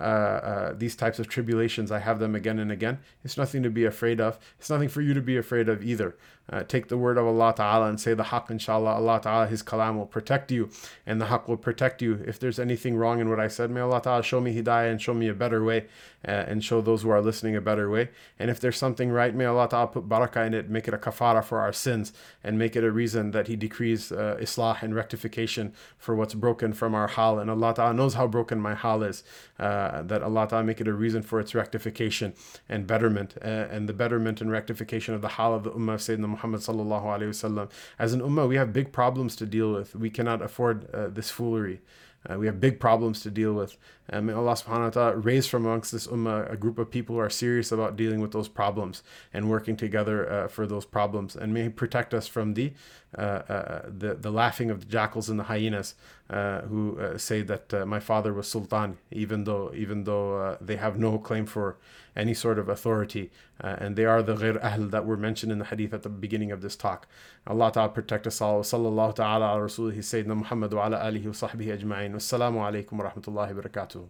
uh, 0.00 0.04
uh, 0.04 0.72
these 0.72 0.96
types 0.96 1.18
of 1.18 1.28
tribulations, 1.28 1.92
I 1.92 2.00
have 2.00 2.18
them 2.18 2.34
again 2.34 2.58
and 2.58 2.72
again. 2.72 2.98
It's 3.24 3.36
nothing 3.36 3.62
to 3.62 3.70
be 3.70 3.84
afraid 3.84 4.20
of. 4.20 4.38
It's 4.58 4.70
nothing 4.70 4.88
for 4.88 5.00
you 5.00 5.14
to 5.14 5.20
be 5.20 5.36
afraid 5.36 5.68
of 5.68 5.84
either. 5.84 6.16
Uh, 6.50 6.62
take 6.62 6.88
the 6.88 6.98
word 6.98 7.16
of 7.16 7.26
Allah 7.26 7.54
Ta'ala 7.56 7.88
and 7.88 7.98
say 7.98 8.12
the 8.12 8.24
haqq, 8.24 8.50
inshallah. 8.50 8.94
Allah 8.94 9.20
Ta'ala, 9.22 9.46
His 9.46 9.62
kalam 9.62 9.96
will 9.96 10.06
protect 10.06 10.52
you 10.52 10.68
and 11.06 11.20
the 11.20 11.26
haqq 11.26 11.48
will 11.48 11.56
protect 11.56 12.02
you. 12.02 12.22
If 12.26 12.38
there's 12.38 12.58
anything 12.58 12.96
wrong 12.96 13.20
in 13.20 13.30
what 13.30 13.40
I 13.40 13.48
said, 13.48 13.70
may 13.70 13.80
Allah 13.80 14.02
Ta'ala 14.02 14.22
show 14.22 14.40
me 14.40 14.54
hidayah 14.54 14.90
and 14.90 15.00
show 15.00 15.14
me 15.14 15.28
a 15.28 15.34
better 15.34 15.64
way 15.64 15.86
uh, 16.26 16.30
and 16.30 16.62
show 16.62 16.80
those 16.80 17.02
who 17.02 17.10
are 17.10 17.22
listening 17.22 17.56
a 17.56 17.60
better 17.60 17.88
way. 17.88 18.10
And 18.38 18.50
if 18.50 18.60
there's 18.60 18.76
something 18.76 19.10
right, 19.10 19.34
may 19.34 19.46
Allah 19.46 19.68
Ta'ala 19.68 19.86
put 19.86 20.08
barakah 20.08 20.46
in 20.46 20.54
it, 20.54 20.68
make 20.68 20.86
it 20.86 20.94
a 20.94 20.98
kafara 20.98 21.42
for 21.42 21.60
our 21.60 21.72
sins 21.72 22.12
and 22.42 22.58
make 22.58 22.76
it 22.76 22.84
a 22.84 22.90
reason 22.90 23.30
that 23.30 23.46
He 23.46 23.56
decrees 23.56 24.12
uh, 24.12 24.36
islah 24.38 24.82
and 24.82 24.94
rectification 24.94 25.72
for 25.96 26.14
what's 26.14 26.34
broken 26.34 26.74
from 26.74 26.94
our 26.94 27.08
hal. 27.08 27.38
And 27.38 27.50
Allah 27.50 27.74
Ta'ala 27.74 27.94
knows 27.94 28.14
how 28.14 28.26
broken 28.26 28.60
my 28.60 28.74
hal 28.74 29.02
is. 29.02 29.24
Uh, 29.58 30.02
that 30.02 30.22
Allah 30.22 30.46
Ta'ala 30.48 30.64
make 30.64 30.80
it 30.80 30.88
a 30.88 30.92
reason 30.92 31.22
for 31.22 31.40
its 31.40 31.54
rectification 31.54 32.34
and 32.68 32.86
betterment 32.86 33.34
uh, 33.42 33.46
and 33.46 33.88
the 33.88 33.92
betterment 33.92 34.40
and 34.40 34.50
rectification 34.50 35.14
of 35.14 35.22
the 35.22 35.28
hal 35.28 35.54
of 35.54 35.62
the 35.62 35.70
Ummah 35.70 35.94
of 35.94 36.00
Sayyidina 36.00 36.33
Muhammad 36.34 36.60
sallallahu 36.60 37.04
alaihi 37.04 37.30
wasallam. 37.30 37.70
As 37.98 38.12
an 38.12 38.20
ummah, 38.20 38.48
we 38.48 38.56
have 38.56 38.72
big 38.72 38.92
problems 38.92 39.36
to 39.36 39.46
deal 39.46 39.72
with. 39.72 39.94
We 39.94 40.10
cannot 40.10 40.42
afford 40.42 40.90
uh, 40.92 41.08
this 41.08 41.30
foolery. 41.30 41.80
Uh, 42.28 42.38
we 42.38 42.46
have 42.46 42.58
big 42.58 42.80
problems 42.80 43.20
to 43.20 43.30
deal 43.30 43.52
with. 43.52 43.76
And 44.08 44.26
may 44.26 44.32
Allah 44.32 44.52
subhanahu 44.52 44.84
wa 44.84 44.90
ta'ala 44.90 45.16
raise 45.16 45.46
from 45.46 45.66
amongst 45.66 45.92
this 45.92 46.06
ummah 46.06 46.50
a 46.50 46.56
group 46.56 46.78
of 46.78 46.90
people 46.90 47.16
who 47.16 47.20
are 47.20 47.30
serious 47.30 47.70
about 47.70 47.96
dealing 47.96 48.20
with 48.20 48.32
those 48.32 48.48
problems 48.48 49.02
and 49.32 49.50
working 49.50 49.76
together 49.76 50.30
uh, 50.30 50.48
for 50.48 50.66
those 50.66 50.86
problems. 50.86 51.36
And 51.36 51.52
may 51.52 51.64
He 51.64 51.68
protect 51.68 52.14
us 52.14 52.26
from 52.26 52.54
the, 52.54 52.72
uh, 53.16 53.20
uh 53.20 53.82
the, 53.86 54.14
the 54.14 54.30
laughing 54.30 54.70
of 54.70 54.80
the 54.80 54.86
jackals 54.86 55.28
and 55.28 55.38
the 55.38 55.44
hyenas 55.44 55.94
uh, 56.30 56.62
who 56.62 56.98
uh, 56.98 57.18
say 57.18 57.42
that 57.42 57.86
my 57.86 58.00
father 58.00 58.32
was 58.32 58.48
sultan, 58.48 58.96
even 59.10 59.44
though, 59.44 59.70
even 59.74 60.04
though 60.04 60.56
they 60.60 60.76
have 60.76 60.98
no 60.98 61.18
claim 61.18 61.44
for 61.44 61.76
any 62.16 62.34
sort 62.34 62.58
of 62.58 62.68
authority. 62.68 63.30
Uh, 63.62 63.76
and 63.78 63.96
they 63.96 64.04
are 64.04 64.22
the 64.22 64.34
ghair 64.36 64.62
ahl 64.62 64.88
that 64.88 65.06
were 65.06 65.16
mentioned 65.16 65.52
in 65.52 65.58
the 65.58 65.66
hadith 65.66 65.94
at 65.94 66.02
the 66.02 66.08
beginning 66.08 66.52
of 66.52 66.60
this 66.60 66.76
talk. 66.76 67.06
Allah 67.46 67.72
ta'ala 67.72 67.88
protect 67.90 68.26
us 68.26 68.40
all. 68.40 68.58
Ala 68.58 68.64
rasulihi 68.64 69.98
Sayyidina 69.98 70.36
Muhammad 70.36 70.72
wa 70.72 70.86
ala 70.86 70.98
alihi 70.98 71.26
wa 71.26 71.32
sahbihi 71.32 71.78
ajma'in. 71.78 72.12
Wassalamu 72.12 72.58
alaikum 72.58 72.92
wa 72.92 73.10
rahmatullahi 73.10 73.54
wa 73.54 73.62
barakatuh. 73.62 74.08